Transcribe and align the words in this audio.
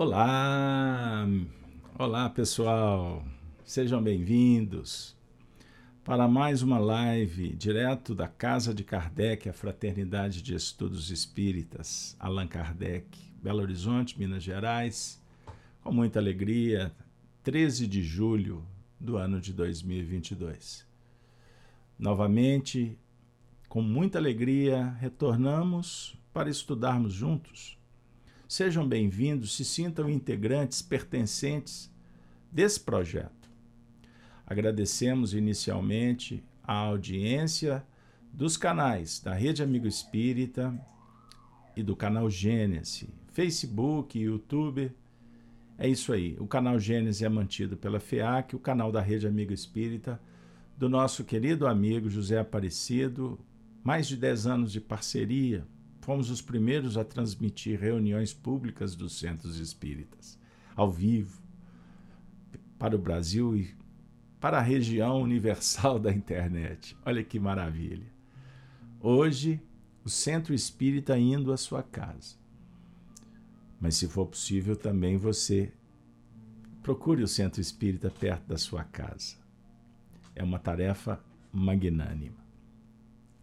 Olá, 0.00 1.26
olá 1.98 2.30
pessoal, 2.30 3.24
sejam 3.64 4.00
bem-vindos 4.00 5.16
para 6.04 6.28
mais 6.28 6.62
uma 6.62 6.78
live 6.78 7.52
direto 7.56 8.14
da 8.14 8.28
Casa 8.28 8.72
de 8.72 8.84
Kardec, 8.84 9.48
a 9.48 9.52
Fraternidade 9.52 10.40
de 10.40 10.54
Estudos 10.54 11.10
Espíritas, 11.10 12.16
Allan 12.20 12.46
Kardec, 12.46 13.08
Belo 13.42 13.60
Horizonte, 13.60 14.16
Minas 14.16 14.44
Gerais, 14.44 15.20
com 15.82 15.90
muita 15.90 16.20
alegria, 16.20 16.94
13 17.42 17.88
de 17.88 18.00
julho 18.00 18.64
do 19.00 19.16
ano 19.16 19.40
de 19.40 19.52
2022. 19.52 20.86
Novamente, 21.98 22.96
com 23.68 23.82
muita 23.82 24.16
alegria, 24.16 24.96
retornamos 25.00 26.16
para 26.32 26.48
estudarmos 26.48 27.14
juntos 27.14 27.77
Sejam 28.48 28.88
bem-vindos, 28.88 29.54
se 29.54 29.62
sintam 29.62 30.08
integrantes, 30.08 30.80
pertencentes 30.80 31.92
desse 32.50 32.80
projeto. 32.80 33.50
Agradecemos 34.46 35.34
inicialmente 35.34 36.42
a 36.64 36.72
audiência 36.72 37.84
dos 38.32 38.56
canais 38.56 39.20
da 39.20 39.34
Rede 39.34 39.62
Amigo 39.62 39.86
Espírita 39.86 40.74
e 41.76 41.82
do 41.82 41.94
canal 41.94 42.30
Gênesis, 42.30 43.06
Facebook, 43.34 44.18
YouTube. 44.18 44.92
É 45.76 45.86
isso 45.86 46.10
aí. 46.10 46.34
O 46.40 46.46
canal 46.46 46.78
Gênesis 46.78 47.20
é 47.20 47.28
mantido 47.28 47.76
pela 47.76 48.00
FEAC, 48.00 48.56
o 48.56 48.58
canal 48.58 48.90
da 48.90 49.02
Rede 49.02 49.26
Amigo 49.26 49.52
Espírita, 49.52 50.18
do 50.74 50.88
nosso 50.88 51.22
querido 51.22 51.66
amigo 51.66 52.08
José 52.08 52.38
Aparecido, 52.38 53.38
mais 53.84 54.08
de 54.08 54.16
10 54.16 54.46
anos 54.46 54.72
de 54.72 54.80
parceria 54.80 55.66
fomos 56.08 56.30
os 56.30 56.40
primeiros 56.40 56.96
a 56.96 57.04
transmitir 57.04 57.78
reuniões 57.78 58.32
públicas 58.32 58.96
dos 58.96 59.18
centros 59.18 59.58
espíritas, 59.58 60.38
ao 60.74 60.90
vivo, 60.90 61.38
para 62.78 62.96
o 62.96 62.98
Brasil 62.98 63.54
e 63.54 63.76
para 64.40 64.56
a 64.56 64.62
região 64.62 65.20
universal 65.20 65.98
da 65.98 66.10
internet. 66.10 66.96
Olha 67.04 67.22
que 67.22 67.38
maravilha. 67.38 68.10
Hoje, 68.98 69.60
o 70.02 70.08
centro 70.08 70.54
espírita 70.54 71.18
indo 71.18 71.52
à 71.52 71.58
sua 71.58 71.82
casa. 71.82 72.36
Mas, 73.78 73.96
se 73.96 74.08
for 74.08 74.24
possível, 74.28 74.74
também 74.76 75.18
você 75.18 75.70
procure 76.82 77.22
o 77.22 77.28
centro 77.28 77.60
espírita 77.60 78.10
perto 78.10 78.46
da 78.46 78.56
sua 78.56 78.82
casa. 78.82 79.36
É 80.34 80.42
uma 80.42 80.58
tarefa 80.58 81.22
magnânima. 81.52 82.42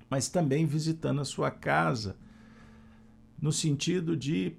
Mas 0.10 0.30
também 0.30 0.66
visitando 0.66 1.22
a 1.22 1.26
sua 1.26 1.52
casa 1.52 2.25
no 3.40 3.52
sentido 3.52 4.16
de 4.16 4.56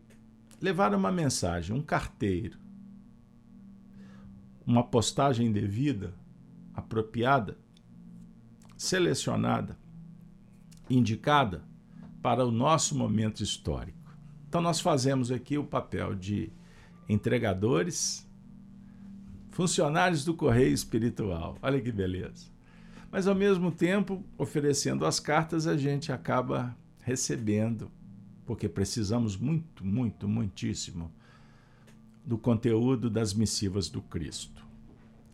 levar 0.61 0.95
uma 0.95 1.13
mensagem, 1.13 1.75
um 1.75 1.83
carteiro, 1.83 2.59
uma 4.67 4.83
postagem 4.83 5.53
devida, 5.53 6.15
apropriada, 6.75 7.57
selecionada, 8.77 9.79
indicada 10.91 11.65
para 12.23 12.45
o 12.45 12.51
nosso 12.51 12.97
momento 12.97 13.43
histórico. 13.43 13.97
Então, 14.49 14.61
nós 14.61 14.81
fazemos 14.81 15.31
aqui 15.31 15.57
o 15.59 15.65
papel 15.65 16.15
de 16.15 16.51
entregadores, 17.09 18.27
funcionários 19.51 20.25
do 20.25 20.35
correio 20.35 20.73
espiritual. 20.73 21.57
Olha 21.63 21.81
que 21.81 21.93
beleza. 21.93 22.47
Mas, 23.11 23.27
ao 23.27 23.35
mesmo 23.35 23.71
tempo, 23.71 24.25
oferecendo 24.37 25.07
as 25.07 25.21
cartas, 25.21 25.67
a 25.67 25.77
gente 25.77 26.11
acaba 26.11 26.77
recebendo 27.03 27.91
porque 28.47 28.69
precisamos 28.69 29.37
muito, 29.37 29.85
muito, 29.85 30.29
muitíssimo 30.29 31.11
do 32.25 32.39
conteúdo 32.39 33.11
das 33.11 33.35
missivas 33.35 33.89
do 33.89 34.01
Cristo. 34.01 34.65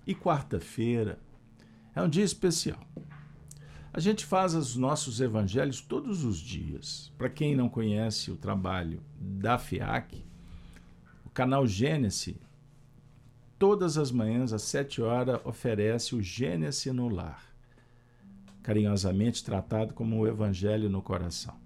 E 0.07 0.15
quarta-feira 0.15 1.21
é 1.95 2.03
um 2.03 2.09
dia 2.09 2.25
especial. 2.25 2.81
A 3.93 4.01
gente 4.01 4.25
faz 4.25 4.55
os 4.55 4.75
nossos 4.75 5.21
evangelhos 5.21 5.83
todos 5.83 6.25
os 6.25 6.39
dias. 6.39 7.13
Para 7.19 7.29
quem 7.29 7.55
não 7.55 7.69
conhece 7.69 8.31
o 8.31 8.37
trabalho 8.37 9.03
da 9.21 9.59
FIAC, 9.59 10.25
o 11.27 11.31
canal 11.31 11.67
Gênesis, 11.67 12.37
todas 13.59 13.99
as 13.99 14.11
manhãs 14.11 14.53
às 14.53 14.63
sete 14.63 15.03
horas, 15.03 15.41
oferece 15.45 16.15
o 16.15 16.23
Gênesis 16.23 16.93
no 16.93 17.09
lar, 17.09 17.45
carinhosamente 18.63 19.45
tratado 19.45 19.93
como 19.93 20.19
o 20.19 20.27
Evangelho 20.27 20.89
no 20.89 21.03
coração. 21.03 21.62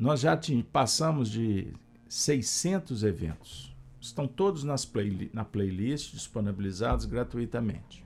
Nós 0.00 0.20
já 0.20 0.34
passamos 0.72 1.30
de 1.30 1.74
600 2.08 3.04
eventos. 3.04 3.76
Estão 4.00 4.26
todos 4.26 4.64
play, 4.86 5.30
na 5.34 5.44
playlist 5.44 6.14
disponibilizados 6.14 7.04
gratuitamente. 7.04 8.02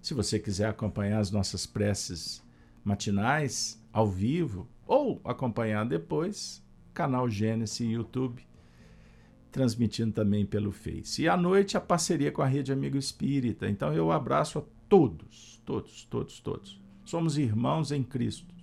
Se 0.00 0.14
você 0.14 0.38
quiser 0.38 0.68
acompanhar 0.68 1.18
as 1.18 1.32
nossas 1.32 1.66
preces 1.66 2.40
matinais 2.84 3.84
ao 3.92 4.08
vivo 4.08 4.68
ou 4.86 5.20
acompanhar 5.24 5.84
depois, 5.84 6.64
canal 6.94 7.28
Gênesis 7.28 7.80
YouTube, 7.80 8.46
transmitindo 9.50 10.12
também 10.12 10.46
pelo 10.46 10.70
Face. 10.70 11.22
E 11.22 11.28
à 11.28 11.36
noite 11.36 11.76
a 11.76 11.80
parceria 11.80 12.30
com 12.30 12.40
a 12.40 12.46
Rede 12.46 12.72
Amigo 12.72 12.96
Espírita. 12.96 13.68
Então 13.68 13.92
eu 13.92 14.12
abraço 14.12 14.60
a 14.60 14.62
todos, 14.88 15.60
todos, 15.66 16.04
todos, 16.04 16.38
todos. 16.38 16.80
Somos 17.04 17.36
irmãos 17.36 17.90
em 17.90 18.04
Cristo. 18.04 18.54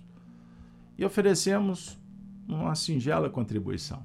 E 0.96 1.04
oferecemos 1.04 2.02
uma 2.48 2.74
singela 2.74 3.30
contribuição. 3.30 4.04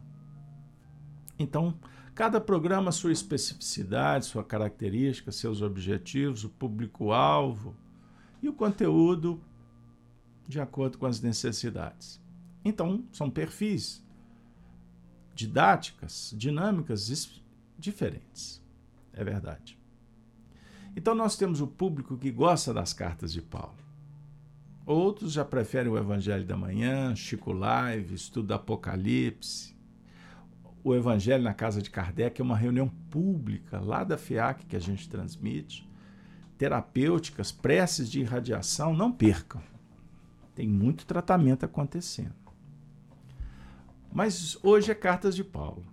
Então, 1.37 1.77
cada 2.13 2.41
programa, 2.41 2.91
sua 2.91 3.11
especificidade, 3.11 4.25
sua 4.25 4.43
característica, 4.43 5.31
seus 5.31 5.61
objetivos, 5.61 6.43
o 6.43 6.49
público-alvo 6.49 7.75
e 8.41 8.49
o 8.49 8.53
conteúdo 8.53 9.41
de 10.47 10.59
acordo 10.59 10.97
com 10.97 11.05
as 11.05 11.21
necessidades. 11.21 12.21
Então, 12.65 13.05
são 13.11 13.29
perfis, 13.29 14.03
didáticas, 15.33 16.33
dinâmicas 16.37 17.07
diferentes. 17.77 18.61
É 19.13 19.23
verdade. 19.23 19.79
Então, 20.95 21.15
nós 21.15 21.37
temos 21.37 21.61
o 21.61 21.67
público 21.67 22.17
que 22.17 22.31
gosta 22.31 22.73
das 22.73 22.91
cartas 22.93 23.31
de 23.31 23.41
Paulo. 23.41 23.88
Outros 24.89 25.33
já 25.33 25.45
preferem 25.45 25.91
o 25.91 25.99
Evangelho 25.99 26.43
da 26.43 26.57
Manhã, 26.57 27.15
Chico 27.15 27.53
Live, 27.53 28.15
estudo 28.15 28.55
Apocalipse. 28.55 29.77
O 30.83 30.95
Evangelho 30.95 31.43
na 31.43 31.53
Casa 31.53 31.79
de 31.79 31.91
Kardec 31.91 32.41
é 32.41 32.43
uma 32.43 32.57
reunião 32.57 32.89
pública 33.11 33.79
lá 33.79 34.03
da 34.03 34.17
FIAC 34.17 34.65
que 34.65 34.75
a 34.75 34.79
gente 34.79 35.07
transmite. 35.07 35.87
Terapêuticas, 36.57 37.51
preces 37.51 38.09
de 38.09 38.21
irradiação, 38.21 38.91
não 38.91 39.11
percam. 39.11 39.61
Tem 40.55 40.67
muito 40.67 41.05
tratamento 41.05 41.63
acontecendo. 41.63 42.33
Mas 44.11 44.57
hoje 44.63 44.91
é 44.91 44.95
Cartas 44.95 45.35
de 45.35 45.43
Paulo. 45.43 45.85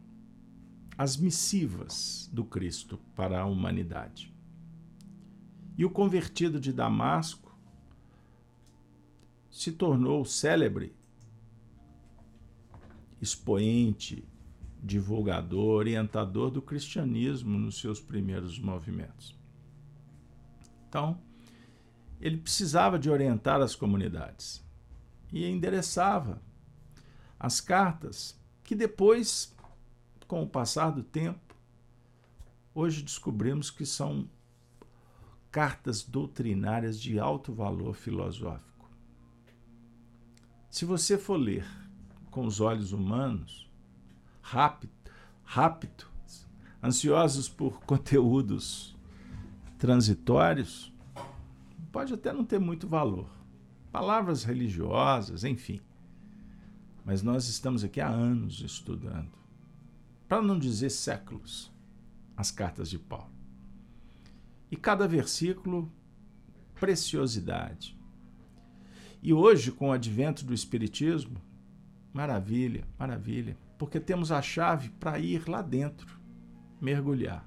As 0.97 1.19
missivas 1.19 2.31
do 2.33 2.47
Cristo 2.47 2.99
para 3.15 3.43
a 3.43 3.45
humanidade. 3.45 4.35
E 5.77 5.85
o 5.85 5.91
convertido 5.91 6.59
de 6.59 6.73
Damasco 6.73 7.46
se 9.57 9.73
tornou 9.73 10.23
célebre 10.23 10.95
expoente, 13.23 14.29
divulgador, 14.83 15.77
orientador 15.77 16.51
do 16.51 16.61
cristianismo 16.61 17.59
nos 17.59 17.81
seus 17.81 17.99
primeiros 17.99 18.59
movimentos. 18.59 19.35
Então, 20.87 21.19
ele 22.21 22.37
precisava 22.37 22.99
de 22.99 23.09
orientar 23.09 23.63
as 23.63 23.75
comunidades 23.75 24.63
e 25.33 25.47
endereçava 25.47 26.43
as 27.41 27.59
cartas 27.59 28.39
que 28.63 28.75
depois, 28.75 29.57
com 30.29 30.43
o 30.43 30.47
passar 30.47 30.91
do 30.91 31.03
tempo, 31.03 31.57
hoje 32.75 33.03
descobrimos 33.03 33.71
que 33.71 33.87
são 33.87 34.29
cartas 35.51 36.03
doutrinárias 36.03 37.01
de 37.01 37.19
alto 37.19 37.55
valor 37.55 37.95
filosófico. 37.95 38.76
Se 40.77 40.85
você 40.85 41.17
for 41.17 41.39
ler 41.39 41.67
com 42.31 42.45
os 42.45 42.61
olhos 42.61 42.93
humanos, 42.93 43.67
rápido, 44.43 44.93
rápido, 45.43 46.05
ansiosos 46.85 47.49
por 47.49 47.81
conteúdos 47.89 48.95
transitórios, 49.79 50.93
pode 51.91 52.13
até 52.13 52.31
não 52.31 52.45
ter 52.45 52.59
muito 52.59 52.87
valor. 52.87 53.27
Palavras 53.91 54.45
religiosas, 54.45 55.45
enfim. 55.45 55.81
Mas 57.07 57.23
nós 57.23 57.49
estamos 57.49 57.83
aqui 57.83 57.99
há 57.99 58.11
anos 58.11 58.61
estudando, 58.61 59.33
para 60.29 60.43
não 60.43 60.59
dizer 60.59 60.91
séculos, 60.91 61.73
as 62.37 62.51
cartas 62.51 62.91
de 62.91 62.99
Paulo. 62.99 63.33
E 64.71 64.77
cada 64.77 65.09
versículo, 65.09 65.91
preciosidade. 66.75 67.96
E 69.27 69.35
hoje, 69.35 69.73
com 69.73 69.89
o 69.89 69.93
advento 69.93 70.45
do 70.45 70.55
Espiritismo, 70.55 71.43
maravilha, 72.13 72.87
maravilha. 72.97 73.59
porque 73.77 73.99
temos 73.99 74.31
a 74.31 74.41
chave 74.41 74.89
para 74.89 75.19
ir 75.19 75.49
lá 75.49 75.63
dentro, 75.63 76.17
mergulhar. 76.81 77.45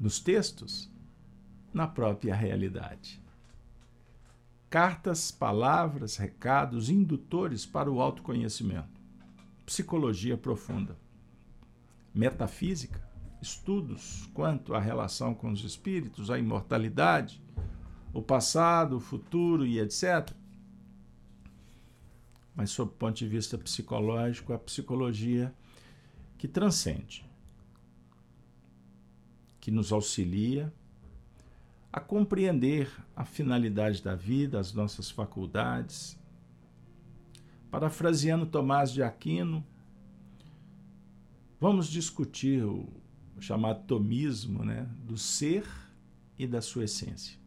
Nos 0.00 0.18
textos, 0.18 0.92
na 1.72 1.86
própria 1.86 2.34
realidade. 2.34 3.22
Cartas, 4.68 5.30
palavras, 5.30 6.16
recados 6.16 6.90
indutores 6.90 7.64
para 7.64 7.88
o 7.88 8.00
autoconhecimento. 8.00 9.00
Psicologia 9.64 10.36
profunda. 10.36 10.98
Metafísica, 12.12 13.00
estudos 13.40 14.28
quanto 14.34 14.74
à 14.74 14.80
relação 14.80 15.32
com 15.32 15.52
os 15.52 15.62
espíritos, 15.62 16.28
a 16.28 16.40
imortalidade, 16.40 17.41
o 18.12 18.20
passado, 18.20 18.96
o 18.96 19.00
futuro 19.00 19.64
e 19.66 19.78
etc. 19.78 20.30
Mas, 22.54 22.70
sob 22.70 22.90
o 22.90 22.94
ponto 22.94 23.16
de 23.16 23.26
vista 23.26 23.56
psicológico, 23.56 24.52
a 24.52 24.58
psicologia 24.58 25.52
que 26.36 26.46
transcende, 26.46 27.24
que 29.60 29.70
nos 29.70 29.92
auxilia 29.92 30.72
a 31.92 32.00
compreender 32.00 32.90
a 33.14 33.24
finalidade 33.24 34.02
da 34.02 34.14
vida, 34.14 34.58
as 34.58 34.72
nossas 34.72 35.10
faculdades. 35.10 36.18
Parafraseando 37.70 38.46
Tomás 38.46 38.90
de 38.90 39.02
Aquino, 39.02 39.64
vamos 41.60 41.86
discutir 41.86 42.64
o 42.64 42.88
chamado 43.40 43.84
tomismo 43.86 44.64
né, 44.64 44.88
do 45.04 45.18
ser 45.18 45.66
e 46.38 46.46
da 46.46 46.60
sua 46.60 46.84
essência. 46.84 47.41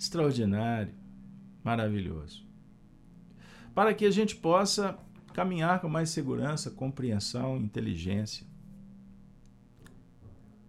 Extraordinário, 0.00 0.94
maravilhoso. 1.62 2.42
Para 3.74 3.92
que 3.92 4.06
a 4.06 4.10
gente 4.10 4.34
possa 4.34 4.98
caminhar 5.34 5.78
com 5.82 5.90
mais 5.90 6.08
segurança, 6.08 6.70
compreensão, 6.70 7.58
inteligência. 7.58 8.46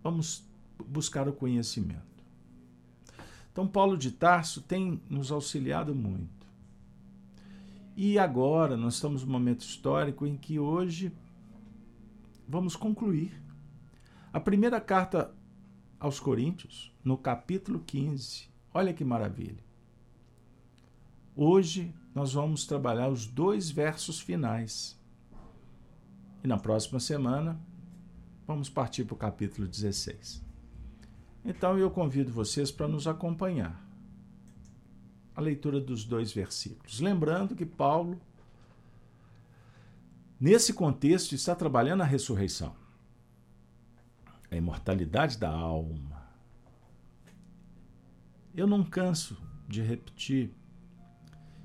Vamos 0.04 0.46
buscar 0.86 1.30
o 1.30 1.34
conhecimento. 1.34 2.02
Então, 3.54 3.66
Paulo 3.66 3.98
de 3.98 4.12
Tarso 4.12 4.62
tem 4.62 5.02
nos 5.10 5.32
auxiliado 5.32 5.96
muito. 5.96 6.46
E 7.96 8.20
agora 8.20 8.76
nós 8.76 8.96
estamos 8.96 9.24
num 9.24 9.32
momento 9.32 9.62
histórico 9.62 10.28
em 10.28 10.36
que 10.36 10.60
hoje 10.60 11.10
vamos 12.46 12.76
concluir. 12.76 13.42
A 14.34 14.42
primeira 14.42 14.82
carta 14.82 15.34
aos 15.98 16.20
Coríntios, 16.20 16.94
no 17.02 17.18
capítulo 17.18 17.80
15. 17.80 18.51
Olha 18.74 18.94
que 18.94 19.04
maravilha. 19.04 19.64
Hoje 21.36 21.94
nós 22.16 22.34
vamos 22.34 22.66
trabalhar 22.66 23.10
os 23.10 23.26
dois 23.26 23.70
versos 23.70 24.20
finais. 24.20 24.98
E 26.44 26.48
na 26.48 26.58
próxima 26.58 27.00
semana 27.00 27.60
vamos 28.48 28.70
partir 28.70 29.06
para 29.06 29.14
o 29.14 29.18
capítulo 29.18 29.68
16. 29.68 30.44
Então 31.44 31.78
eu 31.78 31.90
convido 31.90 32.32
vocês 32.32 32.72
para 32.72 32.88
nos 32.88 33.08
acompanhar. 33.08 33.82
A 35.36 35.42
leitura 35.42 35.80
dos 35.80 36.04
dois 36.04 36.32
versículos. 36.32 37.00
Lembrando 37.00 37.56
que 37.56 37.66
Paulo, 37.66 38.20
nesse 40.40 40.74
contexto, 40.74 41.34
está 41.34 41.56
trabalhando 41.56 42.02
a 42.02 42.06
ressurreição, 42.06 42.76
a 44.50 44.56
imortalidade 44.56 45.38
da 45.38 45.50
alma. 45.50 46.11
Eu 48.54 48.68
não 48.68 48.84
canso 48.84 49.38
de 49.68 49.82
repetir 49.82 50.52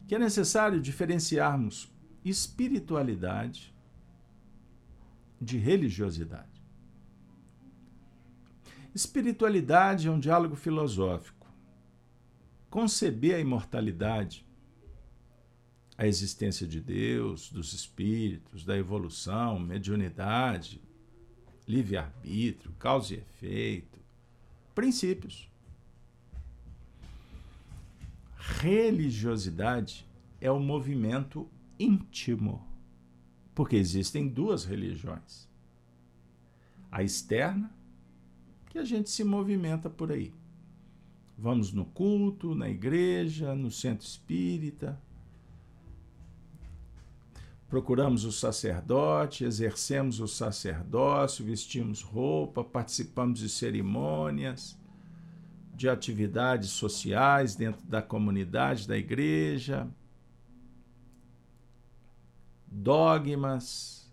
que 0.07 0.15
é 0.15 0.19
necessário 0.19 0.81
diferenciarmos 0.81 1.93
espiritualidade 2.25 3.75
de 5.41 5.59
religiosidade. 5.59 6.63
Espiritualidade 8.95 10.09
é 10.09 10.11
um 10.11 10.19
diálogo 10.19 10.57
filosófico. 10.57 11.47
Conceber 12.71 13.35
a 13.35 13.41
imortalidade, 13.41 14.47
a 15.99 16.07
existência 16.07 16.67
de 16.67 16.81
Deus, 16.81 17.51
dos 17.51 17.73
espíritos, 17.73 18.65
da 18.65 18.77
evolução, 18.77 19.59
mediunidade, 19.59 20.81
livre-arbítrio, 21.67 22.73
causa 22.79 23.15
e 23.15 23.19
efeito, 23.19 24.01
princípios. 24.75 25.51
Religiosidade 28.49 30.07
é 30.41 30.51
o 30.51 30.55
um 30.55 30.63
movimento 30.63 31.49
íntimo, 31.79 32.65
porque 33.55 33.77
existem 33.77 34.29
duas 34.29 34.65
religiões: 34.65 35.49
a 36.91 37.03
externa 37.03 37.75
que 38.71 38.79
a 38.79 38.85
gente 38.85 39.11
se 39.11 39.25
movimenta 39.25 39.91
por 39.91 40.13
aí. 40.13 40.33
Vamos 41.37 41.73
no 41.73 41.85
culto, 41.85 42.55
na 42.55 42.69
igreja, 42.69 43.55
no 43.55 43.71
centro 43.71 44.07
espírita. 44.07 44.99
Procuramos 47.69 48.25
o 48.25 48.31
sacerdote, 48.31 49.45
exercemos 49.45 50.21
o 50.21 50.29
sacerdócio, 50.29 51.45
vestimos 51.45 52.01
roupa, 52.01 52.63
participamos 52.63 53.41
de 53.41 53.49
cerimônias, 53.49 54.79
de 55.77 55.91
atividades 55.91 56.71
sociais 56.71 57.55
dentro 57.55 57.87
da 57.87 58.01
comunidade 58.01 58.89
da 58.89 58.97
igreja, 58.97 59.87
dogmas, 62.67 64.11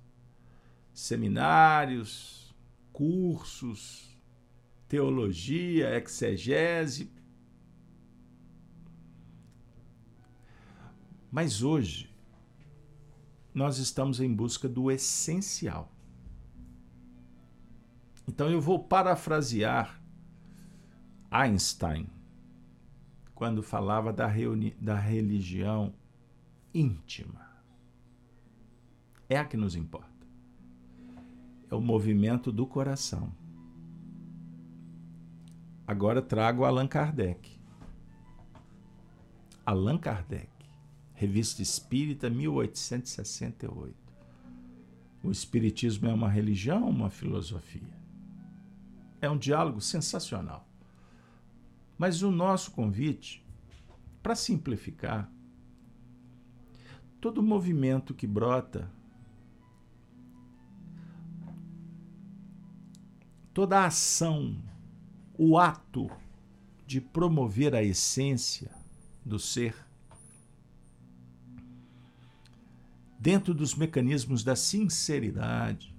seminários, 0.93 2.53
cursos, 2.91 4.13
teologia, 4.89 5.95
exegese. 5.95 7.09
Mas 11.31 11.63
hoje, 11.63 12.13
nós 13.53 13.77
estamos 13.77 14.19
em 14.19 14.31
busca 14.33 14.67
do 14.67 14.91
essencial. 14.91 15.89
Então 18.27 18.49
eu 18.49 18.59
vou 18.59 18.83
parafrasear 18.83 20.02
Einstein 21.33 22.07
quando 23.33 23.63
falava 23.63 24.13
da, 24.13 24.31
da 24.79 24.95
religião 24.95 25.91
íntima. 26.71 27.49
É 29.27 29.39
a 29.39 29.43
que 29.43 29.57
nos 29.57 29.75
importa. 29.75 30.27
É 31.71 31.73
o 31.73 31.81
movimento 31.81 32.51
do 32.51 32.67
coração. 32.67 33.33
Agora 35.87 36.21
trago 36.21 36.65
Allan 36.65 36.87
Kardec. 36.87 37.59
Allan 39.65 39.97
Kardec, 39.97 40.51
Revista 41.15 41.63
Espírita, 41.63 42.29
1868. 42.29 43.95
O 45.23 45.31
Espiritismo 45.31 46.07
é 46.07 46.13
uma 46.13 46.29
religião 46.29 46.87
uma 46.87 47.09
filosofia? 47.09 47.97
É 49.19 49.27
um 49.27 49.37
diálogo 49.37 49.81
sensacional. 49.81 50.67
Mas 52.03 52.21
o 52.21 52.29
nosso 52.29 52.71
convite, 52.71 53.41
para 54.21 54.35
simplificar, 54.35 55.31
todo 57.21 57.41
movimento 57.41 58.13
que 58.13 58.27
brota, 58.27 58.91
toda 63.53 63.85
ação 63.85 64.61
o 65.37 65.57
ato 65.57 66.11
de 66.85 66.99
promover 66.99 67.73
a 67.73 67.81
essência 67.81 68.69
do 69.23 69.39
ser 69.39 69.73
dentro 73.17 73.53
dos 73.53 73.73
mecanismos 73.75 74.43
da 74.43 74.57
sinceridade, 74.57 75.95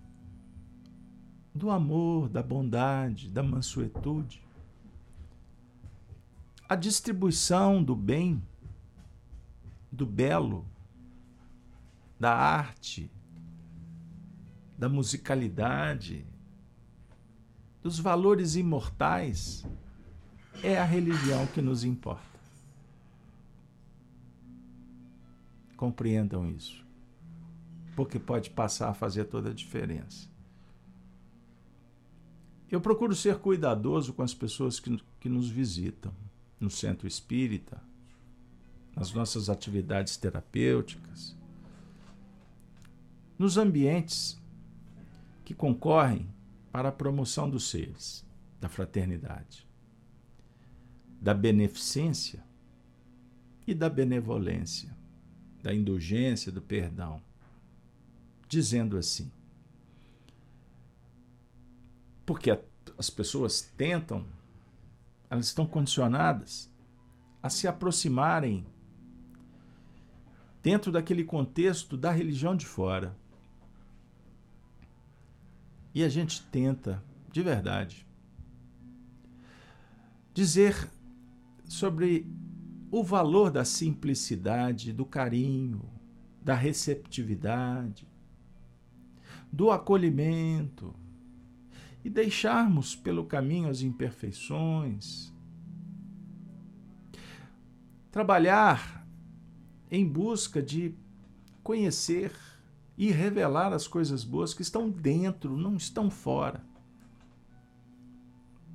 do 1.54 1.70
amor, 1.70 2.28
da 2.28 2.42
bondade, 2.42 3.30
da 3.30 3.42
mansuetude. 3.42 4.43
A 6.66 6.76
distribuição 6.76 7.84
do 7.84 7.94
bem, 7.94 8.42
do 9.92 10.06
belo, 10.06 10.66
da 12.18 12.34
arte, 12.34 13.10
da 14.78 14.88
musicalidade, 14.88 16.26
dos 17.82 17.98
valores 17.98 18.56
imortais, 18.56 19.62
é 20.62 20.78
a 20.78 20.84
religião 20.84 21.46
que 21.48 21.60
nos 21.60 21.84
importa. 21.84 22.24
Compreendam 25.76 26.48
isso, 26.50 26.82
porque 27.94 28.18
pode 28.18 28.48
passar 28.48 28.88
a 28.88 28.94
fazer 28.94 29.24
toda 29.24 29.50
a 29.50 29.54
diferença. 29.54 30.30
Eu 32.70 32.80
procuro 32.80 33.14
ser 33.14 33.38
cuidadoso 33.38 34.14
com 34.14 34.22
as 34.22 34.32
pessoas 34.32 34.80
que, 34.80 34.98
que 35.20 35.28
nos 35.28 35.50
visitam 35.50 36.23
no 36.64 36.70
centro 36.70 37.06
espírita, 37.06 37.80
nas 38.96 39.12
nossas 39.12 39.48
atividades 39.48 40.16
terapêuticas. 40.16 41.36
nos 43.38 43.56
ambientes 43.58 44.40
que 45.44 45.52
concorrem 45.54 46.26
para 46.70 46.88
a 46.88 46.92
promoção 46.92 47.50
dos 47.50 47.68
seres, 47.68 48.24
da 48.60 48.68
fraternidade, 48.68 49.66
da 51.20 51.34
beneficência 51.34 52.42
e 53.66 53.74
da 53.74 53.90
benevolência, 53.90 54.96
da 55.62 55.74
indulgência, 55.74 56.52
do 56.52 56.62
perdão, 56.62 57.20
dizendo 58.48 58.96
assim: 58.96 59.30
porque 62.24 62.56
as 62.96 63.10
pessoas 63.10 63.60
tentam, 63.76 64.24
elas 65.34 65.46
estão 65.46 65.66
condicionadas 65.66 66.72
a 67.42 67.50
se 67.50 67.68
aproximarem 67.68 68.66
dentro 70.62 70.90
daquele 70.90 71.24
contexto 71.24 71.96
da 71.96 72.10
religião 72.10 72.56
de 72.56 72.64
fora. 72.64 73.14
E 75.92 76.02
a 76.02 76.08
gente 76.08 76.42
tenta, 76.46 77.02
de 77.30 77.42
verdade, 77.42 78.06
dizer 80.32 80.88
sobre 81.64 82.26
o 82.90 83.02
valor 83.02 83.50
da 83.50 83.64
simplicidade, 83.64 84.92
do 84.92 85.04
carinho, 85.04 85.82
da 86.40 86.54
receptividade, 86.54 88.08
do 89.52 89.70
acolhimento 89.70 90.94
e 92.04 92.10
deixarmos 92.10 92.94
pelo 92.94 93.24
caminho 93.24 93.70
as 93.70 93.80
imperfeições. 93.80 95.32
Trabalhar 98.10 99.06
em 99.90 100.06
busca 100.06 100.62
de 100.62 100.94
conhecer 101.62 102.30
e 102.96 103.10
revelar 103.10 103.72
as 103.72 103.88
coisas 103.88 104.22
boas 104.22 104.52
que 104.52 104.62
estão 104.62 104.90
dentro, 104.90 105.56
não 105.56 105.76
estão 105.76 106.10
fora. 106.10 106.62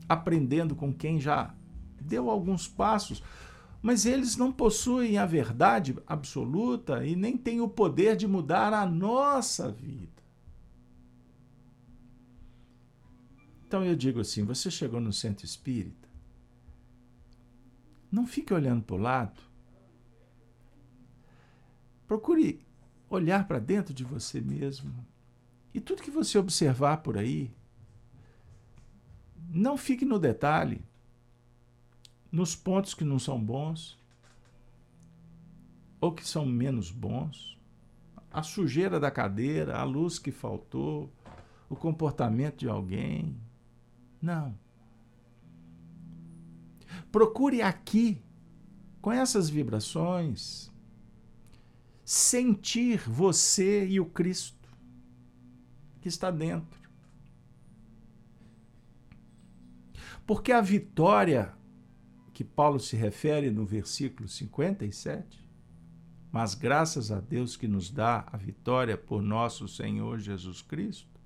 Aprendendo 0.09 0.75
com 0.75 0.91
quem 0.91 1.19
já 1.19 1.53
deu 2.01 2.29
alguns 2.29 2.67
passos, 2.67 3.23
mas 3.81 4.05
eles 4.05 4.35
não 4.35 4.51
possuem 4.51 5.17
a 5.17 5.25
verdade 5.25 5.95
absoluta 6.07 7.05
e 7.05 7.15
nem 7.15 7.37
têm 7.37 7.61
o 7.61 7.69
poder 7.69 8.15
de 8.15 8.27
mudar 8.27 8.73
a 8.73 8.85
nossa 8.85 9.71
vida. 9.71 10.18
Então 13.69 13.85
eu 13.85 13.95
digo 13.95 14.19
assim: 14.19 14.43
você 14.43 14.71
chegou 14.71 14.99
no 14.99 15.13
centro 15.13 15.45
espírita, 15.45 16.09
não 18.11 18.25
fique 18.25 18.51
olhando 18.51 18.81
para 18.81 18.95
o 18.95 18.99
lado. 18.99 19.39
Procure 22.07 22.65
olhar 23.07 23.47
para 23.47 23.59
dentro 23.59 23.93
de 23.93 24.03
você 24.03 24.41
mesmo. 24.41 24.91
E 25.71 25.79
tudo 25.79 26.01
que 26.01 26.09
você 26.09 26.39
observar 26.39 27.03
por 27.03 27.15
aí, 27.15 27.53
não 29.47 29.77
fique 29.77 30.03
no 30.03 30.17
detalhe, 30.17 30.83
nos 32.31 32.55
pontos 32.55 32.95
que 32.95 33.03
não 33.03 33.19
são 33.19 33.39
bons 33.39 33.99
ou 36.01 36.11
que 36.11 36.27
são 36.27 36.43
menos 36.43 36.89
bons, 36.89 37.55
a 38.31 38.41
sujeira 38.41 38.99
da 38.99 39.11
cadeira, 39.11 39.77
a 39.77 39.83
luz 39.83 40.17
que 40.17 40.31
faltou, 40.31 41.13
o 41.69 41.75
comportamento 41.75 42.57
de 42.57 42.67
alguém, 42.67 43.39
não. 44.21 44.57
Procure 47.11 47.61
aqui, 47.61 48.21
com 49.01 49.11
essas 49.11 49.49
vibrações, 49.49 50.71
sentir 52.03 53.07
você 53.07 53.87
e 53.87 53.99
o 53.99 54.05
Cristo 54.05 54.69
que 56.01 56.07
está 56.07 56.31
dentro. 56.31 56.79
Porque 60.25 60.51
a 60.51 60.61
vitória 60.61 61.53
que 62.33 62.43
Paulo 62.43 62.79
se 62.79 62.95
refere 62.95 63.51
no 63.51 63.65
versículo 63.65 64.29
57, 64.29 65.43
mas 66.31 66.53
graças 66.53 67.11
a 67.11 67.19
Deus 67.19 67.57
que 67.57 67.67
nos 67.67 67.89
dá 67.89 68.25
a 68.31 68.37
vitória 68.37 68.97
por 68.97 69.21
nosso 69.21 69.67
Senhor 69.67 70.19
Jesus 70.19 70.61
Cristo, 70.61 71.18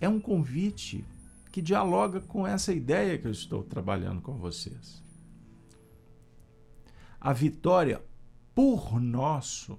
é 0.00 0.08
um 0.08 0.18
convite 0.18 1.04
que 1.52 1.60
dialoga 1.60 2.20
com 2.20 2.46
essa 2.46 2.72
ideia 2.72 3.18
que 3.18 3.26
eu 3.26 3.32
estou 3.32 3.62
trabalhando 3.62 4.22
com 4.22 4.36
vocês. 4.36 5.02
A 7.20 7.32
vitória 7.32 8.02
por 8.54 9.00
nosso 9.00 9.78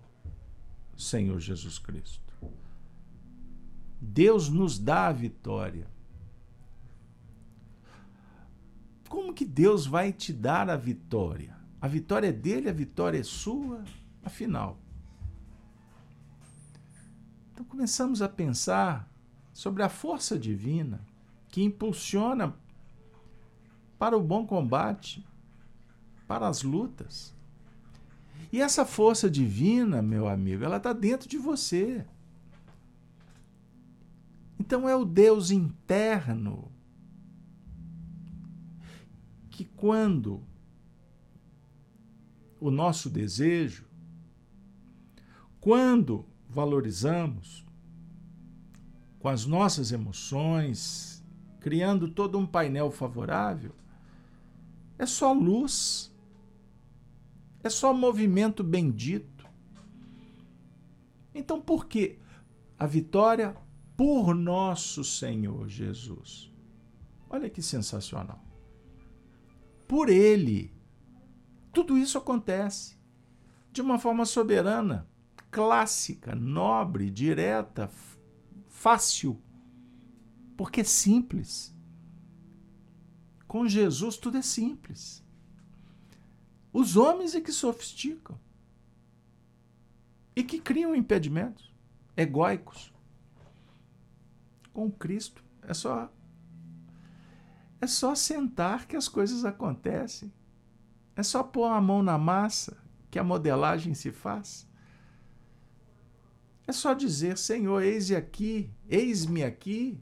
Senhor 0.95 1.39
Jesus 1.39 1.79
Cristo. 1.79 2.21
Deus 3.99 4.49
nos 4.49 4.77
dá 4.77 5.07
a 5.07 5.11
vitória. 5.11 5.87
Como 9.09 9.33
que 9.33 9.45
Deus 9.45 9.85
vai 9.85 10.13
te 10.13 10.31
dar 10.31 10.69
a 10.69 10.75
vitória? 10.75 11.55
A 11.81 11.87
vitória 11.87 12.27
é 12.27 12.31
dele, 12.31 12.69
a 12.69 12.73
vitória 12.73 13.19
é 13.19 13.23
sua, 13.23 13.83
afinal. 14.23 14.77
Então 17.51 17.65
começamos 17.65 18.21
a 18.21 18.29
pensar 18.29 19.10
sobre 19.61 19.83
a 19.83 19.89
força 19.89 20.39
divina 20.39 21.05
que 21.47 21.61
impulsiona 21.61 22.55
para 23.99 24.17
o 24.17 24.23
bom 24.23 24.43
combate, 24.43 25.23
para 26.27 26.47
as 26.47 26.63
lutas. 26.63 27.31
E 28.51 28.59
essa 28.59 28.87
força 28.87 29.29
divina, 29.29 30.01
meu 30.01 30.27
amigo, 30.27 30.63
ela 30.63 30.77
está 30.77 30.93
dentro 30.93 31.29
de 31.29 31.37
você. 31.37 32.03
Então 34.59 34.89
é 34.89 34.95
o 34.95 35.05
Deus 35.05 35.51
interno 35.51 36.71
que, 39.51 39.63
quando 39.63 40.41
o 42.59 42.71
nosso 42.71 43.11
desejo, 43.11 43.85
quando 45.59 46.25
valorizamos, 46.49 47.63
com 49.21 49.29
as 49.29 49.45
nossas 49.45 49.91
emoções, 49.91 51.23
criando 51.59 52.09
todo 52.09 52.37
um 52.37 52.45
painel 52.45 52.89
favorável, 52.89 53.71
é 54.97 55.05
só 55.05 55.31
luz, 55.31 56.11
é 57.63 57.69
só 57.69 57.93
movimento 57.93 58.63
bendito. 58.63 59.47
Então, 61.33 61.61
por 61.61 61.85
que 61.85 62.17
a 62.77 62.85
vitória 62.85 63.55
por 63.95 64.33
nosso 64.33 65.03
Senhor 65.03 65.67
Jesus? 65.69 66.51
Olha 67.29 67.49
que 67.49 67.61
sensacional. 67.61 68.43
Por 69.87 70.09
Ele, 70.09 70.73
tudo 71.71 71.97
isso 71.97 72.17
acontece 72.17 72.97
de 73.71 73.81
uma 73.81 73.99
forma 73.99 74.25
soberana, 74.25 75.07
clássica, 75.49 76.35
nobre, 76.35 77.09
direta, 77.09 77.87
fácil, 78.81 79.39
porque 80.57 80.81
é 80.81 80.83
simples. 80.83 81.71
Com 83.47 83.67
Jesus 83.67 84.17
tudo 84.17 84.39
é 84.39 84.41
simples. 84.41 85.23
Os 86.73 86.97
homens 86.97 87.35
é 87.35 87.41
que 87.41 87.51
sofisticam 87.51 88.39
e 90.35 90.43
que 90.43 90.59
criam 90.59 90.95
impedimentos 90.95 91.71
egóicos. 92.17 92.91
Com 94.73 94.89
Cristo 94.89 95.43
é 95.61 95.75
só 95.75 96.11
é 97.79 97.85
só 97.85 98.15
sentar 98.15 98.87
que 98.87 98.95
as 98.95 99.07
coisas 99.07 99.45
acontecem. 99.45 100.33
É 101.15 101.21
só 101.21 101.43
pôr 101.43 101.65
a 101.65 101.79
mão 101.79 102.01
na 102.01 102.17
massa 102.17 102.77
que 103.11 103.19
a 103.19 103.23
modelagem 103.23 103.93
se 103.93 104.11
faz. 104.11 104.67
É 106.71 106.73
só 106.73 106.93
dizer: 106.93 107.37
Senhor, 107.37 107.83
eis 107.83 108.11
aqui, 108.11 108.71
eis-me 108.87 109.43
aqui. 109.43 110.01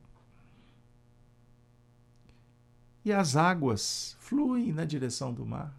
E 3.03 3.11
as 3.11 3.35
águas 3.35 4.15
fluem 4.19 4.71
na 4.71 4.85
direção 4.85 5.33
do 5.33 5.43
mar. 5.43 5.75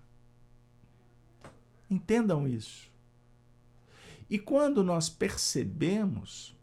Entendam 1.88 2.49
isso. 2.49 2.90
E 4.28 4.37
quando 4.37 4.82
nós 4.82 5.09
percebemos 5.09 6.59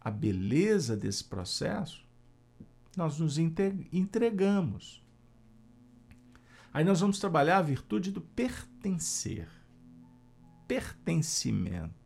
a 0.00 0.08
beleza 0.08 0.96
desse 0.96 1.24
processo, 1.24 2.06
nós 2.96 3.18
nos 3.18 3.38
entregamos. 3.38 5.04
Aí 6.72 6.84
nós 6.84 7.00
vamos 7.00 7.18
trabalhar 7.18 7.58
a 7.58 7.62
virtude 7.62 8.12
do 8.12 8.20
pertencer. 8.20 9.48
Pertencimento. 10.68 11.97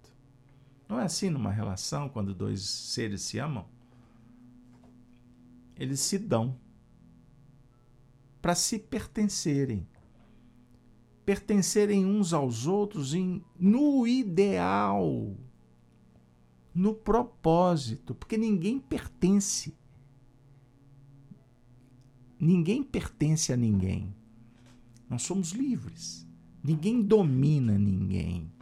Não 0.92 1.00
é 1.00 1.04
assim 1.04 1.30
numa 1.30 1.50
relação 1.50 2.06
quando 2.06 2.34
dois 2.34 2.60
seres 2.60 3.22
se 3.22 3.38
amam? 3.38 3.64
Eles 5.74 6.00
se 6.00 6.18
dão 6.18 6.54
para 8.42 8.54
se 8.54 8.78
pertencerem. 8.78 9.88
pertencerem 11.24 12.04
uns 12.04 12.34
aos 12.34 12.66
outros 12.66 13.14
em, 13.14 13.42
no 13.58 14.06
ideal, 14.06 15.34
no 16.74 16.92
propósito, 16.92 18.14
porque 18.14 18.36
ninguém 18.36 18.78
pertence. 18.78 19.74
Ninguém 22.38 22.82
pertence 22.82 23.50
a 23.50 23.56
ninguém. 23.56 24.14
Nós 25.08 25.22
somos 25.22 25.52
livres. 25.52 26.28
Ninguém 26.62 27.00
domina 27.00 27.78
ninguém. 27.78 28.52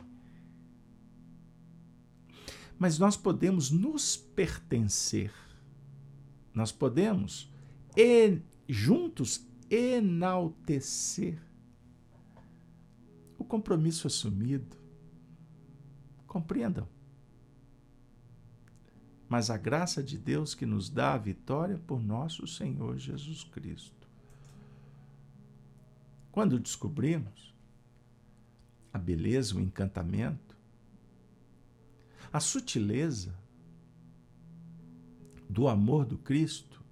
Mas 2.80 2.99
nós 2.99 3.14
podemos 3.14 3.70
nos 3.70 4.16
pertencer. 4.16 5.30
Nós 6.54 6.72
podemos 6.72 7.52
e 7.94 8.40
juntos 8.66 9.46
enaltecer 9.68 11.38
o 13.37 13.44
compromisso 13.44 14.06
assumido. 14.06 14.78
Compreendam. 16.26 16.88
Mas 19.28 19.50
a 19.50 19.58
graça 19.58 20.02
de 20.02 20.16
Deus 20.16 20.54
que 20.54 20.64
nos 20.64 20.88
dá 20.88 21.12
a 21.12 21.18
vitória 21.18 21.76
por 21.87 22.00
nosso 22.02 22.46
Senhor 22.46 22.96
Jesus 22.96 23.44
Cristo. 23.44 24.08
Quando 26.32 26.58
descobrimos 26.58 27.54
a 28.90 28.96
beleza, 28.96 29.54
o 29.54 29.60
encantamento, 29.60 30.50
a 32.32 32.38
sutileza 32.38 33.34
do 35.49 35.66
amor 35.66 36.04
do 36.04 36.16
Cristo, 36.16 36.82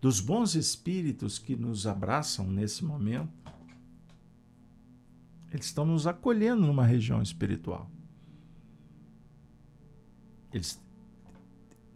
dos 0.00 0.20
bons 0.20 0.54
espíritos 0.54 1.38
que 1.38 1.56
nos 1.56 1.86
abraçam 1.86 2.46
nesse 2.46 2.84
momento, 2.84 3.32
eles 5.50 5.66
estão 5.66 5.84
nos 5.84 6.06
acolhendo 6.06 6.66
numa 6.66 6.84
região 6.84 7.22
espiritual. 7.22 7.90
Eles 10.52 10.80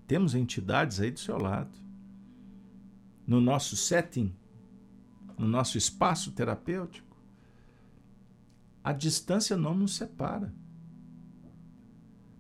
temos 0.07 0.35
entidades 0.35 1.01
aí 1.01 1.11
do 1.11 1.21
seu 1.21 1.39
lado. 1.39 1.71
No 3.27 3.41
nosso 3.41 3.77
setting, 3.77 4.35
no 5.37 5.47
nosso 5.47 5.77
espaço 5.77 6.33
terapêutico, 6.33 7.17
a 8.83 8.93
distância 8.93 9.57
não 9.57 9.75
nos 9.75 9.97
separa. 9.97 10.53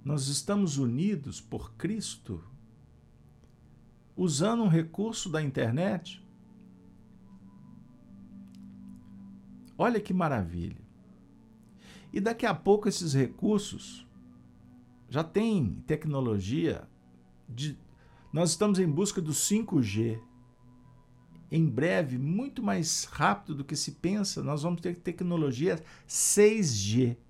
Nós 0.08 0.28
estamos 0.28 0.78
unidos 0.78 1.38
por 1.38 1.74
Cristo, 1.74 2.42
usando 4.16 4.62
um 4.62 4.66
recurso 4.66 5.28
da 5.28 5.42
internet. 5.42 6.26
Olha 9.76 10.00
que 10.00 10.14
maravilha. 10.14 10.80
E 12.10 12.20
daqui 12.20 12.46
a 12.46 12.54
pouco 12.54 12.88
esses 12.88 13.12
recursos 13.12 14.06
já 15.10 15.22
tem 15.22 15.84
tecnologia 15.86 16.88
de 17.46 17.76
nós 18.32 18.52
estamos 18.52 18.78
em 18.78 18.90
busca 18.90 19.20
do 19.20 19.32
5G 19.32 20.22
em 21.50 21.66
breve, 21.66 22.16
muito 22.16 22.62
mais 22.62 23.04
rápido 23.04 23.56
do 23.56 23.64
que 23.64 23.76
se 23.76 23.92
pensa, 23.92 24.42
nós 24.42 24.62
vamos 24.62 24.80
ter 24.80 24.96
tecnologia 24.96 25.78
6G. 26.08 27.27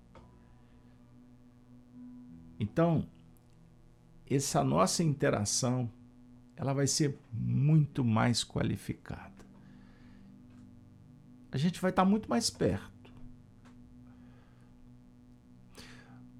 Então, 2.59 3.07
essa 4.29 4.63
nossa 4.63 5.01
interação, 5.01 5.89
ela 6.55 6.73
vai 6.73 6.85
ser 6.85 7.17
muito 7.31 8.03
mais 8.03 8.43
qualificada. 8.43 9.33
A 11.51 11.57
gente 11.57 11.79
vai 11.79 11.89
estar 11.89 12.05
muito 12.05 12.29
mais 12.29 12.49
perto. 12.49 13.11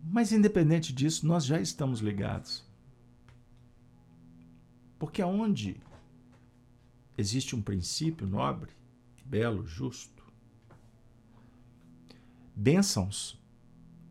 Mas 0.03 0.31
independente 0.31 0.91
disso, 0.91 1.25
nós 1.25 1.45
já 1.45 1.59
estamos 1.59 1.99
ligados. 1.99 2.63
Porque 4.99 5.21
aonde 5.21 5.81
existe 7.17 7.55
um 7.55 7.61
princípio 7.61 8.27
nobre, 8.27 8.71
belo, 9.25 9.65
justo. 9.65 10.23
Bênçãos. 12.55 13.39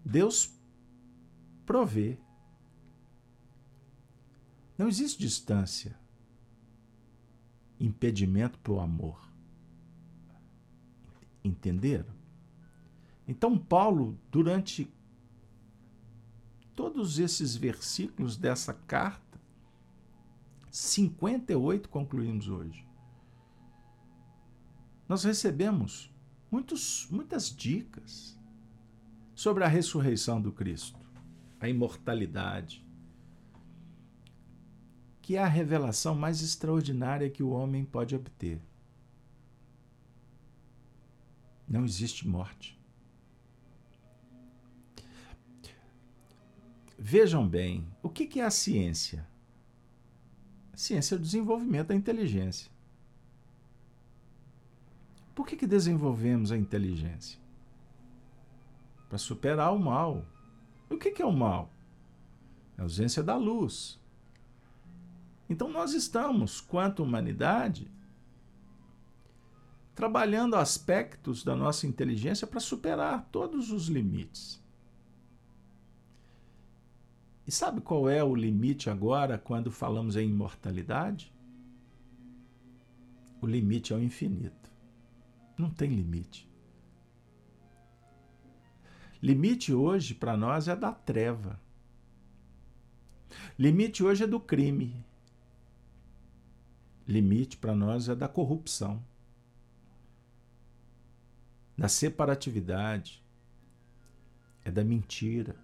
Deus 0.04 0.57
provê. 1.68 2.18
Não 4.78 4.88
existe 4.88 5.18
distância, 5.18 5.98
impedimento 7.78 8.58
para 8.58 8.72
o 8.72 8.80
amor. 8.80 9.20
Entenderam? 11.44 12.14
Então, 13.26 13.58
Paulo, 13.58 14.18
durante 14.30 14.90
todos 16.74 17.18
esses 17.18 17.54
versículos 17.54 18.36
dessa 18.38 18.72
carta, 18.72 19.38
58 20.70 21.88
concluímos 21.88 22.48
hoje 22.48 22.88
nós 25.08 25.24
recebemos 25.24 26.12
muitos, 26.50 27.08
muitas 27.10 27.54
dicas 27.54 28.38
sobre 29.34 29.64
a 29.64 29.68
ressurreição 29.68 30.40
do 30.40 30.52
Cristo, 30.52 31.07
a 31.60 31.68
imortalidade, 31.68 32.86
que 35.20 35.36
é 35.36 35.42
a 35.42 35.46
revelação 35.46 36.14
mais 36.14 36.42
extraordinária 36.42 37.28
que 37.28 37.42
o 37.42 37.50
homem 37.50 37.84
pode 37.84 38.14
obter. 38.14 38.60
Não 41.68 41.84
existe 41.84 42.26
morte. 42.26 42.78
Vejam 46.98 47.46
bem, 47.46 47.86
o 48.02 48.08
que 48.08 48.40
é 48.40 48.44
a 48.44 48.50
ciência? 48.50 49.26
A 50.72 50.76
ciência 50.76 51.14
é 51.14 51.18
o 51.18 51.20
desenvolvimento 51.20 51.88
da 51.88 51.94
inteligência. 51.94 52.70
Por 55.34 55.46
que, 55.46 55.56
que 55.56 55.66
desenvolvemos 55.66 56.50
a 56.50 56.56
inteligência? 56.56 57.38
Para 59.08 59.18
superar 59.18 59.72
o 59.72 59.78
mal. 59.78 60.26
O 60.90 60.96
que, 60.96 61.10
que 61.10 61.22
é 61.22 61.26
o 61.26 61.32
mal? 61.32 61.72
É 62.76 62.80
a 62.80 62.84
ausência 62.84 63.22
da 63.22 63.36
luz. 63.36 64.00
Então 65.48 65.70
nós 65.70 65.94
estamos, 65.94 66.60
quanto 66.60 67.02
humanidade, 67.02 67.90
trabalhando 69.94 70.54
aspectos 70.54 71.42
da 71.42 71.56
nossa 71.56 71.86
inteligência 71.86 72.46
para 72.46 72.60
superar 72.60 73.28
todos 73.32 73.72
os 73.72 73.88
limites. 73.88 74.62
E 77.46 77.50
sabe 77.50 77.80
qual 77.80 78.08
é 78.08 78.22
o 78.22 78.34
limite 78.34 78.90
agora 78.90 79.38
quando 79.38 79.70
falamos 79.70 80.16
em 80.16 80.28
imortalidade? 80.28 81.32
O 83.40 83.46
limite 83.46 83.92
é 83.92 83.96
o 83.96 84.02
infinito. 84.02 84.70
Não 85.56 85.70
tem 85.70 85.90
limite. 85.94 86.47
Limite 89.22 89.72
hoje 89.74 90.14
para 90.14 90.36
nós 90.36 90.68
é 90.68 90.76
da 90.76 90.92
treva. 90.92 91.60
Limite 93.58 94.02
hoje 94.02 94.24
é 94.24 94.26
do 94.26 94.38
crime. 94.38 94.94
Limite 97.06 97.56
para 97.56 97.74
nós 97.74 98.08
é 98.08 98.14
da 98.14 98.28
corrupção, 98.28 99.02
da 101.76 101.88
separatividade, 101.88 103.24
é 104.62 104.70
da 104.70 104.84
mentira, 104.84 105.56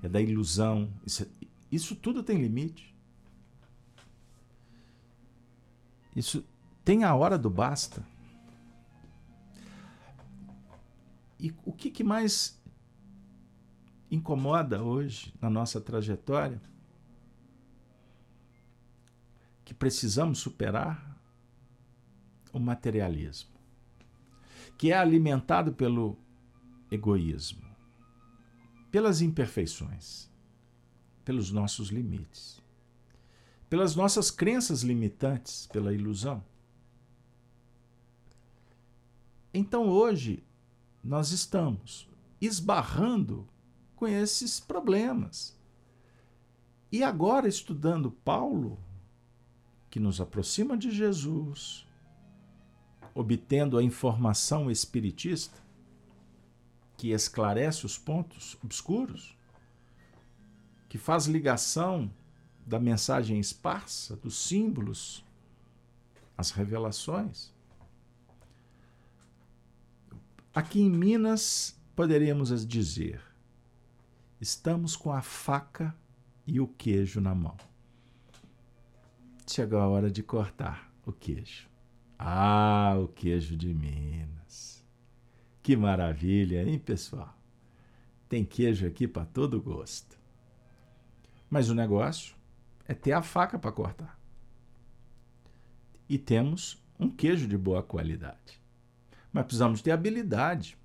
é 0.00 0.08
da 0.08 0.20
ilusão. 0.20 0.88
Isso, 1.04 1.28
isso 1.72 1.96
tudo 1.96 2.22
tem 2.22 2.40
limite. 2.40 2.94
Isso 6.14 6.44
tem 6.84 7.02
a 7.02 7.14
hora 7.14 7.36
do 7.36 7.50
basta. 7.50 8.06
E 11.38 11.54
o 11.64 11.72
que, 11.72 11.90
que 11.90 12.02
mais 12.02 12.60
incomoda 14.10 14.82
hoje 14.82 15.32
na 15.40 15.48
nossa 15.48 15.80
trajetória? 15.80 16.60
Que 19.64 19.72
precisamos 19.72 20.38
superar 20.38 21.16
o 22.52 22.58
materialismo, 22.58 23.52
que 24.76 24.90
é 24.90 24.96
alimentado 24.96 25.72
pelo 25.72 26.18
egoísmo, 26.90 27.62
pelas 28.90 29.20
imperfeições, 29.20 30.28
pelos 31.24 31.52
nossos 31.52 31.88
limites, 31.90 32.60
pelas 33.68 33.94
nossas 33.94 34.30
crenças 34.30 34.82
limitantes, 34.82 35.66
pela 35.66 35.92
ilusão. 35.92 36.42
Então 39.52 39.88
hoje 39.88 40.42
nós 41.02 41.30
estamos 41.30 42.08
esbarrando 42.40 43.48
com 43.96 44.06
esses 44.06 44.60
problemas. 44.60 45.56
E 46.90 47.02
agora, 47.02 47.48
estudando 47.48 48.10
Paulo, 48.10 48.78
que 49.90 50.00
nos 50.00 50.20
aproxima 50.20 50.76
de 50.76 50.90
Jesus, 50.90 51.86
obtendo 53.14 53.76
a 53.76 53.82
informação 53.82 54.70
espiritista 54.70 55.58
que 56.96 57.10
esclarece 57.10 57.86
os 57.86 57.96
pontos 57.96 58.56
obscuros, 58.62 59.36
que 60.88 60.98
faz 60.98 61.26
ligação 61.26 62.10
da 62.66 62.78
mensagem 62.78 63.38
esparsa, 63.38 64.16
dos 64.16 64.36
símbolos, 64.36 65.24
as 66.36 66.50
revelações. 66.50 67.52
Aqui 70.58 70.80
em 70.80 70.90
Minas, 70.90 71.80
poderíamos 71.94 72.66
dizer: 72.66 73.22
estamos 74.40 74.96
com 74.96 75.12
a 75.12 75.22
faca 75.22 75.94
e 76.44 76.58
o 76.58 76.66
queijo 76.66 77.20
na 77.20 77.32
mão. 77.32 77.56
Chegou 79.46 79.78
a 79.78 79.86
hora 79.86 80.10
de 80.10 80.20
cortar 80.20 80.92
o 81.06 81.12
queijo. 81.12 81.68
Ah, 82.18 82.96
o 83.00 83.06
queijo 83.06 83.56
de 83.56 83.72
Minas. 83.72 84.84
Que 85.62 85.76
maravilha, 85.76 86.68
hein, 86.68 86.76
pessoal? 86.76 87.38
Tem 88.28 88.44
queijo 88.44 88.84
aqui 88.84 89.06
para 89.06 89.26
todo 89.26 89.62
gosto. 89.62 90.18
Mas 91.48 91.70
o 91.70 91.74
negócio 91.74 92.34
é 92.88 92.94
ter 92.94 93.12
a 93.12 93.22
faca 93.22 93.60
para 93.60 93.70
cortar. 93.70 94.18
E 96.08 96.18
temos 96.18 96.84
um 96.98 97.08
queijo 97.08 97.46
de 97.46 97.56
boa 97.56 97.80
qualidade. 97.80 98.57
Mas 99.32 99.44
precisamos 99.44 99.82
ter 99.82 99.90
habilidade, 99.90 100.76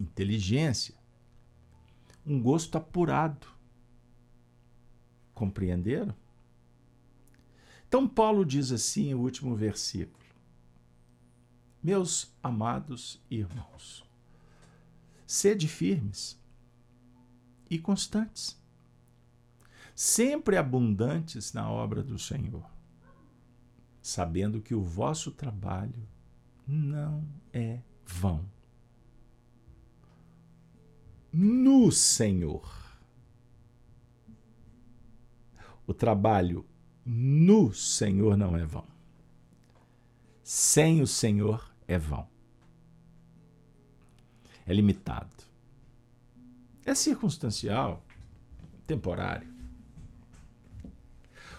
inteligência, 0.00 0.94
um 2.26 2.40
gosto 2.40 2.76
apurado. 2.76 3.46
Compreenderam? 5.34 6.14
Então, 7.86 8.08
Paulo 8.08 8.44
diz 8.44 8.72
assim, 8.72 9.12
o 9.12 9.20
último 9.20 9.54
versículo: 9.54 10.24
Meus 11.82 12.34
amados 12.42 13.20
irmãos, 13.30 14.04
sede 15.26 15.68
firmes 15.68 16.40
e 17.68 17.78
constantes, 17.78 18.60
sempre 19.94 20.56
abundantes 20.56 21.52
na 21.52 21.70
obra 21.70 22.02
do 22.02 22.18
Senhor, 22.18 22.64
sabendo 24.00 24.60
que 24.60 24.74
o 24.74 24.82
vosso 24.82 25.30
trabalho 25.30 26.08
não 26.66 27.24
é 27.52 27.80
vão. 28.06 28.44
No 31.32 31.90
Senhor. 31.90 32.82
O 35.86 35.94
trabalho 35.94 36.66
no 37.04 37.72
Senhor 37.72 38.36
não 38.36 38.56
é 38.56 38.64
vão. 38.64 38.86
Sem 40.42 41.00
o 41.00 41.06
Senhor 41.06 41.72
é 41.88 41.98
vão. 41.98 42.28
É 44.66 44.72
limitado. 44.72 45.30
É 46.84 46.94
circunstancial, 46.94 48.04
temporário. 48.86 49.52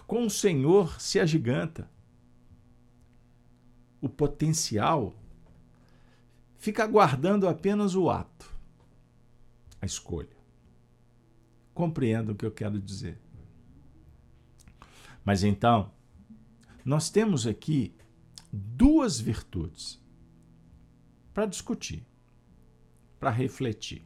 Com 0.05 0.25
o 0.25 0.29
Senhor 0.29 0.99
se 1.01 1.19
agiganta. 1.19 1.89
O 4.03 4.09
potencial 4.09 5.15
fica 6.57 6.83
aguardando 6.83 7.47
apenas 7.47 7.95
o 7.95 8.09
ato, 8.09 8.53
a 9.81 9.85
escolha. 9.85 10.35
Compreendo 11.73 12.33
o 12.33 12.35
que 12.35 12.45
eu 12.45 12.51
quero 12.51 12.81
dizer. 12.81 13.17
Mas 15.23 15.41
então, 15.41 15.89
nós 16.83 17.09
temos 17.09 17.47
aqui 17.47 17.95
duas 18.51 19.21
virtudes 19.21 20.01
para 21.33 21.45
discutir, 21.45 22.05
para 23.17 23.29
refletir. 23.29 24.03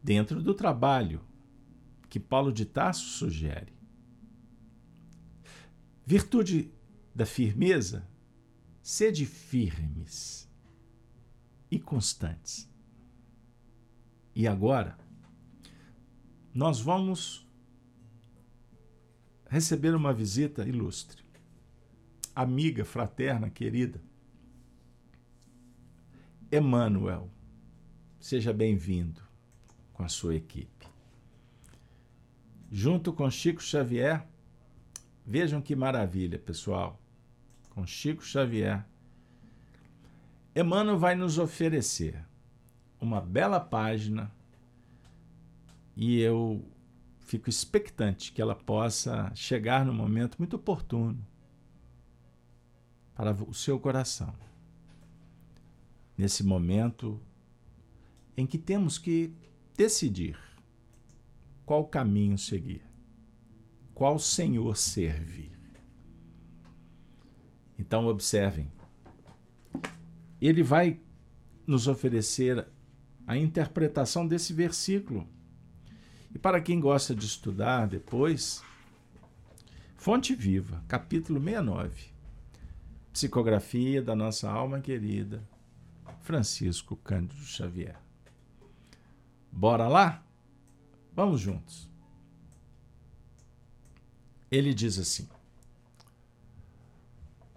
Dentro 0.00 0.40
do 0.40 0.54
trabalho 0.54 1.20
que 2.08 2.20
Paulo 2.20 2.52
de 2.52 2.64
Tarso 2.66 3.04
sugere. 3.04 3.72
Virtude 6.06 6.72
da 7.14 7.26
firmeza, 7.26 8.08
sede 8.82 9.26
firmes 9.26 10.50
e 11.70 11.78
constantes. 11.78 12.70
E 14.34 14.48
agora, 14.48 14.96
nós 16.54 16.80
vamos 16.80 17.46
receber 19.48 19.94
uma 19.94 20.12
visita 20.12 20.66
ilustre, 20.66 21.22
amiga, 22.34 22.84
fraterna, 22.84 23.50
querida. 23.50 24.00
Emmanuel, 26.50 27.30
seja 28.18 28.52
bem-vindo 28.52 29.22
com 29.92 30.02
a 30.02 30.08
sua 30.08 30.34
equipe. 30.34 30.86
Junto 32.70 33.12
com 33.12 33.30
Chico 33.30 33.62
Xavier, 33.62 34.26
vejam 35.26 35.60
que 35.60 35.76
maravilha, 35.76 36.38
pessoal. 36.38 37.01
Com 37.72 37.86
Chico 37.86 38.22
Xavier, 38.22 38.84
Emmanuel 40.54 40.98
vai 40.98 41.14
nos 41.14 41.38
oferecer 41.38 42.22
uma 43.00 43.18
bela 43.18 43.58
página 43.58 44.30
e 45.96 46.20
eu 46.20 46.62
fico 47.20 47.48
expectante 47.48 48.30
que 48.30 48.42
ela 48.42 48.54
possa 48.54 49.34
chegar 49.34 49.86
no 49.86 49.94
momento 49.94 50.36
muito 50.38 50.56
oportuno 50.56 51.26
para 53.14 53.32
o 53.32 53.54
seu 53.54 53.80
coração. 53.80 54.34
Nesse 56.16 56.44
momento 56.44 57.18
em 58.36 58.46
que 58.46 58.58
temos 58.58 58.98
que 58.98 59.34
decidir 59.74 60.38
qual 61.64 61.86
caminho 61.86 62.36
seguir, 62.36 62.82
qual 63.94 64.18
Senhor 64.18 64.76
servir. 64.76 65.61
Então, 67.78 68.06
observem, 68.06 68.70
ele 70.40 70.62
vai 70.62 71.00
nos 71.66 71.88
oferecer 71.88 72.66
a 73.26 73.36
interpretação 73.36 74.26
desse 74.26 74.52
versículo 74.52 75.26
e 76.34 76.38
para 76.38 76.60
quem 76.60 76.80
gosta 76.80 77.14
de 77.14 77.26
estudar 77.26 77.86
depois, 77.86 78.62
Fonte 79.96 80.34
Viva, 80.34 80.82
capítulo 80.88 81.38
69. 81.38 82.10
Psicografia 83.12 84.02
da 84.02 84.16
nossa 84.16 84.50
alma 84.50 84.80
querida, 84.80 85.46
Francisco 86.22 86.96
Cândido 86.96 87.42
Xavier. 87.42 87.96
Bora 89.50 89.86
lá? 89.86 90.24
Vamos 91.14 91.40
juntos. 91.40 91.90
Ele 94.50 94.72
diz 94.72 94.98
assim: 94.98 95.28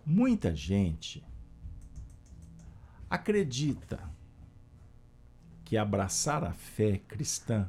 Muita 0.06 0.56
gente 0.56 1.26
acredita 3.10 4.08
que 5.64 5.76
abraçar 5.76 6.44
a 6.44 6.54
fé 6.54 7.00
cristã 7.00 7.68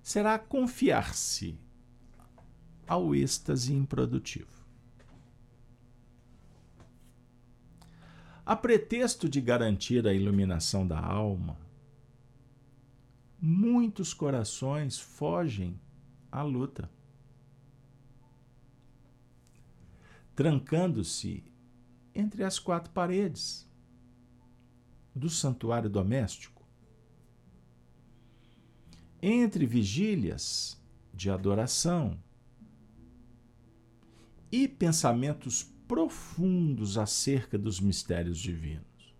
será 0.00 0.38
confiar-se 0.38 1.58
ao 2.86 3.12
êxtase 3.12 3.74
improdutivo. 3.74 4.64
A 8.44 8.54
pretexto 8.54 9.28
de 9.28 9.40
garantir 9.40 10.06
a 10.06 10.14
iluminação 10.14 10.86
da 10.86 11.00
alma, 11.00 11.58
muitos 13.40 14.14
corações 14.14 14.96
fogem 14.96 15.80
à 16.30 16.42
luta, 16.42 16.88
trancando-se 20.36 21.42
entre 22.14 22.44
as 22.44 22.58
quatro 22.58 22.92
paredes 22.92 23.66
do 25.14 25.30
santuário 25.30 25.88
doméstico. 25.88 26.62
Entre 29.20 29.64
vigílias 29.64 30.78
de 31.12 31.30
adoração 31.30 32.22
e 34.52 34.68
pensamentos 34.68 35.62
profundos 35.88 36.98
acerca 36.98 37.56
dos 37.56 37.80
mistérios 37.80 38.38
divinos, 38.38 39.16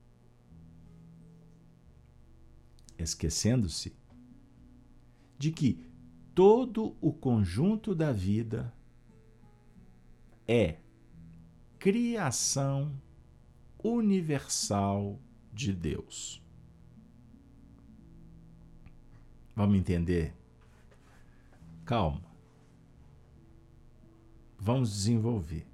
esquecendo-se 2.99 3.97
de 5.39 5.51
que 5.51 5.83
todo 6.35 6.95
o 7.01 7.11
conjunto 7.11 7.95
da 7.95 8.13
vida 8.13 8.73
é 10.47 10.77
criação 11.87 13.01
universal 13.81 15.21
de 15.53 15.73
Deus. 15.73 16.43
Vamos 19.55 19.79
entender? 19.79 20.35
Calma. 21.85 22.29
Vamos 24.59 24.91
desenvolver. 24.91 25.65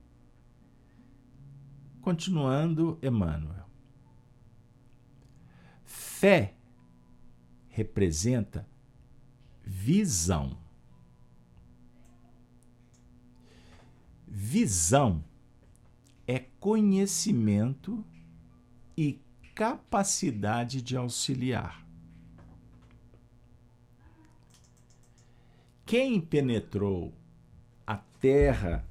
Continuando, 2.02 2.98
Emmanuel. 3.02 3.64
Fé 5.82 6.54
representa 7.70 8.68
visão. 9.64 10.58
Visão 14.28 15.24
é 16.26 16.38
conhecimento 16.60 18.04
e 18.96 19.20
capacidade 19.54 20.80
de 20.80 20.96
auxiliar. 20.96 21.84
Quem 25.84 26.20
penetrou 26.20 27.12
a 27.86 27.96
terra 27.96 28.84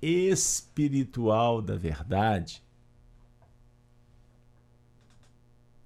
espiritual 0.00 1.62
da 1.62 1.76
verdade 1.76 2.62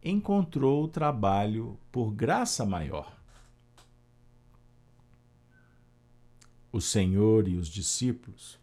encontrou 0.03 0.85
o 0.85 0.89
trabalho 0.89 1.79
por 1.91 2.13
graça 2.13 2.65
maior. 2.65 3.17
O 6.71 6.81
Senhor 6.81 7.49
e 7.49 7.57
os 7.57 7.69
discípulos 7.69 8.59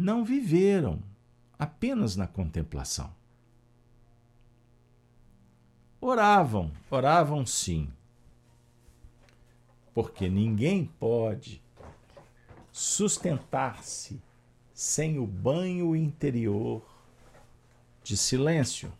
não 0.00 0.24
viveram 0.24 1.02
apenas 1.58 2.14
na 2.14 2.28
contemplação. 2.28 3.12
Oravam, 6.00 6.70
oravam 6.88 7.44
sim, 7.44 7.92
porque 9.92 10.28
ninguém 10.28 10.84
pode 11.00 11.60
sustentar-se 12.70 14.22
sem 14.72 15.18
o 15.18 15.26
banho 15.26 15.96
interior 15.96 16.80
de 18.04 18.16
silêncio, 18.16 18.92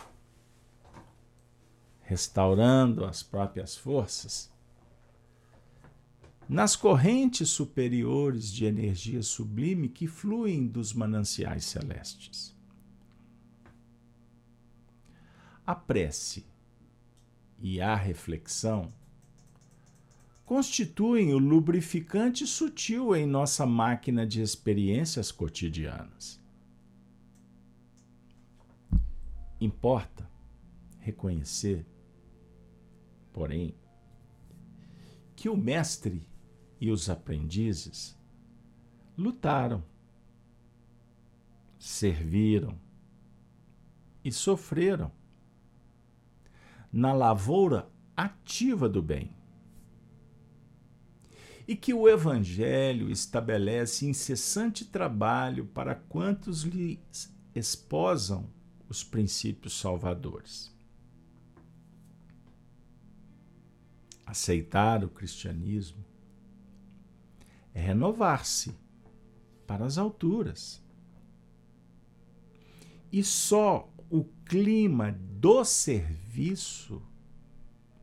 restaurando 2.02 3.04
as 3.04 3.22
próprias 3.22 3.76
forças 3.76 4.50
nas 6.48 6.74
correntes 6.74 7.50
superiores 7.50 8.50
de 8.50 8.64
energia 8.64 9.22
sublime 9.22 9.88
que 9.88 10.06
fluem 10.06 10.66
dos 10.66 10.94
mananciais 10.94 11.66
celestes. 11.66 12.56
A 15.66 15.74
prece 15.74 16.46
e 17.58 17.82
a 17.82 17.94
reflexão 17.94 18.90
constituem 20.46 21.34
o 21.34 21.38
lubrificante 21.38 22.46
sutil 22.46 23.14
em 23.14 23.26
nossa 23.26 23.66
máquina 23.66 24.26
de 24.26 24.40
experiências 24.40 25.30
cotidianas. 25.30 26.40
Importa 29.60 30.26
reconhecer, 31.00 31.84
porém, 33.34 33.74
que 35.36 35.50
o 35.50 35.56
mestre 35.56 36.26
e 36.80 36.90
os 36.90 37.10
aprendizes 37.10 38.16
lutaram, 39.16 39.82
serviram 41.78 42.78
e 44.24 44.30
sofreram 44.30 45.10
na 46.92 47.12
lavoura 47.12 47.88
ativa 48.16 48.88
do 48.88 49.02
bem. 49.02 49.36
E 51.66 51.76
que 51.76 51.92
o 51.92 52.08
Evangelho 52.08 53.10
estabelece 53.10 54.06
incessante 54.06 54.86
trabalho 54.86 55.66
para 55.66 55.94
quantos 55.94 56.62
lhe 56.62 56.98
esposam 57.54 58.48
os 58.88 59.04
princípios 59.04 59.78
salvadores. 59.78 60.74
Aceitar 64.24 65.04
o 65.04 65.08
cristianismo 65.08 66.07
é 67.78 67.80
renovar-se 67.80 68.76
para 69.64 69.86
as 69.86 69.96
alturas. 69.98 70.82
E 73.12 73.22
só 73.22 73.88
o 74.10 74.24
clima 74.44 75.12
do 75.12 75.64
serviço 75.64 77.00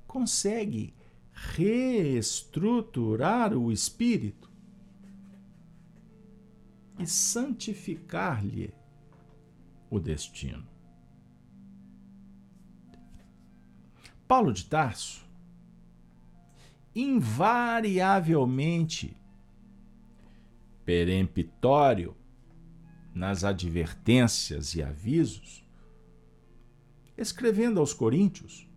consegue 0.08 0.94
reestruturar 1.34 3.54
o 3.54 3.70
espírito 3.70 4.50
e 6.98 7.06
santificar-lhe 7.06 8.74
o 9.90 10.00
destino. 10.00 10.66
Paulo 14.26 14.54
de 14.54 14.64
Tarso 14.66 15.26
invariavelmente 16.96 19.18
peremptório 20.86 22.16
nas 23.14 23.44
advertências 23.44 24.76
e 24.76 24.84
avisos, 24.84 25.66
escrevendo 27.18 27.80
aos 27.80 27.94
Coríntios, 27.94 28.70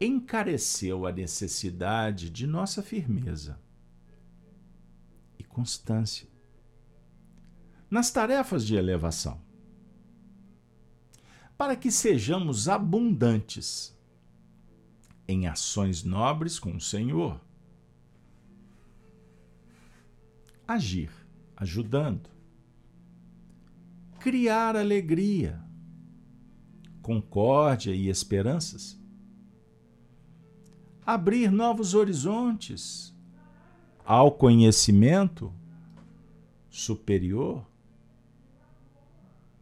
encareceu 0.00 1.04
a 1.06 1.12
necessidade 1.12 2.30
de 2.30 2.46
nossa 2.46 2.82
firmeza 2.82 3.60
e 5.38 5.44
constância 5.44 6.28
nas 7.90 8.10
tarefas 8.10 8.64
de 8.64 8.76
elevação, 8.76 9.42
para 11.58 11.76
que 11.76 11.90
sejamos 11.90 12.68
abundantes 12.68 13.98
em 15.28 15.46
ações 15.46 16.02
nobres 16.02 16.58
com 16.58 16.76
o 16.76 16.80
Senhor 16.80 17.40
agir, 20.70 21.10
ajudando. 21.56 22.30
Criar 24.20 24.76
alegria, 24.76 25.60
concórdia 27.02 27.92
e 27.92 28.08
esperanças. 28.08 28.96
Abrir 31.04 31.50
novos 31.50 31.94
horizontes 31.94 33.12
ao 34.04 34.30
conhecimento 34.30 35.52
superior 36.68 37.66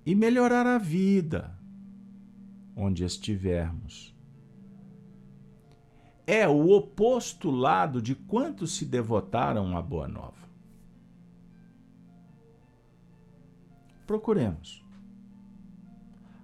e 0.05 0.15
melhorar 0.15 0.67
a 0.67 0.77
vida 0.77 1.57
onde 2.77 3.03
estivermos. 3.03 4.15
É 6.27 6.47
o 6.47 6.71
oposto 6.71 7.51
lado 7.51 8.03
de 8.03 8.15
quantos 8.15 8.73
se 8.73 8.85
devotaram 8.85 9.75
à 9.75 9.81
Boa 9.81 10.07
Nova. 10.07 10.48
Procuremos. 14.09 14.83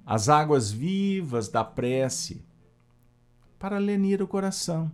As 0.05 0.29
águas 0.29 0.71
vivas 0.71 1.49
da 1.49 1.65
prece 1.65 2.45
para 3.59 3.79
lenir 3.79 4.21
o 4.21 4.29
coração. 4.29 4.93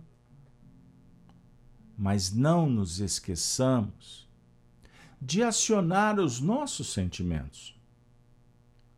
Mas 1.97 2.31
não 2.31 2.69
nos 2.69 3.01
esqueçamos 3.01 4.27
de 5.21 5.43
acionar 5.43 6.17
os 6.17 6.39
nossos 6.39 6.93
sentimentos, 6.93 7.77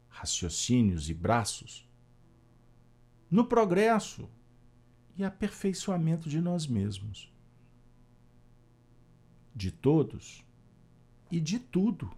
raciocínios 0.07 1.09
e 1.09 1.13
braços 1.13 1.89
no 3.29 3.43
progresso 3.43 4.29
e 5.17 5.23
aperfeiçoamento 5.23 6.29
de 6.29 6.39
nós 6.39 6.67
mesmos, 6.67 7.33
de 9.55 9.71
todos 9.71 10.45
e 11.31 11.39
de 11.39 11.57
tudo 11.57 12.15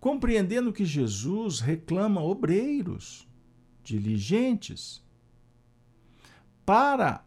compreendendo 0.00 0.72
que 0.72 0.84
Jesus 0.84 1.60
reclama 1.60 2.20
obreiros 2.20 3.28
diligentes 3.82 5.02
para 6.64 7.24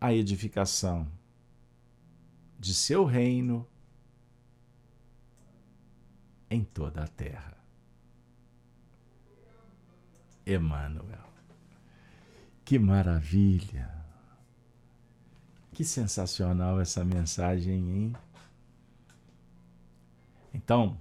a 0.00 0.12
edificação 0.12 1.06
de 2.58 2.74
seu 2.74 3.04
reino 3.04 3.66
em 6.50 6.64
toda 6.64 7.04
a 7.04 7.08
terra. 7.08 7.56
Emmanuel. 10.46 11.28
Que 12.64 12.78
maravilha! 12.78 13.98
Que 15.72 15.84
sensacional 15.84 16.80
essa 16.80 17.04
mensagem, 17.04 17.74
hein? 17.74 18.16
Então, 20.52 20.98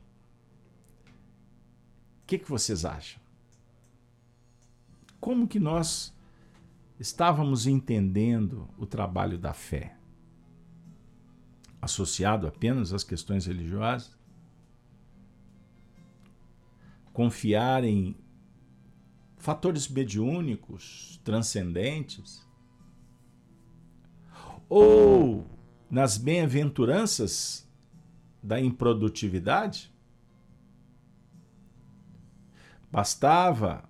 que, 2.28 2.38
que 2.38 2.50
vocês 2.50 2.86
acham? 2.86 3.20
Como 5.20 5.48
que 5.48 5.60
nós 5.60 6.13
estávamos 7.00 7.66
entendendo 7.66 8.70
o 8.78 8.86
trabalho 8.86 9.38
da 9.38 9.54
fé? 9.54 9.98
Associado 11.82 12.48
apenas 12.48 12.94
às 12.94 13.04
questões 13.04 13.46
religiosas? 13.46 14.18
confiar 17.18 17.84
em 17.84 18.16
fatores 19.38 19.88
mediúnicos, 19.88 21.20
transcendentes, 21.24 22.48
ou 24.70 25.44
nas 25.90 26.16
bem-aventuranças 26.16 27.68
da 28.44 28.62
improdutividade? 28.62 29.92
Bastava 32.91 33.88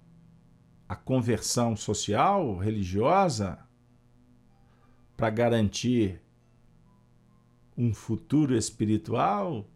a 0.90 0.96
conversão 0.96 1.76
social, 1.76 2.58
religiosa, 2.58 3.60
para 5.16 5.30
garantir 5.30 6.22
um 7.78 7.94
futuro 7.94 8.56
espiritual 8.56 9.68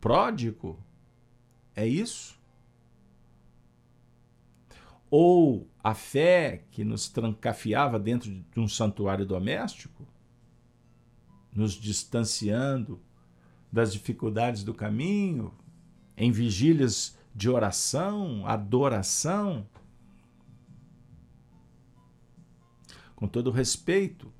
pródigo? 0.00 0.78
É 1.74 1.86
isso? 1.86 2.38
Ou 5.10 5.68
a 5.82 5.94
fé 5.94 6.64
que 6.70 6.84
nos 6.84 7.08
trancafiava 7.08 7.98
dentro 7.98 8.30
de 8.30 8.60
um 8.60 8.68
santuário 8.68 9.24
doméstico, 9.24 10.06
nos 11.52 11.72
distanciando 11.72 13.00
das 13.72 13.92
dificuldades 13.92 14.62
do 14.64 14.74
caminho, 14.74 15.54
em 16.16 16.30
vigílias 16.30 17.16
de 17.34 17.50
oração, 17.50 18.46
adoração? 18.46 19.66
Com 23.16 23.26
todo 23.26 23.50
respeito, 23.50 24.32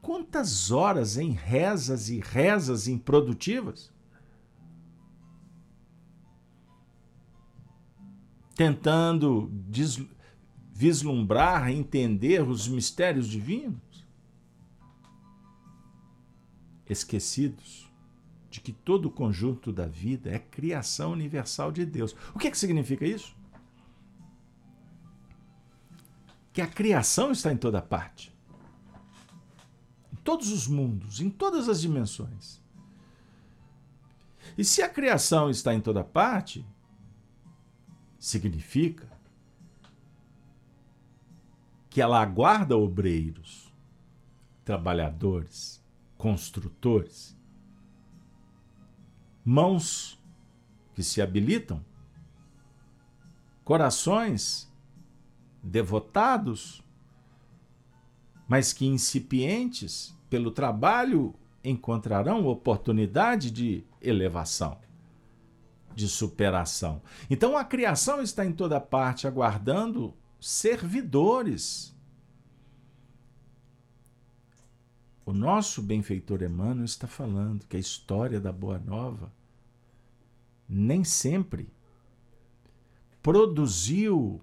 quantas 0.00 0.70
horas 0.70 1.16
em 1.16 1.30
rezas 1.30 2.08
e 2.08 2.20
rezas 2.20 2.88
improdutivas? 2.88 3.94
tentando 8.54 9.50
vislumbrar, 10.72 11.70
entender 11.70 12.42
os 12.42 12.68
mistérios 12.68 13.28
divinos, 13.28 14.06
esquecidos 16.88 17.83
de 18.54 18.60
que 18.60 18.72
todo 18.72 19.06
o 19.06 19.10
conjunto 19.10 19.72
da 19.72 19.84
vida 19.84 20.30
é 20.30 20.38
criação 20.38 21.10
universal 21.10 21.72
de 21.72 21.84
Deus. 21.84 22.14
O 22.32 22.38
que, 22.38 22.46
é 22.46 22.50
que 22.52 22.56
significa 22.56 23.04
isso? 23.04 23.34
Que 26.52 26.62
a 26.62 26.66
criação 26.68 27.32
está 27.32 27.52
em 27.52 27.56
toda 27.56 27.82
parte. 27.82 28.32
Em 30.12 30.16
todos 30.22 30.52
os 30.52 30.68
mundos, 30.68 31.20
em 31.20 31.28
todas 31.28 31.68
as 31.68 31.80
dimensões. 31.80 32.62
E 34.56 34.64
se 34.64 34.82
a 34.82 34.88
criação 34.88 35.50
está 35.50 35.74
em 35.74 35.80
toda 35.80 36.04
parte, 36.04 36.64
significa 38.20 39.10
que 41.90 42.00
ela 42.00 42.22
aguarda 42.22 42.78
obreiros, 42.78 43.74
trabalhadores, 44.64 45.84
construtores, 46.16 47.33
mãos 49.44 50.20
que 50.94 51.02
se 51.02 51.20
habilitam, 51.20 51.84
corações 53.64 54.72
devotados, 55.62 56.82
mas 58.46 58.72
que 58.72 58.86
incipientes 58.86 60.14
pelo 60.28 60.50
trabalho 60.50 61.34
encontrarão 61.62 62.46
oportunidade 62.46 63.50
de 63.50 63.84
elevação 64.00 64.78
de 65.94 66.08
superação. 66.08 67.00
Então 67.30 67.56
a 67.56 67.64
criação 67.64 68.20
está 68.20 68.44
em 68.44 68.52
toda 68.52 68.80
parte 68.80 69.26
aguardando 69.26 70.14
servidores. 70.40 71.93
O 75.26 75.32
nosso 75.32 75.82
benfeitor 75.82 76.42
Emmanuel 76.42 76.84
está 76.84 77.06
falando 77.06 77.66
que 77.66 77.76
a 77.76 77.80
história 77.80 78.38
da 78.38 78.52
Boa 78.52 78.78
Nova 78.78 79.32
nem 80.68 81.02
sempre 81.02 81.72
produziu 83.22 84.42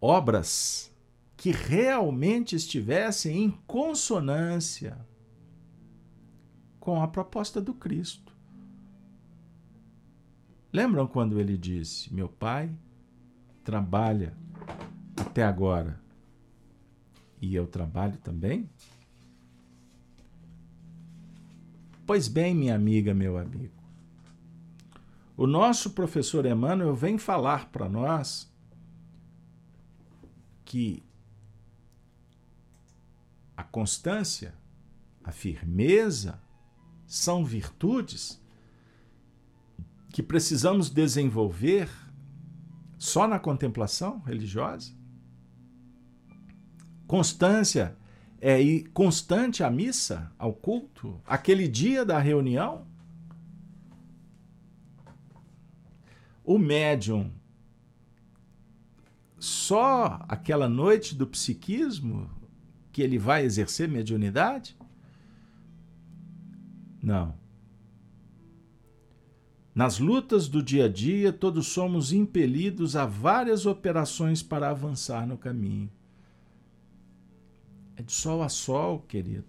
obras 0.00 0.94
que 1.34 1.50
realmente 1.50 2.54
estivessem 2.54 3.44
em 3.44 3.50
consonância 3.66 4.98
com 6.78 7.02
a 7.02 7.08
proposta 7.08 7.60
do 7.60 7.72
Cristo. 7.72 8.36
Lembram 10.70 11.06
quando 11.06 11.40
ele 11.40 11.56
disse: 11.56 12.12
Meu 12.12 12.28
pai 12.28 12.70
trabalha 13.64 14.36
até 15.16 15.42
agora 15.42 15.98
e 17.40 17.54
eu 17.54 17.66
trabalho 17.66 18.16
também? 18.18 18.68
Pois 22.06 22.28
bem, 22.28 22.54
minha 22.54 22.74
amiga, 22.74 23.14
meu 23.14 23.38
amigo, 23.38 23.72
o 25.36 25.46
nosso 25.46 25.90
professor 25.90 26.44
Emmanuel 26.44 26.94
vem 26.94 27.16
falar 27.16 27.70
para 27.70 27.88
nós 27.88 28.52
que 30.64 31.02
a 33.56 33.62
constância, 33.62 34.54
a 35.22 35.32
firmeza 35.32 36.40
são 37.06 37.44
virtudes 37.44 38.40
que 40.12 40.22
precisamos 40.22 40.90
desenvolver 40.90 41.88
só 42.98 43.26
na 43.26 43.38
contemplação 43.38 44.18
religiosa? 44.20 44.99
Constância 47.10 47.96
é 48.40 48.62
ir 48.62 48.84
constante 48.90 49.64
à 49.64 49.68
missa, 49.68 50.30
ao 50.38 50.52
culto, 50.52 51.20
aquele 51.26 51.66
dia 51.66 52.04
da 52.04 52.20
reunião? 52.20 52.86
O 56.44 56.56
médium 56.56 57.32
só 59.40 60.24
aquela 60.28 60.68
noite 60.68 61.16
do 61.16 61.26
psiquismo 61.26 62.30
que 62.92 63.02
ele 63.02 63.18
vai 63.18 63.42
exercer 63.42 63.88
mediunidade? 63.88 64.76
Não. 67.02 67.34
Nas 69.74 69.98
lutas 69.98 70.46
do 70.46 70.62
dia 70.62 70.84
a 70.84 70.88
dia, 70.88 71.32
todos 71.32 71.66
somos 71.66 72.12
impelidos 72.12 72.94
a 72.94 73.04
várias 73.04 73.66
operações 73.66 74.44
para 74.44 74.70
avançar 74.70 75.26
no 75.26 75.36
caminho. 75.36 75.90
É 78.00 78.02
de 78.02 78.12
sol 78.12 78.42
a 78.42 78.48
sol, 78.48 79.04
querido. 79.06 79.44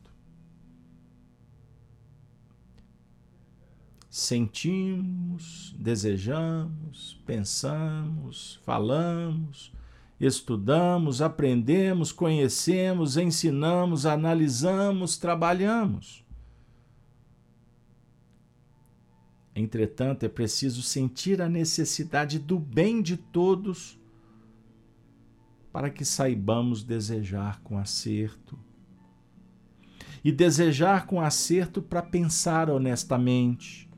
Sentimos, 4.09 5.73
desejamos, 5.79 7.17
pensamos, 7.25 8.59
falamos, 8.65 9.71
estudamos, 10.19 11.21
aprendemos, 11.21 12.11
conhecemos, 12.11 13.15
ensinamos, 13.15 14.05
analisamos, 14.05 15.17
trabalhamos. 15.17 16.21
Entretanto, 19.55 20.25
é 20.25 20.29
preciso 20.29 20.81
sentir 20.81 21.41
a 21.41 21.47
necessidade 21.47 22.37
do 22.37 22.59
bem 22.59 23.01
de 23.01 23.15
todos 23.15 24.00
para 25.71 25.89
que 25.89 26.03
saibamos 26.03 26.83
desejar 26.83 27.61
com 27.61 27.77
acerto. 27.77 28.57
E 30.23 30.31
desejar 30.31 31.07
com 31.07 31.19
acerto 31.19 31.81
para 31.81 32.01
pensar 32.01 32.69
honestamente. 32.69 33.89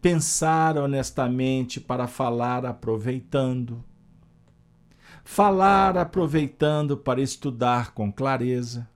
Pensar 0.00 0.78
honestamente 0.78 1.80
para 1.80 2.06
falar 2.06 2.64
aproveitando. 2.64 3.84
Falar 5.24 5.98
aproveitando 5.98 6.96
para 6.96 7.20
estudar 7.20 7.92
com 7.92 8.12
clareza 8.12 8.88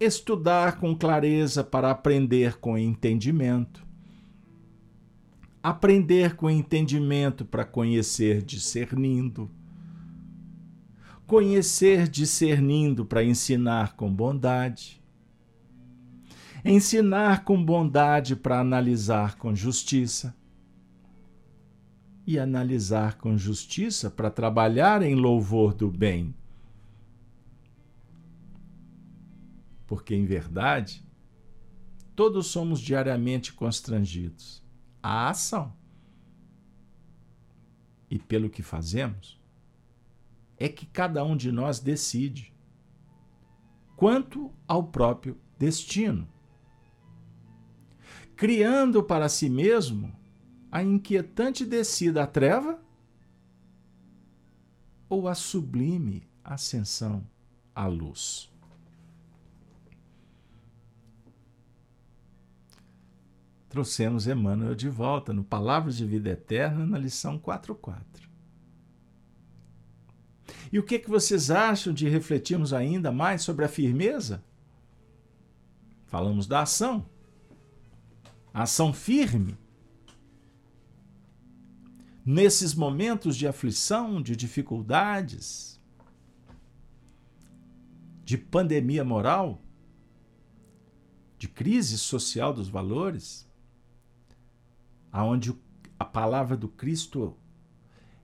estudar 0.00 0.80
com 0.80 0.96
clareza 0.96 1.62
para 1.62 1.90
aprender 1.90 2.58
com 2.58 2.78
entendimento, 2.78 3.86
aprender 5.62 6.36
com 6.36 6.48
entendimento 6.48 7.44
para 7.44 7.66
conhecer 7.66 8.40
discernindo, 8.42 9.50
conhecer 11.30 12.08
discernindo 12.08 13.06
para 13.06 13.22
ensinar 13.22 13.94
com 13.94 14.12
bondade, 14.12 15.00
ensinar 16.64 17.44
com 17.44 17.64
bondade 17.64 18.34
para 18.34 18.58
analisar 18.58 19.36
com 19.36 19.54
justiça 19.54 20.36
e 22.26 22.36
analisar 22.36 23.16
com 23.16 23.38
justiça 23.38 24.10
para 24.10 24.28
trabalhar 24.28 25.02
em 25.02 25.14
louvor 25.14 25.72
do 25.72 25.88
bem 25.88 26.34
porque 29.86 30.16
em 30.16 30.24
verdade 30.24 31.00
todos 32.16 32.48
somos 32.48 32.80
diariamente 32.80 33.52
constrangidos? 33.52 34.64
A 35.00 35.30
ação. 35.30 35.72
E 38.10 38.18
pelo 38.18 38.50
que 38.50 38.62
fazemos, 38.62 39.39
é 40.60 40.68
que 40.68 40.84
cada 40.84 41.24
um 41.24 41.34
de 41.34 41.50
nós 41.50 41.80
decide 41.80 42.54
quanto 43.96 44.52
ao 44.68 44.84
próprio 44.84 45.40
destino, 45.58 46.28
criando 48.36 49.02
para 49.02 49.28
si 49.30 49.48
mesmo 49.48 50.14
a 50.70 50.82
inquietante 50.82 51.64
descida 51.64 52.22
à 52.22 52.26
treva 52.26 52.78
ou 55.08 55.26
a 55.26 55.34
sublime 55.34 56.28
ascensão 56.44 57.26
à 57.74 57.86
luz. 57.86 58.50
Trouxemos 63.70 64.26
Emmanuel 64.26 64.74
de 64.74 64.88
volta 64.88 65.32
no 65.32 65.44
Palavras 65.44 65.96
de 65.96 66.04
Vida 66.04 66.30
Eterna, 66.30 66.84
na 66.84 66.98
lição 66.98 67.38
44. 67.38 68.29
E 70.72 70.78
o 70.78 70.82
que, 70.82 70.98
que 70.98 71.10
vocês 71.10 71.50
acham 71.50 71.92
de 71.92 72.08
refletirmos 72.08 72.72
ainda 72.72 73.10
mais 73.10 73.42
sobre 73.42 73.64
a 73.64 73.68
firmeza? 73.68 74.44
Falamos 76.06 76.46
da 76.46 76.62
ação. 76.62 77.06
Ação 78.54 78.92
firme. 78.92 79.58
Nesses 82.24 82.74
momentos 82.74 83.36
de 83.36 83.48
aflição, 83.48 84.22
de 84.22 84.36
dificuldades, 84.36 85.80
de 88.24 88.38
pandemia 88.38 89.04
moral, 89.04 89.60
de 91.36 91.48
crise 91.48 91.98
social 91.98 92.52
dos 92.52 92.68
valores, 92.68 93.48
aonde 95.10 95.52
a 95.98 96.04
palavra 96.04 96.56
do 96.56 96.68
Cristo 96.68 97.36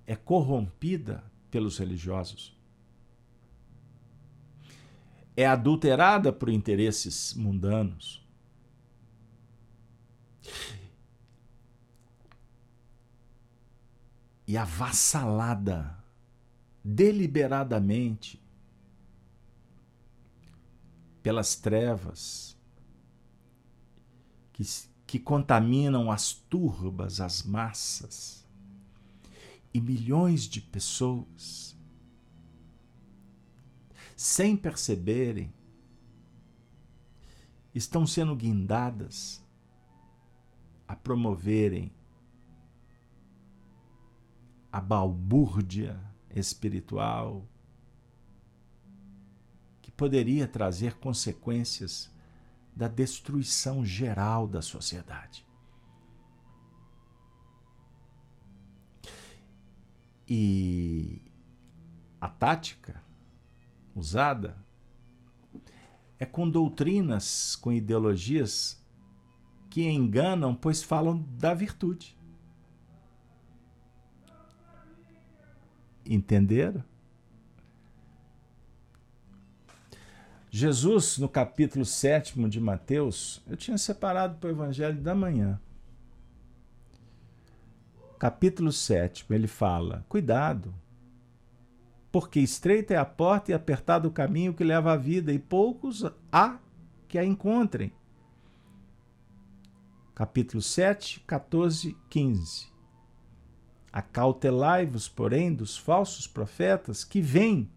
é 0.06 0.14
corrompida 0.14 1.24
pelos 1.50 1.78
religiosos. 1.78 2.56
É 5.36 5.46
adulterada 5.46 6.32
por 6.32 6.48
interesses 6.48 7.34
mundanos. 7.34 8.24
E 14.46 14.56
avassalada 14.56 15.98
deliberadamente 16.82 18.40
pelas 21.22 21.56
trevas 21.56 22.56
que, 24.52 24.62
que 25.04 25.18
contaminam 25.18 26.10
as 26.10 26.32
turbas, 26.32 27.20
as 27.20 27.42
massas 27.42 28.45
e 29.76 29.80
milhões 29.80 30.44
de 30.44 30.58
pessoas, 30.58 31.76
sem 34.16 34.56
perceberem, 34.56 35.52
estão 37.74 38.06
sendo 38.06 38.34
guindadas 38.34 39.44
a 40.88 40.96
promoverem 40.96 41.92
a 44.72 44.80
balbúrdia 44.80 46.02
espiritual 46.34 47.46
que 49.82 49.90
poderia 49.90 50.48
trazer 50.48 50.94
consequências 50.94 52.10
da 52.74 52.88
destruição 52.88 53.84
geral 53.84 54.48
da 54.48 54.62
sociedade. 54.62 55.44
E 60.28 61.22
a 62.20 62.28
tática 62.28 63.00
usada 63.94 64.56
é 66.18 66.26
com 66.26 66.48
doutrinas, 66.48 67.54
com 67.56 67.72
ideologias 67.72 68.82
que 69.70 69.88
enganam, 69.88 70.54
pois 70.54 70.82
falam 70.82 71.24
da 71.38 71.54
virtude. 71.54 72.16
Entenderam? 76.04 76.82
Jesus, 80.50 81.18
no 81.18 81.28
capítulo 81.28 81.84
7 81.84 82.48
de 82.48 82.60
Mateus, 82.60 83.42
eu 83.46 83.56
tinha 83.56 83.76
separado 83.76 84.38
para 84.38 84.48
o 84.48 84.50
Evangelho 84.50 85.00
da 85.00 85.14
manhã 85.14 85.60
capítulo 88.18 88.72
7, 88.72 89.26
ele 89.30 89.46
fala: 89.46 90.04
Cuidado, 90.08 90.74
porque 92.10 92.40
estreita 92.40 92.94
é 92.94 92.96
a 92.96 93.04
porta 93.04 93.50
e 93.50 93.54
apertado 93.54 94.08
o 94.08 94.12
caminho 94.12 94.54
que 94.54 94.64
leva 94.64 94.92
à 94.92 94.96
vida, 94.96 95.32
e 95.32 95.38
poucos 95.38 96.04
há 96.32 96.58
que 97.06 97.18
a 97.18 97.24
encontrem. 97.24 97.92
Capítulo 100.14 100.62
7, 100.62 101.20
14, 101.26 101.96
15. 102.08 102.68
Acautelai-vos, 103.92 105.08
porém, 105.08 105.52
dos 105.54 105.76
falsos 105.76 106.26
profetas 106.26 107.04
que 107.04 107.20
vêm 107.20 107.70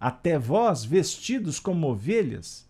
até 0.00 0.38
vós 0.38 0.84
vestidos 0.84 1.58
como 1.58 1.88
ovelhas, 1.88 2.68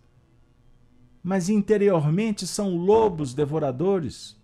mas 1.22 1.50
interiormente 1.50 2.46
são 2.46 2.76
lobos 2.76 3.34
devoradores 3.34 4.37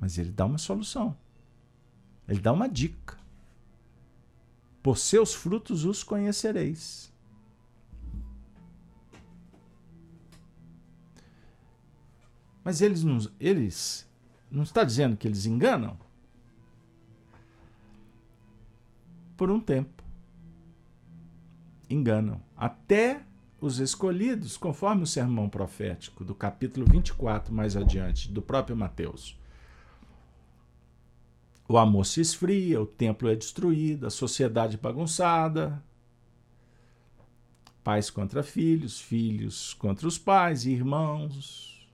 mas 0.00 0.18
ele 0.18 0.30
dá 0.30 0.44
uma 0.44 0.58
solução. 0.58 1.16
Ele 2.28 2.40
dá 2.40 2.52
uma 2.52 2.68
dica. 2.68 3.16
Por 4.82 4.98
seus 4.98 5.34
frutos 5.34 5.84
os 5.84 6.02
conhecereis. 6.02 7.12
Mas 12.62 12.80
eles 12.80 13.04
não, 13.04 13.18
eles 13.38 14.08
não 14.50 14.62
está 14.62 14.82
dizendo 14.82 15.16
que 15.16 15.26
eles 15.26 15.46
enganam? 15.46 15.96
Por 19.36 19.50
um 19.50 19.60
tempo. 19.60 20.02
Enganam. 21.88 22.40
Até 22.56 23.22
os 23.60 23.78
escolhidos, 23.78 24.56
conforme 24.56 25.02
o 25.02 25.06
sermão 25.06 25.48
profético 25.48 26.24
do 26.24 26.34
capítulo 26.34 26.86
24 26.86 27.54
mais 27.54 27.76
adiante, 27.76 28.30
do 28.30 28.42
próprio 28.42 28.76
Mateus 28.76 29.38
o 31.68 31.76
amor 31.76 32.06
se 32.06 32.20
esfria, 32.20 32.80
o 32.80 32.86
templo 32.86 33.28
é 33.28 33.34
destruído, 33.34 34.06
a 34.06 34.10
sociedade 34.10 34.76
bagunçada. 34.76 35.82
Pais 37.82 38.08
contra 38.10 38.42
filhos, 38.42 39.00
filhos 39.00 39.74
contra 39.74 40.06
os 40.06 40.18
pais 40.18 40.64
irmãos. 40.64 41.88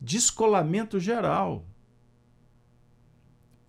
Descolamento 0.00 0.98
geral, 0.98 1.64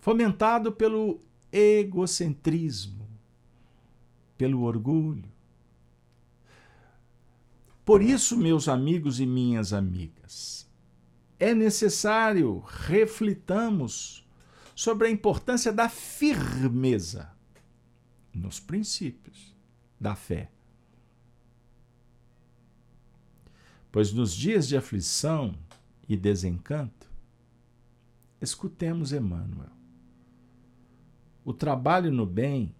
fomentado 0.00 0.72
pelo 0.72 1.20
egocentrismo, 1.52 3.08
pelo 4.36 4.62
orgulho. 4.62 5.32
Por 7.84 8.02
isso, 8.02 8.36
meus 8.36 8.66
amigos 8.66 9.20
e 9.20 9.26
minhas 9.26 9.72
amigas, 9.72 10.68
é 11.38 11.54
necessário 11.54 12.58
reflitamos 12.66 14.23
sobre 14.74 15.06
a 15.06 15.10
importância 15.10 15.72
da 15.72 15.88
firmeza 15.88 17.30
nos 18.32 18.58
princípios 18.58 19.54
da 20.00 20.14
fé. 20.16 20.50
Pois 23.92 24.12
nos 24.12 24.34
dias 24.34 24.66
de 24.66 24.76
aflição 24.76 25.54
e 26.08 26.16
desencanto, 26.16 27.08
escutemos 28.40 29.12
Emmanuel. 29.12 29.70
O 31.44 31.52
trabalho 31.52 32.10
no 32.10 32.26
bem 32.26 32.74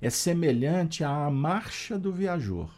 é 0.00 0.10
semelhante 0.10 1.04
à 1.04 1.30
marcha 1.30 1.98
do 1.98 2.12
viajor, 2.12 2.70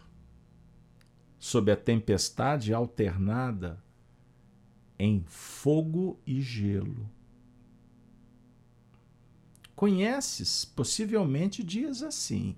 sob 1.39 1.73
a 1.73 1.77
tempestade 1.77 2.75
alternada 2.75 3.83
em 4.99 5.25
fogo 5.27 6.21
e 6.27 6.41
gelo 6.41 7.16
Conheces 9.77 10.65
possivelmente 10.65 11.63
dias 11.63 12.03
assim. 12.03 12.57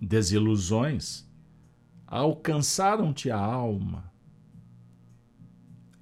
Desilusões 0.00 1.28
alcançaram-te 2.06 3.30
a 3.30 3.36
alma. 3.36 4.10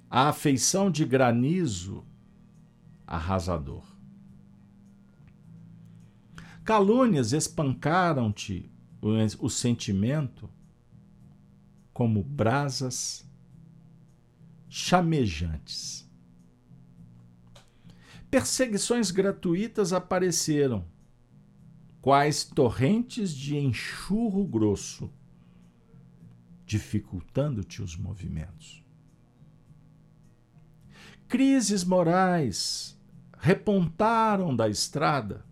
A 0.07 0.29
afeição 0.29 0.89
de 0.91 1.03
granizo 1.05 2.05
arrasador. 3.05 3.83
Calúnias 6.63 7.33
espancaram-te 7.33 8.71
o 9.39 9.49
sentimento 9.49 10.49
como 11.91 12.23
brasas 12.23 13.27
chamejantes. 14.69 16.08
Perseguições 18.29 19.09
gratuitas 19.09 19.91
apareceram, 19.91 20.85
quais 21.99 22.43
torrentes 22.43 23.31
de 23.33 23.57
enxurro 23.57 24.45
grosso, 24.45 25.11
dificultando-te 26.63 27.81
os 27.81 27.97
movimentos. 27.97 28.83
Crises 31.27 31.83
morais 31.83 32.99
repontaram 33.39 34.55
da 34.55 34.69
estrada, 34.69 35.43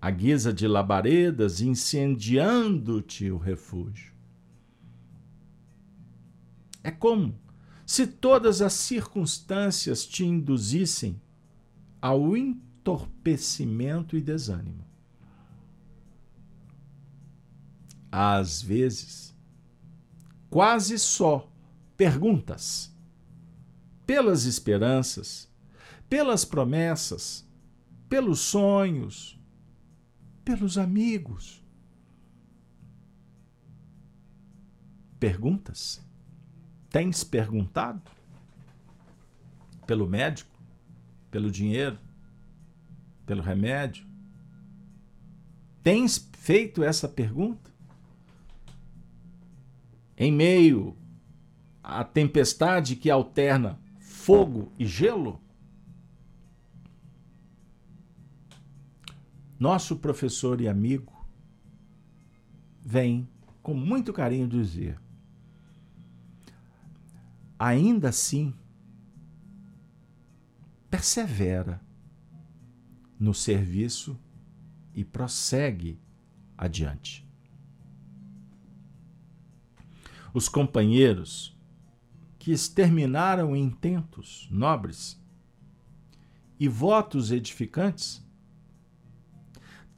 a 0.00 0.10
guisa 0.10 0.52
de 0.52 0.66
labaredas 0.66 1.60
incendiando-te 1.60 3.30
o 3.30 3.36
refúgio. 3.36 4.12
É 6.82 6.90
como 6.90 7.34
se 7.86 8.06
todas 8.06 8.62
as 8.62 8.72
circunstâncias 8.72 10.06
te 10.06 10.24
induzissem 10.24 11.20
ao 12.00 12.36
entorpecimento 12.36 14.16
e 14.16 14.20
desânimo. 14.20 14.84
Às 18.10 18.62
vezes, 18.62 19.34
quase 20.48 20.98
só 20.98 21.50
perguntas, 21.96 22.94
pelas 24.06 24.44
esperanças, 24.44 25.50
pelas 26.08 26.44
promessas, 26.44 27.48
pelos 28.08 28.40
sonhos, 28.40 29.40
pelos 30.44 30.76
amigos. 30.76 31.62
Perguntas? 35.18 36.03
Tens 36.94 37.24
perguntado? 37.24 38.00
Pelo 39.84 40.06
médico? 40.06 40.56
Pelo 41.28 41.50
dinheiro? 41.50 41.98
Pelo 43.26 43.42
remédio? 43.42 44.06
Tens 45.82 46.30
feito 46.38 46.84
essa 46.84 47.08
pergunta? 47.08 47.68
Em 50.16 50.30
meio 50.30 50.96
à 51.82 52.04
tempestade 52.04 52.94
que 52.94 53.10
alterna 53.10 53.76
fogo 53.98 54.72
e 54.78 54.86
gelo? 54.86 55.40
Nosso 59.58 59.96
professor 59.96 60.60
e 60.60 60.68
amigo 60.68 61.26
vem 62.84 63.28
com 63.64 63.74
muito 63.74 64.12
carinho 64.12 64.46
dizer: 64.46 65.03
ainda 67.64 68.10
assim, 68.10 68.52
persevera 70.90 71.80
no 73.18 73.32
serviço 73.32 74.20
e 74.94 75.02
prossegue 75.02 75.98
adiante. 76.58 77.26
Os 80.34 80.46
companheiros 80.46 81.58
que 82.38 82.52
exterminaram 82.52 83.56
intentos 83.56 84.46
nobres 84.50 85.18
e 86.60 86.68
votos 86.68 87.32
edificantes, 87.32 88.22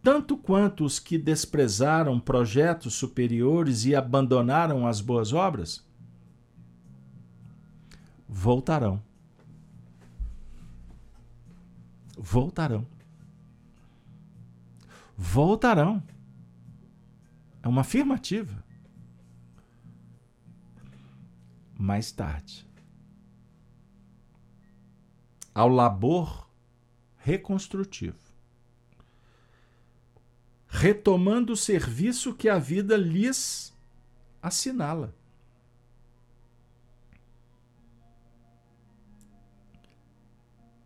tanto 0.00 0.36
quanto 0.36 0.84
os 0.84 1.00
que 1.00 1.18
desprezaram 1.18 2.20
projetos 2.20 2.94
superiores 2.94 3.84
e 3.84 3.94
abandonaram 3.96 4.86
as 4.86 5.00
boas 5.00 5.32
obras, 5.32 5.85
voltarão. 8.28 9.02
Voltarão. 12.16 12.86
Voltarão. 15.16 16.02
É 17.62 17.68
uma 17.68 17.80
afirmativa. 17.80 18.64
Mais 21.78 22.10
tarde. 22.12 22.66
Ao 25.54 25.68
labor 25.68 26.48
reconstrutivo. 27.16 28.18
Retomando 30.68 31.54
o 31.54 31.56
serviço 31.56 32.34
que 32.34 32.48
a 32.48 32.58
vida 32.58 32.96
lhes 32.96 33.74
assinala. 34.42 35.15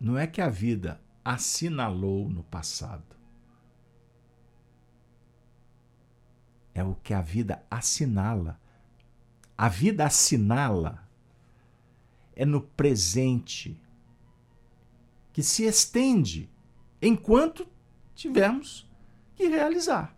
Não 0.00 0.16
é 0.16 0.26
que 0.26 0.40
a 0.40 0.48
vida 0.48 0.98
assinalou 1.22 2.28
no 2.28 2.42
passado. 2.42 3.04
É 6.72 6.82
o 6.82 6.94
que 6.94 7.12
a 7.12 7.20
vida 7.20 7.62
assinala. 7.70 8.58
A 9.58 9.68
vida 9.68 10.06
assinala 10.06 11.06
é 12.34 12.46
no 12.46 12.62
presente 12.62 13.78
que 15.32 15.42
se 15.42 15.64
estende 15.64 16.48
enquanto 17.02 17.68
tivermos 18.14 18.88
que 19.34 19.46
realizar. 19.46 20.16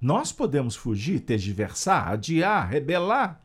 Nós 0.00 0.32
podemos 0.32 0.74
fugir, 0.74 1.20
tergiversar, 1.20 2.08
adiar, 2.08 2.68
rebelar, 2.68 3.43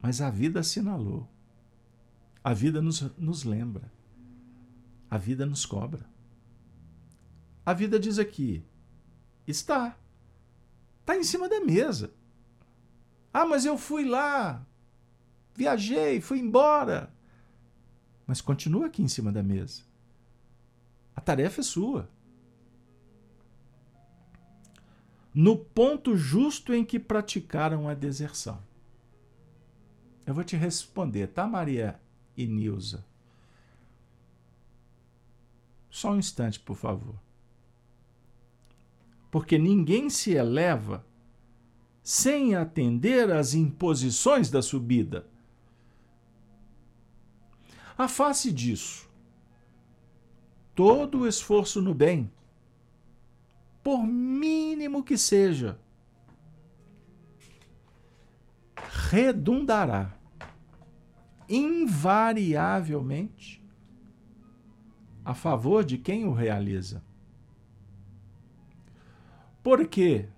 mas 0.00 0.20
a 0.20 0.30
vida 0.30 0.60
assinalou. 0.60 1.28
A 2.42 2.54
vida 2.54 2.80
nos, 2.80 3.00
nos 3.18 3.44
lembra. 3.44 3.90
A 5.10 5.18
vida 5.18 5.44
nos 5.44 5.66
cobra. 5.66 6.06
A 7.64 7.72
vida 7.72 7.98
diz 7.98 8.18
aqui: 8.18 8.64
está. 9.46 9.96
Está 11.00 11.16
em 11.16 11.24
cima 11.24 11.48
da 11.48 11.60
mesa. 11.60 12.12
Ah, 13.32 13.46
mas 13.46 13.64
eu 13.64 13.76
fui 13.78 14.04
lá, 14.04 14.66
viajei, 15.54 16.20
fui 16.20 16.38
embora. 16.38 17.12
Mas 18.26 18.40
continua 18.40 18.86
aqui 18.86 19.02
em 19.02 19.08
cima 19.08 19.32
da 19.32 19.42
mesa. 19.42 19.82
A 21.14 21.20
tarefa 21.20 21.60
é 21.60 21.64
sua. 21.64 22.08
No 25.34 25.56
ponto 25.56 26.16
justo 26.16 26.74
em 26.74 26.84
que 26.84 26.98
praticaram 26.98 27.88
a 27.88 27.94
deserção. 27.94 28.62
Eu 30.28 30.34
vou 30.34 30.44
te 30.44 30.58
responder, 30.58 31.28
tá, 31.28 31.46
Maria 31.46 31.98
e 32.36 32.46
Nilza? 32.46 33.02
Só 35.88 36.12
um 36.12 36.18
instante, 36.18 36.60
por 36.60 36.76
favor. 36.76 37.14
Porque 39.30 39.56
ninguém 39.56 40.10
se 40.10 40.34
eleva 40.34 41.02
sem 42.02 42.54
atender 42.54 43.32
às 43.32 43.54
imposições 43.54 44.50
da 44.50 44.60
subida. 44.60 45.26
A 47.96 48.06
face 48.06 48.52
disso, 48.52 49.08
todo 50.74 51.20
o 51.20 51.26
esforço 51.26 51.80
no 51.80 51.94
bem, 51.94 52.30
por 53.82 54.06
mínimo 54.06 55.02
que 55.02 55.16
seja, 55.16 55.80
redundará 59.10 60.17
invariavelmente 61.48 63.64
a 65.24 65.34
favor 65.34 65.84
de 65.84 65.98
quem 65.98 66.26
o 66.26 66.32
realiza. 66.32 67.02
Porque 69.62 70.28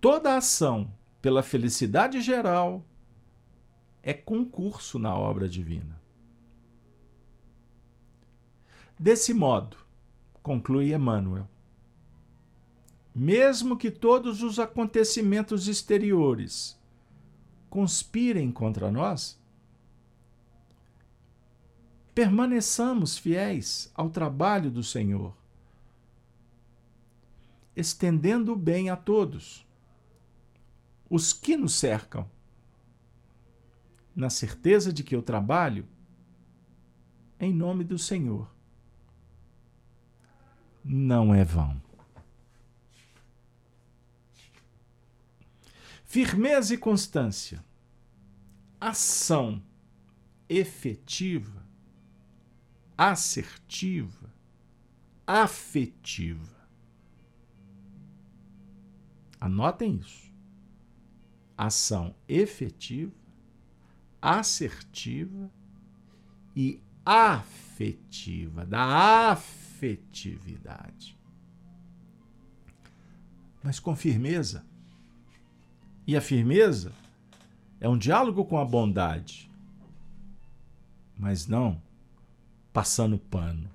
toda 0.00 0.36
ação 0.36 0.92
pela 1.20 1.42
felicidade 1.42 2.20
geral 2.20 2.84
é 4.02 4.12
concurso 4.12 4.98
na 4.98 5.16
obra 5.16 5.48
divina. 5.48 6.02
Desse 8.98 9.32
modo, 9.34 9.76
conclui 10.42 10.94
Emmanuel, 10.94 11.48
mesmo 13.14 13.76
que 13.76 13.90
todos 13.90 14.42
os 14.42 14.58
acontecimentos 14.58 15.68
exteriores 15.68 16.82
conspirem 17.74 18.52
contra 18.52 18.88
nós, 18.88 19.36
permaneçamos 22.14 23.18
fiéis 23.18 23.90
ao 23.96 24.10
trabalho 24.10 24.70
do 24.70 24.80
Senhor, 24.80 25.36
estendendo 27.74 28.52
o 28.52 28.56
bem 28.56 28.90
a 28.90 28.96
todos, 28.96 29.66
os 31.10 31.32
que 31.32 31.56
nos 31.56 31.74
cercam, 31.74 32.30
na 34.14 34.30
certeza 34.30 34.92
de 34.92 35.02
que 35.02 35.16
eu 35.16 35.20
trabalho 35.20 35.84
em 37.40 37.52
nome 37.52 37.82
do 37.82 37.98
Senhor, 37.98 38.48
não 40.84 41.34
é 41.34 41.44
vão. 41.44 41.82
Firmeza 46.14 46.72
e 46.72 46.78
constância, 46.78 47.64
ação 48.80 49.60
efetiva, 50.48 51.66
assertiva, 52.96 54.32
afetiva. 55.26 56.68
Anotem 59.40 59.96
isso. 59.96 60.32
Ação 61.58 62.14
efetiva, 62.28 63.10
assertiva 64.22 65.50
e 66.54 66.80
afetiva, 67.04 68.64
da 68.64 69.32
afetividade. 69.32 71.18
Mas 73.64 73.80
com 73.80 73.96
firmeza. 73.96 74.64
E 76.06 76.16
a 76.16 76.20
firmeza 76.20 76.92
é 77.80 77.88
um 77.88 77.96
diálogo 77.96 78.44
com 78.44 78.58
a 78.58 78.64
bondade, 78.64 79.50
mas 81.16 81.46
não 81.46 81.80
passando 82.72 83.18
pano. 83.18 83.70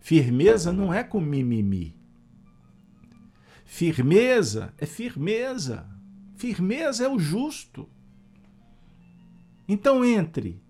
Firmeza 0.00 0.72
não 0.72 0.94
é 0.94 1.02
com 1.02 1.20
mimimi. 1.20 1.96
Firmeza 3.64 4.72
é 4.78 4.86
firmeza. 4.86 5.88
Firmeza 6.36 7.04
é 7.04 7.08
o 7.08 7.18
justo. 7.18 7.88
Então 9.68 10.04
entre 10.04 10.62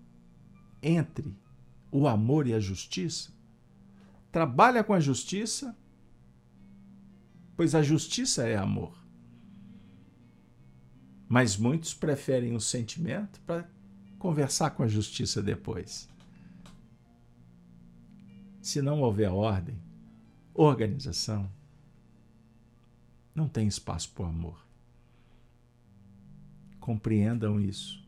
entre 0.81 1.35
o 1.91 2.07
amor 2.07 2.47
e 2.47 2.53
a 2.53 2.59
justiça, 2.59 3.31
trabalha 4.31 4.83
com 4.83 4.93
a 4.93 4.99
justiça, 4.99 5.75
pois 7.55 7.73
a 7.73 7.81
justiça 7.81 8.47
é 8.47 8.55
amor. 8.55 9.06
Mas 11.27 11.57
muitos 11.57 11.93
preferem 11.93 12.55
o 12.55 12.61
sentimento 12.61 13.41
para 13.41 13.69
conversar 14.17 14.71
com 14.71 14.83
a 14.83 14.87
justiça 14.87 15.41
depois. 15.41 16.09
Se 18.61 18.81
não 18.81 19.01
houver 19.01 19.29
ordem, 19.29 19.77
organização, 20.53 21.49
não 23.33 23.47
tem 23.47 23.67
espaço 23.67 24.11
para 24.11 24.25
o 24.25 24.27
amor. 24.27 24.65
Compreendam 26.79 27.59
isso. 27.59 28.03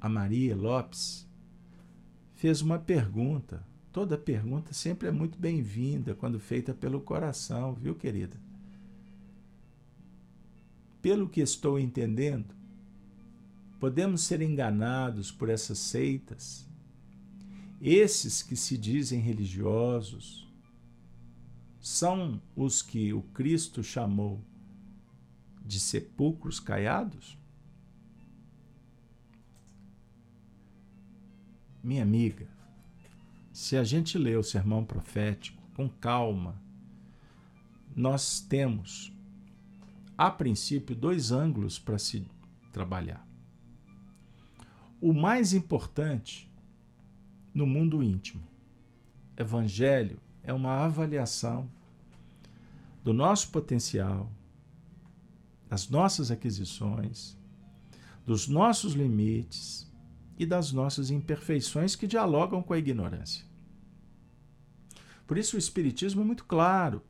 A 0.00 0.08
Maria 0.08 0.56
Lopes 0.56 1.28
fez 2.34 2.62
uma 2.62 2.78
pergunta. 2.78 3.66
Toda 3.92 4.16
pergunta 4.16 4.72
sempre 4.72 5.08
é 5.08 5.10
muito 5.10 5.38
bem-vinda 5.38 6.14
quando 6.14 6.38
feita 6.38 6.72
pelo 6.72 7.00
coração, 7.00 7.74
viu, 7.74 7.94
querida? 7.94 8.40
Pelo 11.00 11.28
que 11.28 11.40
estou 11.40 11.78
entendendo, 11.78 12.54
podemos 13.78 14.22
ser 14.22 14.42
enganados 14.42 15.30
por 15.30 15.48
essas 15.48 15.78
seitas. 15.78 16.68
Esses 17.80 18.42
que 18.42 18.56
se 18.56 18.76
dizem 18.76 19.20
religiosos 19.20 20.48
são 21.80 22.42
os 22.56 22.82
que 22.82 23.12
o 23.12 23.22
Cristo 23.22 23.82
chamou 23.82 24.42
de 25.64 25.78
sepulcros 25.78 26.58
caiados? 26.58 27.38
Minha 31.82 32.02
amiga, 32.02 32.48
se 33.52 33.76
a 33.76 33.84
gente 33.84 34.18
lê 34.18 34.36
o 34.36 34.42
sermão 34.42 34.84
profético 34.84 35.62
com 35.74 35.88
calma, 35.88 36.60
nós 37.94 38.40
temos, 38.40 39.12
a 40.18 40.32
princípio, 40.32 40.96
dois 40.96 41.30
ângulos 41.30 41.78
para 41.78 41.96
se 41.96 42.26
trabalhar. 42.72 43.24
O 45.00 45.12
mais 45.12 45.52
importante 45.52 46.52
no 47.54 47.64
mundo 47.64 48.02
íntimo. 48.02 48.42
Evangelho 49.36 50.20
é 50.42 50.52
uma 50.52 50.84
avaliação 50.84 51.70
do 53.04 53.12
nosso 53.12 53.50
potencial, 53.50 54.28
das 55.68 55.88
nossas 55.88 56.32
aquisições, 56.32 57.38
dos 58.26 58.48
nossos 58.48 58.94
limites 58.94 59.88
e 60.36 60.44
das 60.44 60.72
nossas 60.72 61.10
imperfeições 61.10 61.94
que 61.94 62.08
dialogam 62.08 62.60
com 62.60 62.72
a 62.72 62.78
ignorância. 62.78 63.46
Por 65.28 65.38
isso 65.38 65.54
o 65.54 65.58
Espiritismo 65.58 66.22
é 66.22 66.24
muito 66.24 66.44
claro 66.44 67.02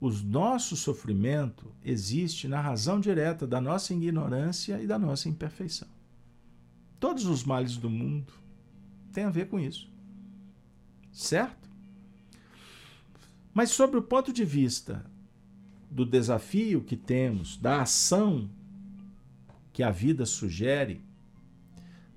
o 0.00 0.10
nosso 0.10 0.76
sofrimento 0.76 1.70
existe 1.84 2.48
na 2.48 2.60
razão 2.60 2.98
direta 2.98 3.46
da 3.46 3.60
nossa 3.60 3.92
ignorância 3.92 4.80
e 4.80 4.86
da 4.86 4.98
nossa 4.98 5.28
imperfeição. 5.28 5.88
Todos 6.98 7.26
os 7.26 7.44
males 7.44 7.76
do 7.76 7.90
mundo 7.90 8.32
têm 9.12 9.24
a 9.24 9.30
ver 9.30 9.48
com 9.48 9.60
isso. 9.60 9.90
Certo? 11.12 11.68
Mas, 13.52 13.70
sobre 13.70 13.98
o 13.98 14.02
ponto 14.02 14.32
de 14.32 14.44
vista 14.44 15.04
do 15.90 16.06
desafio 16.06 16.82
que 16.82 16.96
temos, 16.96 17.56
da 17.56 17.82
ação 17.82 18.48
que 19.72 19.82
a 19.82 19.90
vida 19.90 20.24
sugere, 20.24 21.04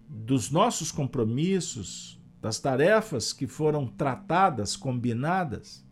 dos 0.07 0.51
nossos 0.51 0.91
compromissos, 0.91 2.19
das 2.39 2.59
tarefas 2.59 3.33
que 3.33 3.47
foram 3.47 3.87
tratadas, 3.87 4.75
combinadas, 4.75 5.83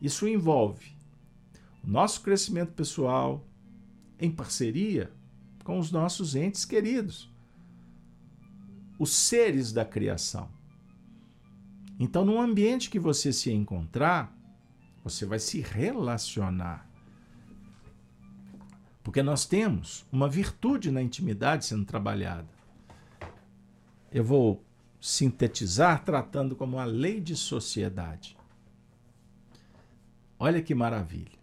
isso 0.00 0.26
envolve 0.26 0.92
o 1.84 1.88
nosso 1.88 2.22
crescimento 2.22 2.72
pessoal 2.72 3.44
em 4.18 4.30
parceria 4.30 5.12
com 5.64 5.78
os 5.78 5.90
nossos 5.90 6.34
entes 6.34 6.64
queridos, 6.64 7.30
os 8.98 9.12
seres 9.12 9.72
da 9.72 9.84
criação. 9.84 10.48
Então, 11.98 12.24
no 12.24 12.40
ambiente 12.40 12.88
que 12.88 12.98
você 12.98 13.32
se 13.32 13.52
encontrar, 13.52 14.34
você 15.04 15.26
vai 15.26 15.38
se 15.38 15.60
relacionar. 15.60 16.88
Porque 19.02 19.22
nós 19.22 19.44
temos 19.44 20.06
uma 20.10 20.28
virtude 20.28 20.90
na 20.90 21.02
intimidade 21.02 21.66
sendo 21.66 21.84
trabalhada. 21.84 22.48
Eu 24.12 24.24
vou 24.24 24.64
sintetizar 25.00 26.04
tratando 26.04 26.54
como 26.54 26.78
a 26.78 26.84
lei 26.84 27.20
de 27.20 27.36
sociedade. 27.36 28.36
Olha 30.42 30.62
que 30.62 30.74
maravilha. 30.74 31.38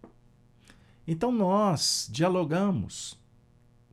Então 1.08 1.32
nós 1.32 2.10
dialogamos 2.12 3.16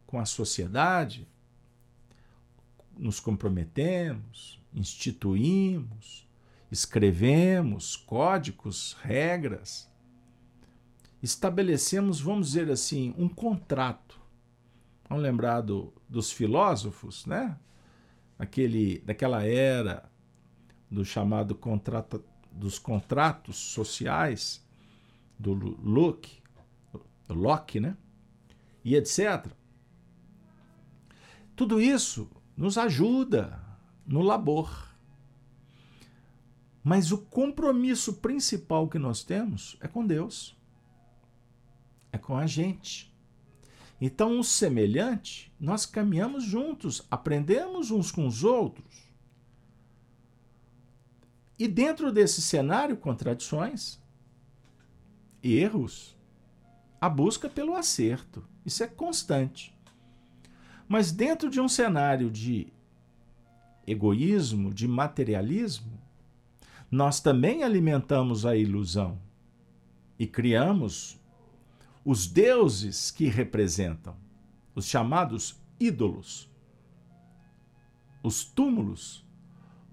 com 0.06 0.18
a 0.18 0.24
sociedade, 0.24 1.28
nos 2.96 3.20
comprometemos, 3.20 4.58
instituímos, 4.72 6.26
escrevemos 6.72 7.96
códigos, 7.96 8.96
regras, 9.02 9.92
estabelecemos, 11.22 12.18
vamos 12.18 12.46
dizer 12.48 12.70
assim, 12.70 13.14
um 13.18 13.28
contrato. 13.28 14.18
Vamos 15.06 15.22
lembrar 15.22 15.60
do, 15.60 15.92
dos 16.08 16.32
filósofos, 16.32 17.26
né? 17.26 17.58
Aquele, 18.38 19.00
daquela 19.00 19.44
era 19.44 20.10
do 20.90 21.04
chamado 21.04 21.54
contrato, 21.54 22.24
dos 22.50 22.78
contratos 22.78 23.56
sociais, 23.56 24.63
do 25.52 25.76
Locke, 25.82 26.42
Locke, 27.28 27.80
né? 27.80 27.96
E 28.84 28.94
etc. 28.94 29.46
Tudo 31.54 31.80
isso 31.80 32.30
nos 32.56 32.78
ajuda 32.78 33.60
no 34.06 34.22
labor. 34.22 34.88
Mas 36.82 37.12
o 37.12 37.18
compromisso 37.18 38.14
principal 38.14 38.88
que 38.88 38.98
nós 38.98 39.22
temos 39.22 39.76
é 39.80 39.88
com 39.88 40.06
Deus. 40.06 40.56
É 42.12 42.18
com 42.18 42.36
a 42.36 42.46
gente. 42.46 43.12
Então, 44.00 44.38
o 44.38 44.44
semelhante, 44.44 45.52
nós 45.58 45.86
caminhamos 45.86 46.44
juntos, 46.44 47.06
aprendemos 47.10 47.90
uns 47.90 48.10
com 48.10 48.26
os 48.26 48.44
outros. 48.44 49.04
E 51.58 51.66
dentro 51.68 52.12
desse 52.12 52.42
cenário, 52.42 52.96
contradições, 52.96 53.98
erros, 55.52 56.16
a 57.00 57.08
busca 57.08 57.48
pelo 57.48 57.76
acerto. 57.76 58.44
Isso 58.64 58.82
é 58.82 58.86
constante. 58.86 59.74
Mas 60.88 61.12
dentro 61.12 61.50
de 61.50 61.60
um 61.60 61.68
cenário 61.68 62.30
de 62.30 62.72
egoísmo, 63.86 64.72
de 64.72 64.88
materialismo, 64.88 66.00
nós 66.90 67.20
também 67.20 67.62
alimentamos 67.62 68.46
a 68.46 68.56
ilusão 68.56 69.18
e 70.18 70.26
criamos 70.26 71.20
os 72.04 72.26
deuses 72.26 73.10
que 73.10 73.26
representam, 73.26 74.16
os 74.74 74.86
chamados 74.86 75.60
ídolos, 75.80 76.50
os 78.22 78.44
túmulos, 78.44 79.24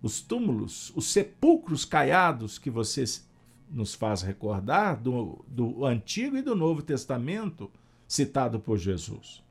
os 0.01 0.21
túmulos, 0.21 0.91
os 0.95 1.07
sepulcros 1.07 1.85
caiados 1.85 2.57
que 2.57 2.69
você 2.69 3.03
nos 3.71 3.95
faz 3.95 4.21
recordar 4.21 5.01
do, 5.01 5.43
do 5.47 5.85
Antigo 5.85 6.37
e 6.37 6.41
do 6.41 6.55
Novo 6.55 6.81
Testamento 6.81 7.71
citado 8.07 8.59
por 8.59 8.77
Jesus. 8.77 9.41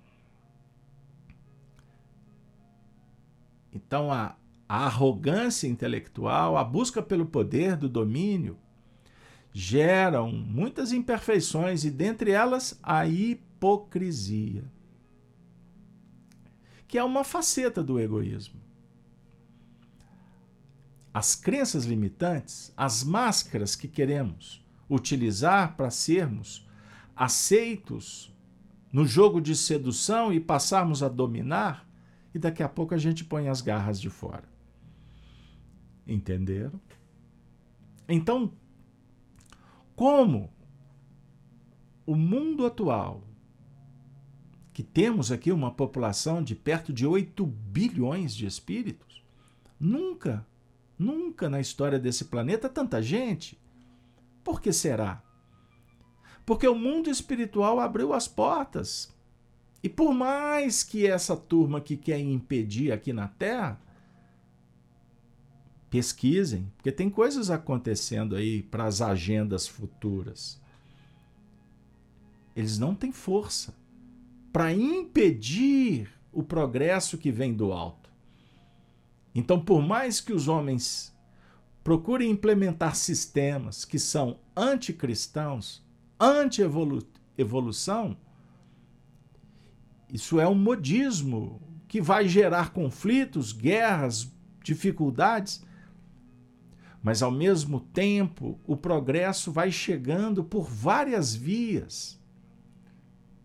Então, 3.73 4.13
a, 4.13 4.37
a 4.69 4.85
arrogância 4.87 5.67
intelectual, 5.67 6.57
a 6.57 6.65
busca 6.65 7.03
pelo 7.03 7.25
poder, 7.25 7.77
do 7.77 7.89
domínio, 7.89 8.59
geram 9.53 10.31
muitas 10.31 10.93
imperfeições 10.93 11.85
e, 11.85 11.91
dentre 11.91 12.31
elas, 12.31 12.79
a 12.83 13.07
hipocrisia, 13.07 14.65
que 16.87 16.99
é 16.99 17.05
uma 17.05 17.25
faceta 17.25 17.83
do 17.83 17.99
egoísmo. 17.99 18.61
As 21.13 21.35
crenças 21.35 21.85
limitantes, 21.85 22.73
as 22.77 23.03
máscaras 23.03 23.75
que 23.75 23.89
queremos 23.89 24.65
utilizar 24.89 25.77
para 25.77 25.91
sermos 25.91 26.67
aceitos 27.15 28.35
no 28.93 29.05
jogo 29.07 29.41
de 29.41 29.55
sedução 29.55 30.33
e 30.33 30.41
passarmos 30.41 31.03
a 31.03 31.09
dominar, 31.09 31.89
e 32.35 32.39
daqui 32.39 32.63
a 32.63 32.69
pouco 32.69 32.95
a 32.95 32.99
gente 32.99 33.25
põe 33.25 33.49
as 33.49 33.61
garras 33.61 34.01
de 34.01 34.09
fora. 34.11 34.49
Entenderam? 36.07 36.81
Então, 38.09 38.53
como 39.95 40.51
o 42.07 42.17
mundo 42.17 42.67
atual, 42.67 43.23
que 44.73 44.83
temos 44.83 45.31
aqui 45.31 45.53
uma 45.53 45.71
população 45.71 46.43
de 46.43 46.55
perto 46.55 46.93
de 46.93 47.07
8 47.07 47.45
bilhões 47.47 48.35
de 48.35 48.47
espíritos, 48.47 49.23
nunca, 49.79 50.47
nunca 51.01 51.49
na 51.49 51.59
história 51.59 51.99
desse 51.99 52.27
planeta 52.27 52.69
tanta 52.69 53.03
gente. 53.03 53.59
Por 54.45 54.61
que 54.61 54.73
será? 54.73 55.23
Porque 56.45 56.69
o 56.69 56.75
mundo 56.75 57.09
espiritual 57.11 57.81
abriu 57.81 58.13
as 58.13 58.29
portas. 58.29 59.13
E 59.83 59.89
por 59.89 60.13
mais 60.13 60.85
que 60.85 61.07
essa 61.07 61.35
turma 61.37 61.81
que 61.81 61.97
quer 61.97 62.21
impedir 62.21 62.93
aqui 62.93 63.13
na 63.13 63.29
Terra, 63.29 63.81
pesquisem, 65.91 66.71
porque 66.77 66.93
tem 66.93 67.11
coisas 67.11 67.51
acontecendo 67.51 68.37
aí 68.37 68.63
para 68.63 68.85
as 68.85 69.01
agendas 69.01 69.67
futuras. 69.67 70.61
Eles 72.55 72.79
não 72.79 72.95
têm 72.95 73.11
força 73.11 73.75
para 74.53 74.73
impedir 74.73 76.11
o 76.33 76.43
progresso 76.43 77.19
que 77.19 77.33
vem 77.33 77.53
do 77.53 77.73
alto. 77.73 78.00
Então, 79.35 79.61
por 79.61 79.81
mais 79.83 80.21
que 80.21 80.33
os 80.33 80.49
homens 80.49 81.15
procurem 81.83 82.31
implementar 82.31 82.95
sistemas 82.97 83.85
que 83.85 83.99
são 83.99 84.39
anticristãos, 84.57 85.83
anti-evolução, 86.19 88.17
isso 90.13 90.41
é 90.41 90.49
um 90.49 90.55
modismo 90.55 91.63
que 91.87 92.01
vai 92.01 92.29
gerar 92.29 92.71
conflitos, 92.73 93.53
guerras, 93.53 94.31
dificuldades, 94.63 95.65
mas 97.03 97.23
ao 97.23 97.31
mesmo 97.31 97.81
tempo, 97.81 98.61
o 98.67 98.77
progresso 98.77 99.51
vai 99.51 99.73
chegando 99.73 100.45
por 100.45 100.69
várias 100.69 101.35
vias. 101.35 102.21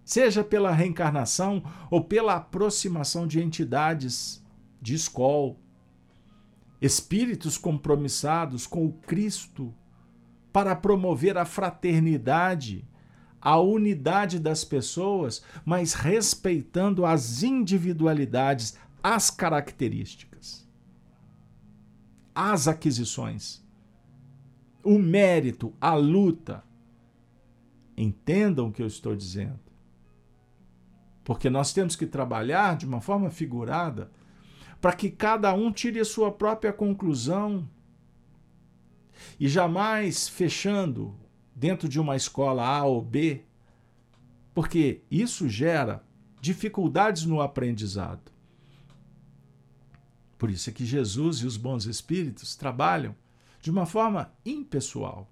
Seja 0.03 0.43
pela 0.43 0.71
reencarnação 0.71 1.63
ou 1.89 2.03
pela 2.03 2.35
aproximação 2.35 3.25
de 3.25 3.41
entidades 3.41 4.43
de 4.81 4.93
escola, 4.93 5.55
espíritos 6.85 7.57
compromissados 7.57 8.67
com 8.67 8.85
o 8.85 8.93
Cristo 8.93 9.73
para 10.51 10.75
promover 10.75 11.37
a 11.37 11.45
fraternidade, 11.45 12.87
a 13.41 13.59
unidade 13.59 14.39
das 14.39 14.63
pessoas, 14.63 15.43
mas 15.65 15.93
respeitando 15.93 17.05
as 17.05 17.43
individualidades, 17.43 18.77
as 19.03 19.29
características 19.29 20.65
as 22.35 22.67
aquisições, 22.67 23.63
o 24.83 24.99
mérito, 24.99 25.73
a 25.79 25.95
luta. 25.95 26.63
Entendam 27.95 28.67
o 28.67 28.71
que 28.73 28.83
eu 28.83 28.87
estou 28.87 29.15
dizendo. 29.15 29.61
Porque 31.23 31.49
nós 31.49 31.71
temos 31.71 31.95
que 31.95 32.05
trabalhar 32.05 32.75
de 32.75 32.85
uma 32.85 32.99
forma 32.99 33.31
figurada 33.31 34.11
para 34.85 34.93
que 34.93 35.09
cada 35.09 35.51
um 35.51 35.71
tire 35.71 35.99
a 35.99 36.05
sua 36.05 36.31
própria 36.31 36.71
conclusão 36.71 37.67
e 39.39 39.49
jamais 39.49 40.27
fechando 40.29 41.17
dentro 41.55 41.89
de 41.89 41.99
uma 41.99 42.15
escola 42.15 42.63
A 42.63 42.85
ou 42.85 43.01
B, 43.01 43.43
porque 44.53 45.01
isso 45.09 45.49
gera 45.49 46.03
dificuldades 46.39 47.25
no 47.25 47.41
aprendizado. 47.41 48.31
Por 50.37 50.51
isso 50.51 50.69
é 50.69 50.73
que 50.73 50.85
Jesus 50.85 51.39
e 51.39 51.47
os 51.47 51.57
bons 51.57 51.87
espíritos 51.87 52.55
trabalham 52.55 53.15
de 53.63 53.71
uma 53.71 53.87
forma 53.87 54.31
impessoal. 54.45 55.27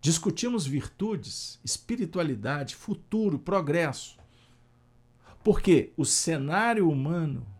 Discutimos 0.00 0.66
virtudes, 0.66 1.60
espiritualidade, 1.62 2.74
futuro, 2.74 3.38
progresso. 3.38 4.18
Porque 5.44 5.92
o 5.96 6.04
cenário 6.04 6.90
humano 6.90 7.53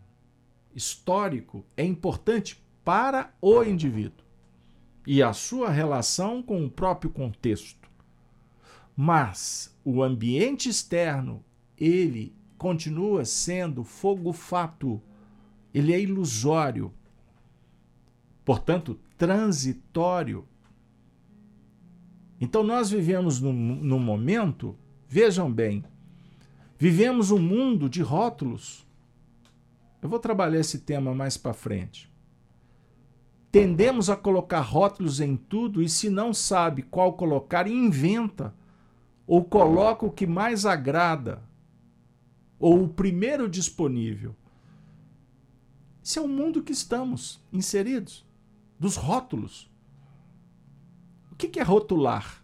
histórico 0.75 1.65
é 1.75 1.83
importante 1.83 2.63
para 2.83 3.33
o 3.41 3.63
indivíduo 3.63 4.25
e 5.07 5.23
a 5.23 5.33
sua 5.33 5.69
relação 5.69 6.43
com 6.43 6.65
o 6.65 6.69
próprio 6.69 7.09
contexto. 7.09 7.89
Mas 8.95 9.75
o 9.83 10.03
ambiente 10.03 10.69
externo, 10.69 11.43
ele 11.77 12.35
continua 12.57 13.25
sendo 13.25 13.83
fogo 13.83 14.31
fato 14.31 15.01
ele 15.75 15.91
é 15.91 15.99
ilusório, 15.99 16.93
portanto, 18.45 18.97
transitório. 19.17 20.47
Então, 22.39 22.63
nós 22.63 22.89
vivemos 22.89 23.41
num, 23.41 23.51
num 23.51 23.99
momento, 23.99 24.77
vejam 25.05 25.51
bem, 25.51 25.83
vivemos 26.77 27.29
um 27.29 27.39
mundo 27.39 27.89
de 27.89 28.01
rótulos. 28.01 28.84
Eu 30.01 30.09
vou 30.09 30.19
trabalhar 30.19 30.59
esse 30.59 30.79
tema 30.79 31.13
mais 31.13 31.37
para 31.37 31.53
frente. 31.53 32.11
Tendemos 33.51 34.09
a 34.09 34.15
colocar 34.15 34.59
rótulos 34.59 35.21
em 35.21 35.37
tudo 35.37 35.81
e, 35.81 35.87
se 35.87 36.09
não 36.09 36.33
sabe 36.33 36.81
qual 36.81 37.13
colocar, 37.13 37.67
inventa 37.67 38.53
ou 39.25 39.43
coloca 39.43 40.05
o 40.05 40.11
que 40.11 40.27
mais 40.27 40.65
agrada 40.65 41.41
ou 42.59 42.83
o 42.83 42.89
primeiro 42.89 43.49
disponível. 43.49 44.35
Esse 46.03 46.19
é 46.19 46.21
o 46.21 46.27
mundo 46.27 46.61
que 46.61 46.71
estamos 46.71 47.41
inseridos, 47.51 48.25
dos 48.79 48.95
rótulos. 48.95 49.71
O 51.31 51.35
que 51.35 51.59
é 51.59 51.63
rotular? 51.63 52.43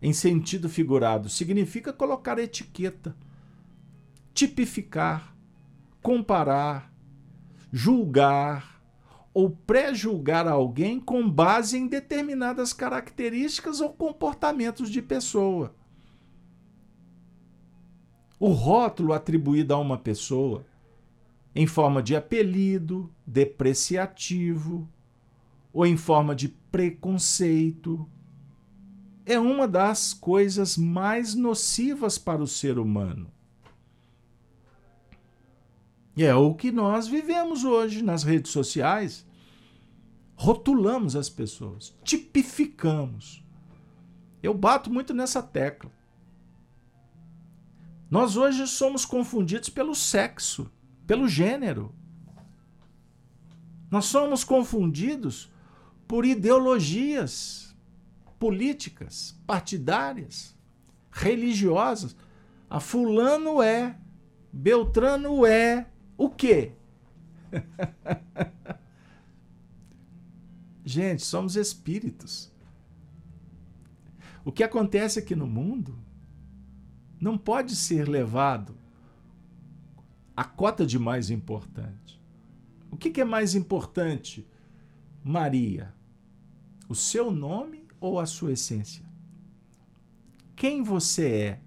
Em 0.00 0.12
sentido 0.12 0.68
figurado, 0.68 1.28
significa 1.28 1.92
colocar 1.92 2.38
etiqueta, 2.38 3.14
tipificar, 4.34 5.31
comparar, 6.02 6.92
julgar 7.72 8.82
ou 9.32 9.50
pré-julgar 9.50 10.46
alguém 10.46 11.00
com 11.00 11.28
base 11.28 11.78
em 11.78 11.86
determinadas 11.86 12.72
características 12.72 13.80
ou 13.80 13.90
comportamentos 13.90 14.90
de 14.90 15.00
pessoa. 15.00 15.74
O 18.38 18.48
rótulo 18.48 19.12
atribuído 19.12 19.72
a 19.72 19.78
uma 19.78 19.96
pessoa 19.96 20.66
em 21.54 21.66
forma 21.66 22.02
de 22.02 22.16
apelido, 22.16 23.10
depreciativo 23.26 24.88
ou 25.72 25.86
em 25.86 25.96
forma 25.96 26.34
de 26.34 26.48
preconceito. 26.48 28.08
É 29.24 29.38
uma 29.38 29.68
das 29.68 30.12
coisas 30.12 30.76
mais 30.76 31.34
nocivas 31.34 32.18
para 32.18 32.42
o 32.42 32.46
ser 32.46 32.78
humano. 32.78 33.30
E 36.16 36.24
é 36.24 36.34
o 36.34 36.54
que 36.54 36.70
nós 36.70 37.06
vivemos 37.06 37.64
hoje 37.64 38.02
nas 38.02 38.22
redes 38.22 38.50
sociais. 38.50 39.26
Rotulamos 40.34 41.16
as 41.16 41.28
pessoas, 41.28 41.94
tipificamos. 42.04 43.42
Eu 44.42 44.52
bato 44.52 44.92
muito 44.92 45.14
nessa 45.14 45.42
tecla. 45.42 45.90
Nós 48.10 48.36
hoje 48.36 48.66
somos 48.66 49.04
confundidos 49.04 49.68
pelo 49.68 49.94
sexo 49.94 50.70
pelo 51.06 51.28
gênero. 51.28 51.94
Nós 53.90 54.06
somos 54.06 54.44
confundidos 54.44 55.52
por 56.08 56.24
ideologias 56.24 57.76
políticas, 58.38 59.38
partidárias, 59.46 60.56
religiosas. 61.10 62.16
A 62.70 62.80
fulano 62.80 63.62
é, 63.62 63.98
Beltrano 64.50 65.44
é, 65.44 65.86
o 66.24 66.30
quê? 66.30 66.72
Gente, 70.84 71.22
somos 71.24 71.56
espíritos. 71.56 72.52
O 74.44 74.52
que 74.52 74.62
acontece 74.62 75.18
aqui 75.18 75.34
no 75.34 75.46
mundo 75.46 75.98
não 77.20 77.36
pode 77.38 77.74
ser 77.74 78.08
levado 78.08 78.76
a 80.36 80.44
cota 80.44 80.86
de 80.86 80.98
mais 80.98 81.30
importante. 81.30 82.20
O 82.90 82.96
que, 82.96 83.20
é 83.20 83.24
mais 83.24 83.54
importante, 83.54 84.46
Maria? 85.24 85.94
O 86.88 86.94
seu 86.94 87.30
nome 87.30 87.86
ou 88.00 88.20
a 88.20 88.26
sua 88.26 88.52
essência? 88.52 89.04
Quem 90.54 90.82
você 90.82 91.28
é 91.30 91.60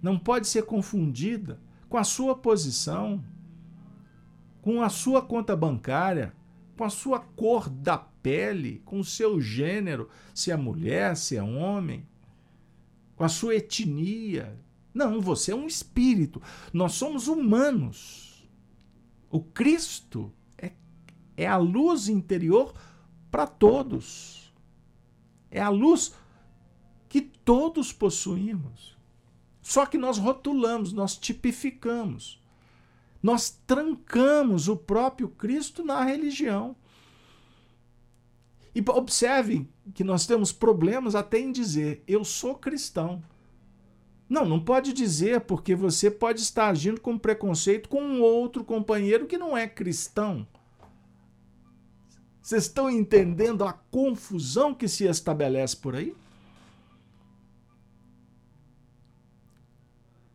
não 0.00 0.18
pode 0.18 0.46
ser 0.46 0.64
confundida 0.64 1.60
com 1.88 1.96
a 1.96 2.04
sua 2.04 2.34
posição, 2.34 3.22
com 4.62 4.80
a 4.80 4.88
sua 4.88 5.20
conta 5.20 5.56
bancária, 5.56 6.32
com 6.78 6.84
a 6.84 6.88
sua 6.88 7.18
cor 7.18 7.68
da 7.68 7.98
pele, 7.98 8.80
com 8.84 9.00
o 9.00 9.04
seu 9.04 9.40
gênero, 9.40 10.08
se 10.32 10.52
é 10.52 10.56
mulher, 10.56 11.16
se 11.16 11.36
é 11.36 11.42
homem, 11.42 12.06
com 13.16 13.24
a 13.24 13.28
sua 13.28 13.56
etnia. 13.56 14.56
Não, 14.94 15.20
você 15.20 15.50
é 15.50 15.54
um 15.54 15.66
espírito. 15.66 16.40
Nós 16.72 16.92
somos 16.92 17.26
humanos. 17.26 18.48
O 19.28 19.40
Cristo 19.40 20.32
é, 20.56 20.72
é 21.36 21.46
a 21.46 21.56
luz 21.56 22.08
interior 22.08 22.72
para 23.32 23.48
todos. 23.48 24.54
É 25.50 25.60
a 25.60 25.70
luz 25.70 26.14
que 27.08 27.20
todos 27.20 27.92
possuímos. 27.92 28.96
Só 29.60 29.86
que 29.86 29.98
nós 29.98 30.18
rotulamos, 30.18 30.92
nós 30.92 31.16
tipificamos. 31.16 32.41
Nós 33.22 33.50
trancamos 33.66 34.68
o 34.68 34.76
próprio 34.76 35.28
Cristo 35.28 35.84
na 35.84 36.02
religião. 36.02 36.74
E 38.74 38.82
observe 38.88 39.68
que 39.94 40.02
nós 40.02 40.26
temos 40.26 40.50
problemas 40.50 41.14
até 41.14 41.38
em 41.38 41.52
dizer 41.52 42.02
eu 42.06 42.24
sou 42.24 42.54
cristão. 42.54 43.22
Não, 44.28 44.46
não 44.46 44.58
pode 44.58 44.94
dizer, 44.94 45.42
porque 45.42 45.74
você 45.74 46.10
pode 46.10 46.40
estar 46.40 46.68
agindo 46.68 47.00
com 47.00 47.18
preconceito 47.18 47.88
com 47.88 48.02
um 48.02 48.22
outro 48.22 48.64
companheiro 48.64 49.26
que 49.26 49.36
não 49.36 49.56
é 49.56 49.68
cristão. 49.68 50.46
Vocês 52.40 52.64
estão 52.64 52.90
entendendo 52.90 53.62
a 53.62 53.72
confusão 53.72 54.74
que 54.74 54.88
se 54.88 55.04
estabelece 55.04 55.76
por 55.76 55.94
aí? 55.94 56.16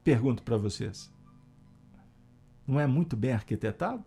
Pergunto 0.04 0.42
para 0.44 0.58
vocês. 0.58 1.12
Não 2.68 2.80
é 2.80 2.86
muito 2.86 3.16
bem 3.16 3.32
arquitetado? 3.32 4.04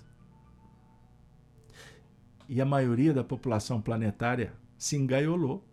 E 2.49 2.61
a 2.61 2.65
maioria 2.65 3.15
da 3.15 3.25
população 3.25 3.81
planetária 3.81 4.53
se 4.77 4.97
engaiolou 4.97 5.65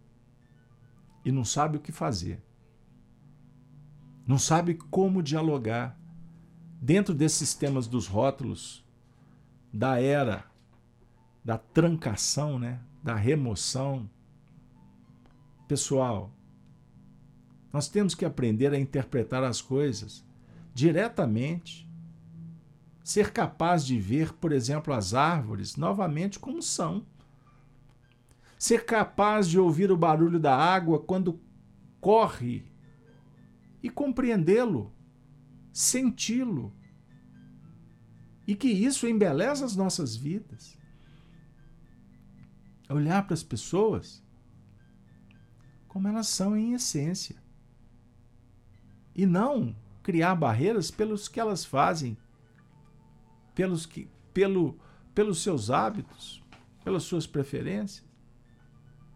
e 1.26 1.32
não 1.32 1.44
sabe 1.44 1.78
o 1.78 1.82
que 1.82 1.92
fazer. 1.92 2.42
Não 4.26 4.38
sabe 4.38 4.76
como 4.76 5.24
dialogar 5.24 6.00
dentro 6.82 7.14
desses 7.14 7.38
sistemas 7.38 7.88
dos 7.88 8.08
rótulos 8.08 8.86
da 9.74 10.00
era 10.00 10.46
da 11.44 11.58
trancação, 11.58 12.60
né? 12.60 12.80
da 13.02 13.16
remoção. 13.16 14.10
Pessoal, 15.66 16.30
nós 17.72 17.88
temos 17.88 18.14
que 18.14 18.26
aprender 18.26 18.74
a 18.74 18.78
interpretar 18.80 19.44
as 19.44 19.62
coisas 19.62 20.26
diretamente. 20.74 21.87
Ser 23.08 23.32
capaz 23.32 23.86
de 23.86 23.98
ver, 23.98 24.34
por 24.34 24.52
exemplo, 24.52 24.94
as 24.94 25.14
árvores 25.14 25.78
novamente 25.78 26.38
como 26.38 26.62
são. 26.62 27.06
Ser 28.60 28.84
capaz 28.84 29.48
de 29.48 29.58
ouvir 29.58 29.90
o 29.90 29.96
barulho 29.96 30.38
da 30.38 30.54
água 30.54 31.00
quando 31.00 31.40
corre 32.02 32.70
e 33.82 33.90
compreendê-lo, 33.90 34.94
senti-lo. 35.72 36.76
E 38.46 38.54
que 38.54 38.68
isso 38.68 39.08
embeleza 39.08 39.64
as 39.64 39.74
nossas 39.74 40.14
vidas. 40.14 40.78
Olhar 42.90 43.26
para 43.26 43.36
as 43.36 43.44
pessoas 43.44 44.22
como 45.88 46.10
elas 46.10 46.28
são 46.28 46.58
em 46.58 46.74
essência 46.74 47.38
e 49.16 49.26
não 49.26 49.74
criar 50.04 50.36
barreiras 50.36 50.92
pelos 50.92 51.30
que 51.30 51.40
elas 51.40 51.64
fazem, 51.64 52.18
pelos 53.58 53.88
que, 53.88 54.08
pelo, 54.32 54.78
pelos 55.16 55.42
seus 55.42 55.72
hábitos, 55.72 56.44
pelas 56.84 57.02
suas 57.02 57.26
preferências. 57.26 58.06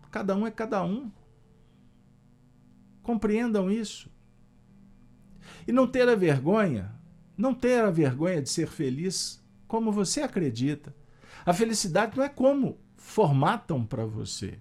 Cada 0.10 0.36
um 0.36 0.48
é 0.48 0.50
cada 0.50 0.84
um. 0.84 1.12
Compreendam 3.04 3.70
isso. 3.70 4.10
E 5.68 5.72
não 5.72 5.86
ter 5.86 6.10
a 6.10 6.16
vergonha, 6.16 6.92
não 7.38 7.54
ter 7.54 7.84
a 7.84 7.92
vergonha 7.92 8.42
de 8.42 8.50
ser 8.50 8.68
feliz 8.68 9.46
como 9.68 9.92
você 9.92 10.22
acredita. 10.22 10.96
A 11.46 11.54
felicidade 11.54 12.18
não 12.18 12.24
é 12.24 12.30
como 12.30 12.80
formatam 12.98 13.86
para 13.86 14.08
você. 14.08 14.58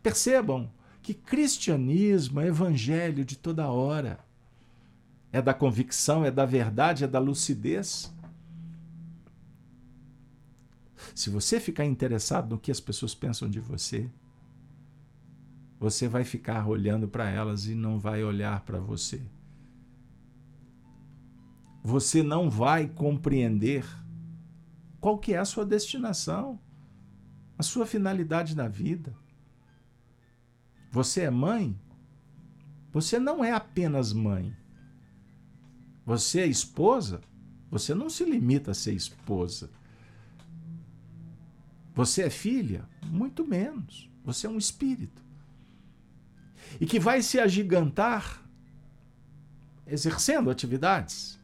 Percebam, 0.00 0.72
que 1.02 1.12
cristianismo 1.12 2.40
é 2.40 2.46
evangelho 2.46 3.24
de 3.24 3.36
toda 3.36 3.68
hora. 3.68 4.23
É 5.34 5.42
da 5.42 5.52
convicção, 5.52 6.24
é 6.24 6.30
da 6.30 6.46
verdade, 6.46 7.02
é 7.02 7.08
da 7.08 7.18
lucidez. 7.18 8.14
Se 11.12 11.28
você 11.28 11.58
ficar 11.58 11.84
interessado 11.84 12.50
no 12.50 12.56
que 12.56 12.70
as 12.70 12.78
pessoas 12.78 13.16
pensam 13.16 13.50
de 13.50 13.58
você, 13.58 14.08
você 15.76 16.06
vai 16.06 16.22
ficar 16.22 16.68
olhando 16.68 17.08
para 17.08 17.28
elas 17.28 17.66
e 17.66 17.74
não 17.74 17.98
vai 17.98 18.22
olhar 18.22 18.60
para 18.60 18.78
você. 18.78 19.20
Você 21.82 22.22
não 22.22 22.48
vai 22.48 22.86
compreender 22.86 23.84
qual 25.00 25.18
que 25.18 25.34
é 25.34 25.38
a 25.38 25.44
sua 25.44 25.66
destinação, 25.66 26.60
a 27.58 27.62
sua 27.64 27.86
finalidade 27.86 28.54
na 28.54 28.68
vida. 28.68 29.12
Você 30.92 31.22
é 31.22 31.30
mãe? 31.30 31.76
Você 32.92 33.18
não 33.18 33.44
é 33.44 33.50
apenas 33.50 34.12
mãe. 34.12 34.56
Você 36.04 36.40
é 36.40 36.46
esposa? 36.46 37.20
Você 37.70 37.94
não 37.94 38.10
se 38.10 38.24
limita 38.24 38.72
a 38.72 38.74
ser 38.74 38.92
esposa. 38.92 39.70
Você 41.94 42.22
é 42.22 42.30
filha? 42.30 42.88
Muito 43.06 43.46
menos. 43.46 44.10
Você 44.24 44.46
é 44.46 44.50
um 44.50 44.58
espírito. 44.58 45.22
E 46.80 46.86
que 46.86 46.98
vai 46.98 47.22
se 47.22 47.38
agigantar 47.38 48.42
exercendo 49.86 50.50
atividades 50.50 51.38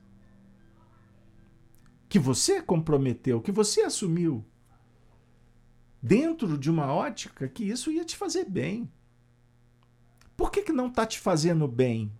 que 2.08 2.18
você 2.18 2.60
comprometeu, 2.60 3.40
que 3.40 3.52
você 3.52 3.82
assumiu, 3.82 4.44
dentro 6.02 6.58
de 6.58 6.70
uma 6.70 6.92
ótica 6.92 7.48
que 7.48 7.62
isso 7.62 7.90
ia 7.92 8.04
te 8.04 8.16
fazer 8.16 8.44
bem. 8.48 8.90
Por 10.36 10.50
que, 10.50 10.62
que 10.62 10.72
não 10.72 10.88
está 10.88 11.06
te 11.06 11.20
fazendo 11.20 11.68
bem, 11.68 12.12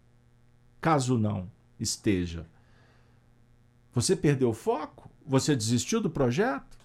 caso 0.81 1.19
não 1.19 1.51
esteja? 1.81 2.47
Você 3.93 4.15
perdeu 4.15 4.51
o 4.51 4.55
foco? 4.55 5.11
Você 5.27 5.57
desistiu 5.57 6.01
do 6.01 6.09
projeto? 6.09 6.79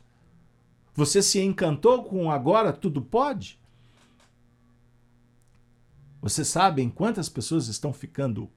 Você 0.96 1.22
se 1.22 1.40
encantou 1.40 2.04
com 2.04 2.32
agora 2.32 2.74
tudo 2.74 3.02
pode? 3.02 3.60
Vocês 6.22 6.48
sabem 6.48 6.90
quantas 6.90 7.30
pessoas 7.30 7.68
estão 7.68 7.94
ficando 7.94 8.50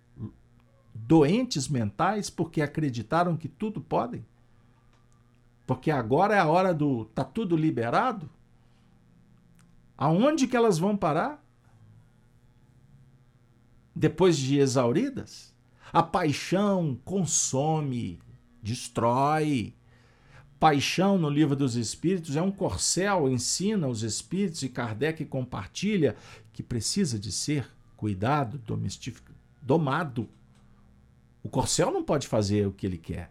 doentes 0.94 1.68
mentais 1.68 2.30
porque 2.30 2.62
acreditaram 2.62 3.36
que 3.36 3.48
tudo 3.48 3.80
podem? 3.80 4.24
Porque 5.66 5.90
agora 5.90 6.34
é 6.34 6.38
a 6.38 6.46
hora 6.46 6.72
do 6.72 7.04
tá 7.06 7.24
tudo 7.24 7.56
liberado? 7.56 8.30
Aonde 9.96 10.46
que 10.46 10.56
elas 10.56 10.78
vão 10.78 10.96
parar? 10.96 11.44
depois 13.98 14.38
de 14.38 14.58
exauridas? 14.58 15.52
A 15.92 16.02
paixão 16.02 16.98
consome, 17.04 18.18
destrói. 18.62 19.74
Paixão 20.60 21.16
no 21.16 21.30
livro 21.30 21.54
dos 21.54 21.76
Espíritos 21.76 22.36
é 22.36 22.42
um 22.42 22.50
corcel, 22.50 23.28
ensina 23.28 23.86
os 23.86 24.02
espíritos 24.02 24.62
e 24.62 24.68
Kardec 24.68 25.24
compartilha 25.24 26.16
que 26.52 26.62
precisa 26.62 27.18
de 27.18 27.30
ser 27.30 27.68
cuidado, 27.96 28.60
domado. 29.62 30.28
O 31.42 31.48
corcel 31.48 31.92
não 31.92 32.02
pode 32.02 32.26
fazer 32.26 32.66
o 32.66 32.72
que 32.72 32.86
ele 32.86 32.98
quer. 32.98 33.30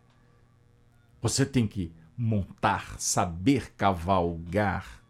Você 1.22 1.46
tem 1.46 1.68
que 1.68 1.92
montar, 2.18 3.00
saber 3.00 3.74
cavalgar, 3.76 5.04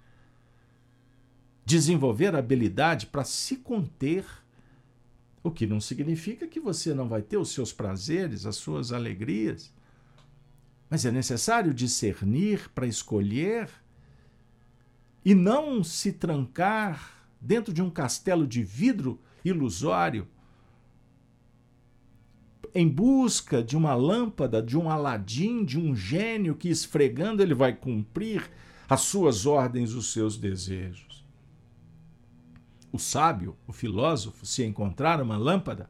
desenvolver 1.63 2.35
habilidade 2.35 3.05
para 3.05 3.23
se 3.23 3.57
conter 3.57 4.25
o 5.47 5.51
que 5.51 5.65
não 5.65 5.79
significa 5.79 6.47
que 6.47 6.59
você 6.59 6.93
não 6.93 7.07
vai 7.07 7.21
ter 7.21 7.37
os 7.37 7.49
seus 7.49 7.73
prazeres, 7.73 8.45
as 8.45 8.55
suas 8.55 8.91
alegrias. 8.91 9.73
Mas 10.89 11.05
é 11.05 11.11
necessário 11.11 11.73
discernir 11.73 12.69
para 12.69 12.87
escolher 12.87 13.69
e 15.23 15.35
não 15.35 15.83
se 15.83 16.13
trancar 16.13 17.27
dentro 17.41 17.73
de 17.73 17.81
um 17.81 17.89
castelo 17.89 18.47
de 18.47 18.63
vidro 18.63 19.19
ilusório 19.43 20.27
em 22.73 22.87
busca 22.87 23.63
de 23.63 23.75
uma 23.75 23.95
lâmpada, 23.95 24.61
de 24.61 24.77
um 24.77 24.89
aladim, 24.89 25.65
de 25.65 25.79
um 25.79 25.95
gênio 25.95 26.55
que 26.55 26.69
esfregando 26.69 27.41
ele 27.41 27.53
vai 27.53 27.73
cumprir 27.73 28.49
as 28.87 29.01
suas 29.01 29.45
ordens, 29.45 29.93
os 29.93 30.13
seus 30.13 30.37
desejos. 30.37 31.16
O 32.97 32.99
sábio, 32.99 33.55
o 33.67 33.71
filósofo, 33.71 34.43
se 34.43 34.65
encontrar 34.65 35.21
uma 35.21 35.37
lâmpada, 35.37 35.87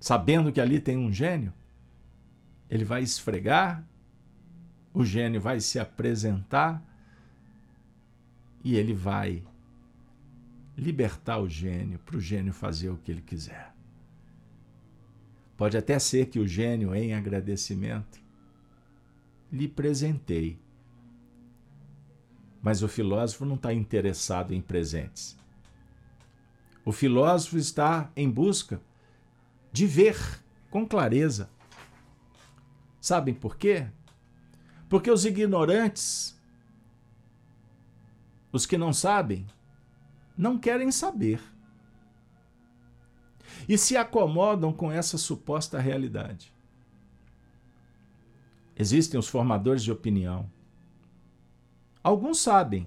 sabendo 0.00 0.52
que 0.52 0.60
ali 0.60 0.80
tem 0.80 0.96
um 0.96 1.12
gênio, 1.12 1.54
ele 2.68 2.84
vai 2.84 3.04
esfregar, 3.04 3.86
o 4.92 5.04
gênio 5.04 5.40
vai 5.40 5.60
se 5.60 5.78
apresentar 5.78 6.82
e 8.64 8.74
ele 8.74 8.92
vai 8.92 9.44
libertar 10.76 11.38
o 11.38 11.48
gênio 11.48 12.00
para 12.00 12.16
o 12.16 12.20
gênio 12.20 12.52
fazer 12.52 12.90
o 12.90 12.96
que 12.96 13.12
ele 13.12 13.22
quiser. 13.22 13.72
Pode 15.56 15.76
até 15.76 15.96
ser 16.00 16.26
que 16.26 16.40
o 16.40 16.48
gênio, 16.48 16.92
em 16.92 17.14
agradecimento, 17.14 18.20
lhe 19.52 19.68
presenteie. 19.68 20.58
Mas 22.60 22.82
o 22.82 22.88
filósofo 22.88 23.44
não 23.44 23.54
está 23.54 23.72
interessado 23.72 24.52
em 24.52 24.60
presentes. 24.60 25.38
O 26.84 26.92
filósofo 26.92 27.56
está 27.56 28.10
em 28.16 28.30
busca 28.30 28.80
de 29.72 29.86
ver 29.86 30.16
com 30.70 30.86
clareza. 30.86 31.50
Sabem 33.00 33.34
por 33.34 33.56
quê? 33.56 33.86
Porque 34.88 35.10
os 35.10 35.24
ignorantes, 35.24 36.40
os 38.50 38.66
que 38.66 38.78
não 38.78 38.92
sabem, 38.92 39.46
não 40.36 40.58
querem 40.58 40.90
saber. 40.90 41.40
E 43.68 43.76
se 43.76 43.96
acomodam 43.96 44.72
com 44.72 44.90
essa 44.90 45.18
suposta 45.18 45.78
realidade. 45.78 46.52
Existem 48.74 49.18
os 49.18 49.28
formadores 49.28 49.82
de 49.82 49.92
opinião. 49.92 50.48
Alguns 52.02 52.40
sabem, 52.40 52.86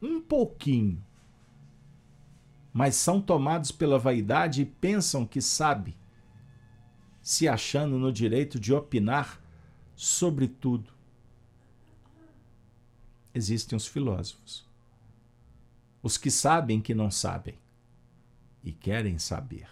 um 0.00 0.20
pouquinho, 0.20 1.04
mas 2.72 2.96
são 2.96 3.20
tomados 3.20 3.70
pela 3.70 3.98
vaidade 3.98 4.62
e 4.62 4.66
pensam 4.66 5.26
que 5.26 5.40
sabe 5.40 5.96
se 7.22 7.48
achando 7.48 7.98
no 7.98 8.12
direito 8.12 8.60
de 8.60 8.72
opinar 8.72 9.42
sobre 9.94 10.46
tudo. 10.46 10.92
Existem 13.34 13.76
os 13.76 13.86
filósofos, 13.86 14.66
os 16.02 16.16
que 16.16 16.30
sabem 16.30 16.80
que 16.80 16.94
não 16.94 17.10
sabem 17.10 17.58
e 18.62 18.72
querem 18.72 19.18
saber. 19.18 19.68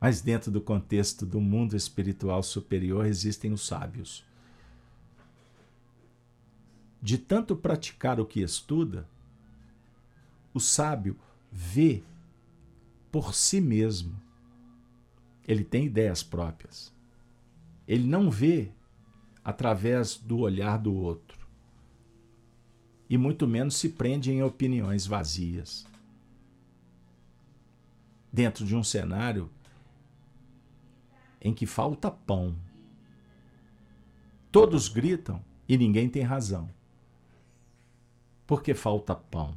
Mas 0.00 0.20
dentro 0.20 0.50
do 0.50 0.60
contexto 0.60 1.24
do 1.24 1.40
mundo 1.40 1.76
espiritual 1.76 2.42
superior 2.42 3.06
existem 3.06 3.52
os 3.52 3.66
sábios. 3.66 4.24
De 7.04 7.18
tanto 7.18 7.54
praticar 7.54 8.18
o 8.18 8.24
que 8.24 8.40
estuda, 8.40 9.06
o 10.54 10.58
sábio 10.58 11.18
vê 11.52 12.02
por 13.12 13.34
si 13.34 13.60
mesmo 13.60 14.18
ele 15.46 15.62
tem 15.62 15.84
ideias 15.84 16.22
próprias. 16.22 16.90
Ele 17.86 18.06
não 18.06 18.30
vê 18.30 18.70
através 19.44 20.16
do 20.16 20.38
olhar 20.38 20.78
do 20.78 20.94
outro. 20.94 21.46
E 23.10 23.18
muito 23.18 23.46
menos 23.46 23.76
se 23.76 23.90
prende 23.90 24.32
em 24.32 24.42
opiniões 24.42 25.06
vazias. 25.06 25.86
Dentro 28.32 28.64
de 28.64 28.74
um 28.74 28.82
cenário 28.82 29.50
em 31.38 31.52
que 31.52 31.66
falta 31.66 32.10
pão. 32.10 32.56
Todos 34.50 34.88
gritam 34.88 35.44
e 35.68 35.76
ninguém 35.76 36.08
tem 36.08 36.22
razão. 36.22 36.70
Porque 38.46 38.74
falta 38.74 39.14
pão. 39.14 39.56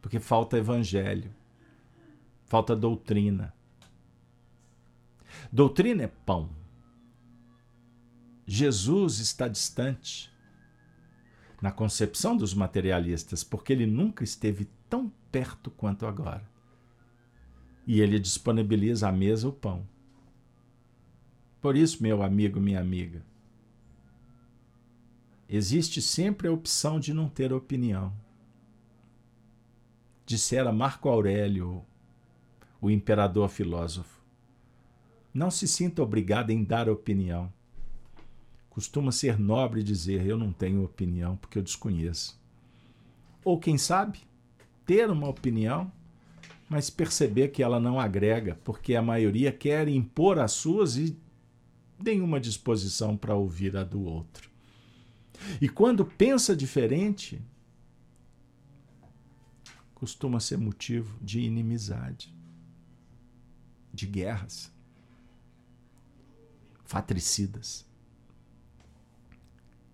Porque 0.00 0.18
falta 0.20 0.58
evangelho. 0.58 1.32
Falta 2.44 2.76
doutrina 2.76 3.54
Doutrina 5.50 6.04
é 6.04 6.06
pão. 6.08 6.50
Jesus 8.46 9.18
está 9.18 9.48
distante 9.48 10.30
na 11.60 11.70
concepção 11.70 12.36
dos 12.36 12.54
materialistas, 12.54 13.44
porque 13.44 13.72
ele 13.72 13.86
nunca 13.86 14.24
esteve 14.24 14.68
tão 14.88 15.10
perto 15.30 15.70
quanto 15.70 16.06
agora. 16.06 16.48
E 17.86 18.00
ele 18.00 18.18
disponibiliza 18.18 19.08
à 19.08 19.12
mesa 19.12 19.48
o 19.48 19.52
pão. 19.52 19.86
Por 21.60 21.76
isso, 21.76 22.02
meu 22.02 22.22
amigo, 22.22 22.60
minha 22.60 22.80
amiga, 22.80 23.24
existe 25.54 26.00
sempre 26.00 26.48
a 26.48 26.52
opção 26.52 26.98
de 26.98 27.12
não 27.12 27.28
ter 27.28 27.52
opinião. 27.52 28.10
Dissera 30.24 30.72
Marco 30.72 31.10
Aurélio, 31.10 31.84
o 32.80 32.90
imperador 32.90 33.50
filósofo. 33.50 34.22
Não 35.34 35.50
se 35.50 35.68
sinta 35.68 36.02
obrigado 36.02 36.48
em 36.48 36.64
dar 36.64 36.88
opinião. 36.88 37.52
Costuma 38.70 39.12
ser 39.12 39.38
nobre 39.38 39.82
dizer: 39.82 40.26
Eu 40.26 40.38
não 40.38 40.54
tenho 40.54 40.82
opinião 40.82 41.36
porque 41.36 41.58
eu 41.58 41.62
desconheço. 41.62 42.40
Ou, 43.44 43.58
quem 43.58 43.76
sabe, 43.76 44.20
ter 44.86 45.10
uma 45.10 45.28
opinião, 45.28 45.92
mas 46.66 46.88
perceber 46.88 47.48
que 47.48 47.62
ela 47.62 47.78
não 47.78 48.00
agrega, 48.00 48.58
porque 48.64 48.94
a 48.94 49.02
maioria 49.02 49.52
quer 49.52 49.86
impor 49.86 50.38
as 50.38 50.52
suas 50.52 50.96
e 50.96 51.14
nenhuma 52.02 52.40
disposição 52.40 53.18
para 53.18 53.34
ouvir 53.34 53.76
a 53.76 53.84
do 53.84 54.02
outro. 54.02 54.51
E 55.60 55.68
quando 55.68 56.04
pensa 56.04 56.54
diferente, 56.56 57.40
costuma 59.94 60.40
ser 60.40 60.58
motivo 60.58 61.16
de 61.22 61.40
inimizade, 61.40 62.34
de 63.94 64.06
guerras 64.06 64.72
fatricidas. 66.84 67.86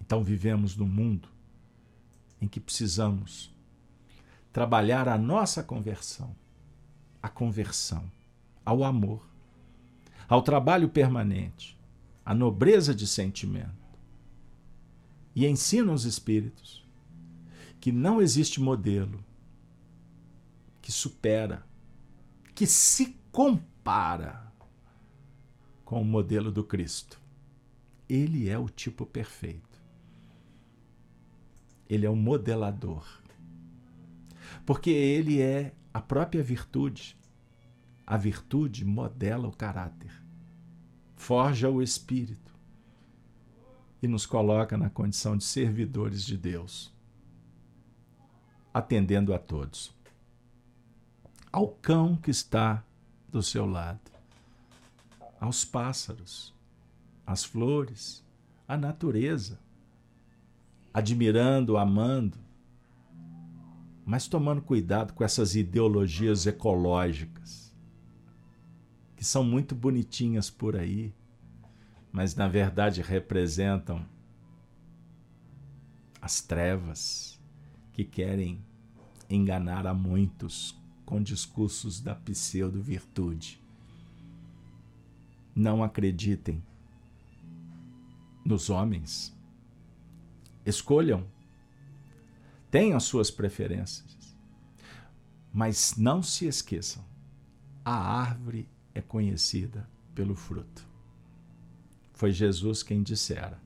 Então 0.00 0.24
vivemos 0.24 0.76
num 0.76 0.88
mundo 0.88 1.28
em 2.40 2.48
que 2.48 2.58
precisamos 2.58 3.54
trabalhar 4.52 5.08
a 5.08 5.18
nossa 5.18 5.62
conversão, 5.62 6.34
a 7.22 7.28
conversão 7.28 8.10
ao 8.64 8.82
amor, 8.82 9.28
ao 10.28 10.42
trabalho 10.42 10.88
permanente, 10.88 11.78
à 12.24 12.34
nobreza 12.34 12.94
de 12.94 13.06
sentimento. 13.06 13.77
E 15.38 15.46
ensina 15.46 15.92
os 15.92 16.04
espíritos 16.04 16.84
que 17.80 17.92
não 17.92 18.20
existe 18.20 18.60
modelo 18.60 19.24
que 20.82 20.90
supera, 20.90 21.64
que 22.56 22.66
se 22.66 23.16
compara 23.30 24.52
com 25.84 26.02
o 26.02 26.04
modelo 26.04 26.50
do 26.50 26.64
Cristo. 26.64 27.20
Ele 28.08 28.48
é 28.48 28.58
o 28.58 28.68
tipo 28.68 29.06
perfeito. 29.06 29.80
Ele 31.88 32.04
é 32.04 32.10
o 32.10 32.16
modelador. 32.16 33.06
Porque 34.66 34.90
ele 34.90 35.40
é 35.40 35.72
a 35.94 36.00
própria 36.00 36.42
virtude. 36.42 37.16
A 38.04 38.16
virtude 38.16 38.84
modela 38.84 39.46
o 39.46 39.52
caráter, 39.52 40.10
forja 41.14 41.70
o 41.70 41.80
espírito 41.80 42.47
e 44.02 44.08
nos 44.08 44.26
coloca 44.26 44.76
na 44.76 44.90
condição 44.90 45.36
de 45.36 45.44
servidores 45.44 46.24
de 46.24 46.36
Deus, 46.36 46.92
atendendo 48.72 49.34
a 49.34 49.38
todos. 49.38 49.94
Ao 51.50 51.68
cão 51.68 52.16
que 52.16 52.30
está 52.30 52.84
do 53.30 53.42
seu 53.42 53.66
lado 53.66 54.18
aos 55.40 55.64
pássaros, 55.64 56.54
às 57.26 57.44
flores, 57.44 58.24
à 58.66 58.76
natureza, 58.76 59.58
admirando, 60.92 61.76
amando, 61.76 62.38
mas 64.04 64.26
tomando 64.26 64.62
cuidado 64.62 65.12
com 65.12 65.22
essas 65.22 65.54
ideologias 65.54 66.46
ecológicas, 66.46 67.74
que 69.14 69.24
são 69.24 69.44
muito 69.44 69.74
bonitinhas 69.74 70.50
por 70.50 70.76
aí, 70.76 71.14
mas 72.12 72.34
na 72.34 72.48
verdade 72.48 73.02
representam 73.02 74.04
as 76.20 76.40
trevas 76.40 77.40
que 77.92 78.04
querem 78.04 78.64
enganar 79.28 79.86
a 79.86 79.94
muitos 79.94 80.76
com 81.04 81.22
discursos 81.22 82.00
da 82.00 82.14
pseudo-virtude 82.14 83.62
não 85.58 85.82
acreditem 85.82 86.62
nos 88.44 88.70
homens. 88.70 89.36
escolham, 90.64 91.26
tenham 92.70 93.00
suas 93.00 93.30
preferências, 93.30 94.36
mas 95.52 95.96
não 95.96 96.22
se 96.22 96.46
esqueçam: 96.46 97.04
a 97.84 97.92
árvore 97.92 98.68
é 98.94 99.02
conhecida 99.02 99.88
pelo 100.14 100.34
fruto. 100.34 100.87
Foi 102.18 102.32
Jesus 102.32 102.82
quem 102.82 103.00
dissera. 103.00 103.62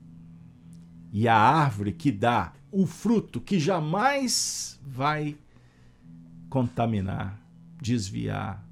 E 1.10 1.26
a 1.26 1.34
árvore 1.34 1.90
que 1.90 2.12
dá 2.12 2.52
o 2.70 2.86
fruto 2.86 3.40
que 3.40 3.58
jamais 3.58 4.78
vai 4.82 5.38
contaminar, 6.50 7.40
desviar, 7.80 8.62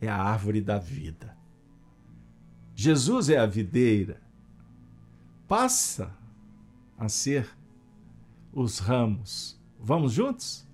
é 0.00 0.08
a 0.08 0.16
árvore 0.16 0.60
da 0.60 0.76
vida. 0.76 1.36
Jesus 2.74 3.30
é 3.30 3.38
a 3.38 3.46
videira. 3.46 4.20
Passa 5.46 6.12
a 6.98 7.08
ser 7.08 7.48
os 8.52 8.80
ramos. 8.80 9.56
Vamos 9.78 10.12
juntos? 10.12 10.66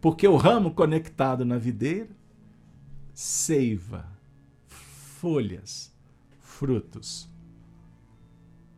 Porque 0.00 0.26
o 0.26 0.36
ramo 0.36 0.74
conectado 0.74 1.44
na 1.44 1.58
videira 1.58 2.10
seiva 3.14 4.04
folhas, 4.66 5.96
frutos. 6.58 7.28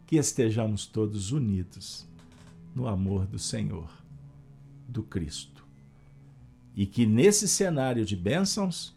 Que 0.07 0.16
estejamos 0.16 0.87
todos 0.87 1.33
unidos 1.33 2.07
no 2.74 2.87
amor 2.87 3.26
do 3.26 3.39
Senhor, 3.39 3.91
do 4.87 5.03
Cristo. 5.03 5.64
E 6.76 6.85
que 6.85 7.07
nesse 7.07 7.49
cenário 7.49 8.05
de 8.05 8.14
bênçãos, 8.14 8.95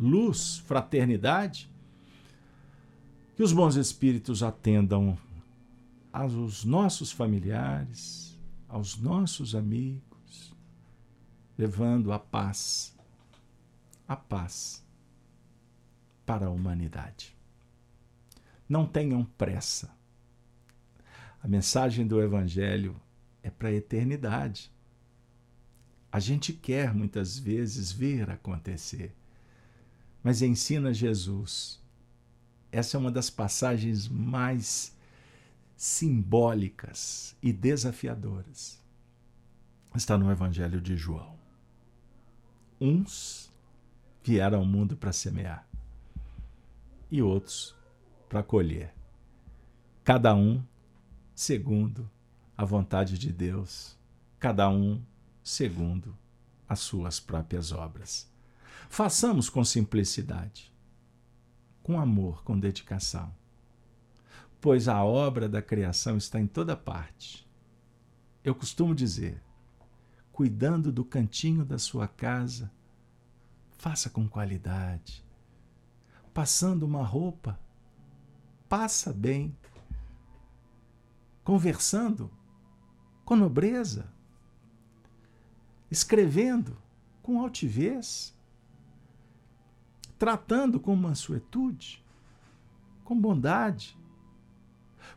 luz, 0.00 0.56
fraternidade, 0.66 1.70
que 3.36 3.42
os 3.42 3.52
bons 3.52 3.76
espíritos 3.76 4.42
atendam 4.42 5.18
aos 6.10 6.64
nossos 6.64 7.12
familiares, 7.12 8.38
aos 8.66 8.96
nossos 8.96 9.54
amigos, 9.54 10.54
levando 11.58 12.12
a 12.12 12.18
paz, 12.18 12.96
a 14.08 14.16
paz 14.16 14.82
para 16.24 16.46
a 16.46 16.50
humanidade. 16.50 17.34
Não 18.68 18.86
tenham 18.86 19.24
pressa. 19.24 19.94
A 21.42 21.48
mensagem 21.48 22.06
do 22.06 22.22
Evangelho 22.22 23.00
é 23.42 23.50
para 23.50 23.68
a 23.68 23.72
eternidade. 23.72 24.72
A 26.10 26.18
gente 26.18 26.52
quer 26.52 26.94
muitas 26.94 27.38
vezes 27.38 27.92
ver 27.92 28.30
acontecer, 28.30 29.14
mas 30.22 30.40
ensina 30.40 30.94
Jesus. 30.94 31.82
Essa 32.72 32.96
é 32.96 33.00
uma 33.00 33.10
das 33.10 33.28
passagens 33.28 34.08
mais 34.08 34.96
simbólicas 35.76 37.36
e 37.42 37.52
desafiadoras. 37.52 38.82
Está 39.94 40.16
no 40.16 40.30
Evangelho 40.30 40.80
de 40.80 40.96
João. 40.96 41.38
Uns 42.80 43.52
vieram 44.22 44.60
ao 44.60 44.64
mundo 44.64 44.96
para 44.96 45.12
semear 45.12 45.68
e 47.10 47.22
outros 47.22 47.76
para 48.34 48.42
colher. 48.42 48.92
Cada 50.02 50.34
um 50.34 50.60
segundo 51.36 52.10
a 52.56 52.64
vontade 52.64 53.16
de 53.16 53.32
Deus, 53.32 53.96
cada 54.40 54.68
um 54.68 55.00
segundo 55.40 56.18
as 56.68 56.80
suas 56.80 57.20
próprias 57.20 57.70
obras. 57.70 58.28
Façamos 58.88 59.48
com 59.48 59.64
simplicidade, 59.64 60.74
com 61.80 62.00
amor, 62.00 62.42
com 62.42 62.58
dedicação 62.58 63.32
pois 64.60 64.88
a 64.88 65.04
obra 65.04 65.46
da 65.46 65.60
criação 65.60 66.16
está 66.16 66.40
em 66.40 66.46
toda 66.46 66.74
parte. 66.74 67.46
Eu 68.42 68.54
costumo 68.54 68.94
dizer: 68.94 69.40
cuidando 70.32 70.90
do 70.90 71.04
cantinho 71.04 71.64
da 71.64 71.78
sua 71.78 72.08
casa, 72.08 72.72
faça 73.76 74.10
com 74.10 74.26
qualidade. 74.26 75.22
Passando 76.32 76.84
uma 76.84 77.04
roupa, 77.04 77.60
passa 78.76 79.12
bem. 79.12 79.56
Conversando 81.44 82.28
com 83.24 83.36
nobreza. 83.36 84.12
Escrevendo 85.88 86.76
com 87.22 87.40
altivez. 87.40 88.34
Tratando 90.18 90.80
com 90.80 90.96
mansuetude, 90.96 92.04
com 93.04 93.16
bondade 93.16 93.96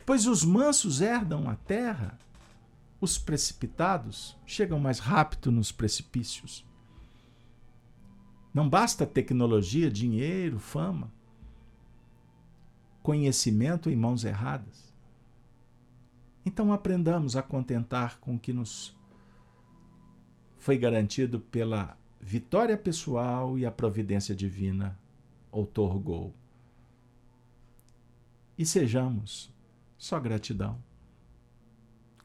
Pois 0.06 0.26
os 0.26 0.44
mansos 0.44 1.00
herdam 1.00 1.48
a 1.48 1.56
terra, 1.56 2.16
os 3.00 3.18
precipitados 3.18 4.36
chegam 4.46 4.78
mais 4.78 4.98
rápido 4.98 5.50
nos 5.50 5.72
precipícios. 5.72 6.64
Não 8.54 8.68
basta 8.68 9.06
tecnologia, 9.06 9.90
dinheiro, 9.90 10.58
fama, 10.58 11.10
conhecimento 13.02 13.90
em 13.90 13.96
mãos 13.96 14.24
erradas. 14.24 14.92
Então 16.44 16.72
aprendamos 16.72 17.36
a 17.36 17.42
contentar 17.42 18.18
com 18.20 18.34
o 18.34 18.38
que 18.38 18.52
nos 18.52 18.96
foi 20.58 20.76
garantido 20.76 21.40
pela 21.40 21.96
vitória 22.20 22.76
pessoal 22.76 23.58
e 23.58 23.64
a 23.64 23.70
providência 23.70 24.34
divina 24.34 24.98
outorgou. 25.50 26.34
E 28.56 28.66
sejamos 28.66 29.52
só 29.96 30.18
gratidão. 30.18 30.82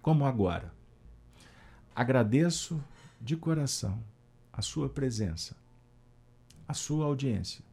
Como 0.01 0.25
agora. 0.25 0.73
Agradeço 1.95 2.83
de 3.21 3.37
coração 3.37 4.03
a 4.51 4.61
sua 4.61 4.89
presença, 4.89 5.55
a 6.67 6.73
sua 6.73 7.05
audiência. 7.05 7.63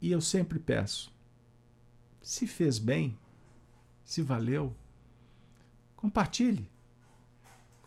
E 0.00 0.10
eu 0.12 0.20
sempre 0.20 0.58
peço: 0.58 1.12
se 2.28 2.46
fez 2.46 2.78
bem, 2.78 3.16
se 4.04 4.20
valeu, 4.20 4.76
compartilhe. 5.96 6.68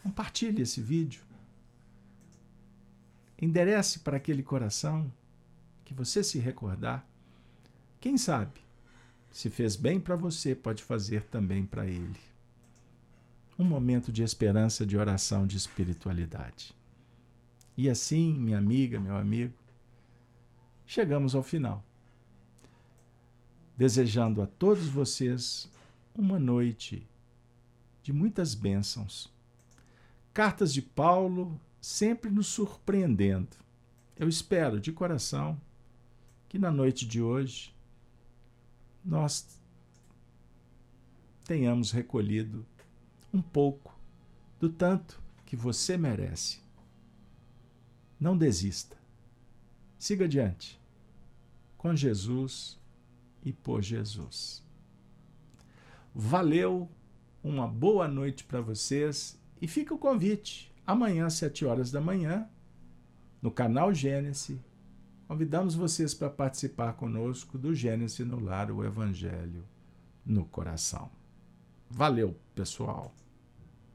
Compartilhe 0.02 0.64
esse 0.64 0.82
vídeo. 0.82 1.22
Enderece 3.40 4.00
para 4.00 4.18
aquele 4.18 4.42
coração 4.42 5.14
que 5.86 5.94
você 5.94 6.24
se 6.24 6.40
recordar. 6.40 7.06
Quem 8.00 8.18
sabe 8.18 8.60
se 9.32 9.48
fez 9.48 9.76
bem 9.76 10.00
para 10.00 10.16
você, 10.16 10.56
pode 10.56 10.82
fazer 10.82 11.22
também 11.26 11.64
para 11.64 11.86
ele. 11.86 12.20
Um 13.60 13.64
momento 13.64 14.12
de 14.12 14.24
esperança, 14.24 14.88
de 14.88 14.98
oração, 14.98 15.46
de 15.46 15.56
espiritualidade. 15.56 16.74
E 17.78 17.88
assim, 17.88 18.34
minha 18.34 18.58
amiga, 18.58 19.00
meu 19.00 19.16
amigo, 19.16 19.54
chegamos 20.84 21.36
ao 21.36 21.44
final. 21.44 21.86
Desejando 23.82 24.44
a 24.44 24.46
todos 24.46 24.86
vocês 24.90 25.68
uma 26.14 26.38
noite 26.38 27.04
de 28.04 28.14
muitas 28.14 28.54
bênçãos. 28.54 29.34
Cartas 30.32 30.72
de 30.72 30.84
Paulo 30.84 31.60
sempre 31.82 32.30
nos 32.30 32.46
surpreendendo. 32.46 33.58
Eu 34.16 34.30
espero 34.30 34.80
de 34.80 34.92
coração 34.92 35.60
que 36.48 36.60
na 36.60 36.70
noite 36.70 37.08
de 37.08 37.24
hoje 37.24 37.74
nós 39.04 39.60
tenhamos 41.44 41.92
recolhido 41.92 42.64
um 43.34 43.42
pouco 43.42 44.00
do 44.60 44.70
tanto 44.70 45.20
que 45.44 45.56
você 45.56 45.98
merece. 45.98 46.60
Não 48.20 48.38
desista. 48.38 48.96
Siga 49.98 50.26
adiante. 50.26 50.80
Com 51.80 51.96
Jesus 51.96 52.80
e 53.44 53.52
por 53.52 53.82
Jesus. 53.82 54.64
Valeu, 56.14 56.90
uma 57.44 57.68
boa 57.68 58.08
noite 58.08 58.44
para 58.44 58.62
vocês 58.62 59.40
e 59.62 59.68
fica 59.68 59.94
o 59.94 59.98
convite. 59.98 60.72
Amanhã, 60.86 61.26
às 61.26 61.34
7 61.36 61.66
horas 61.66 61.92
da 61.92 62.02
manhã, 62.02 62.48
no 63.42 63.52
canal 63.52 63.94
Gênesis, 63.94 64.60
Convidamos 65.32 65.76
vocês 65.76 66.14
para 66.14 66.30
participar 66.30 66.92
conosco 66.92 67.58
do 67.58 67.74
Gênesis 67.74 68.20
no 68.28 68.38
Lar, 68.38 68.70
o 68.70 68.84
Evangelho 68.84 69.64
no 70.26 70.44
Coração. 70.44 71.10
Valeu, 71.90 72.36
pessoal! 72.54 73.16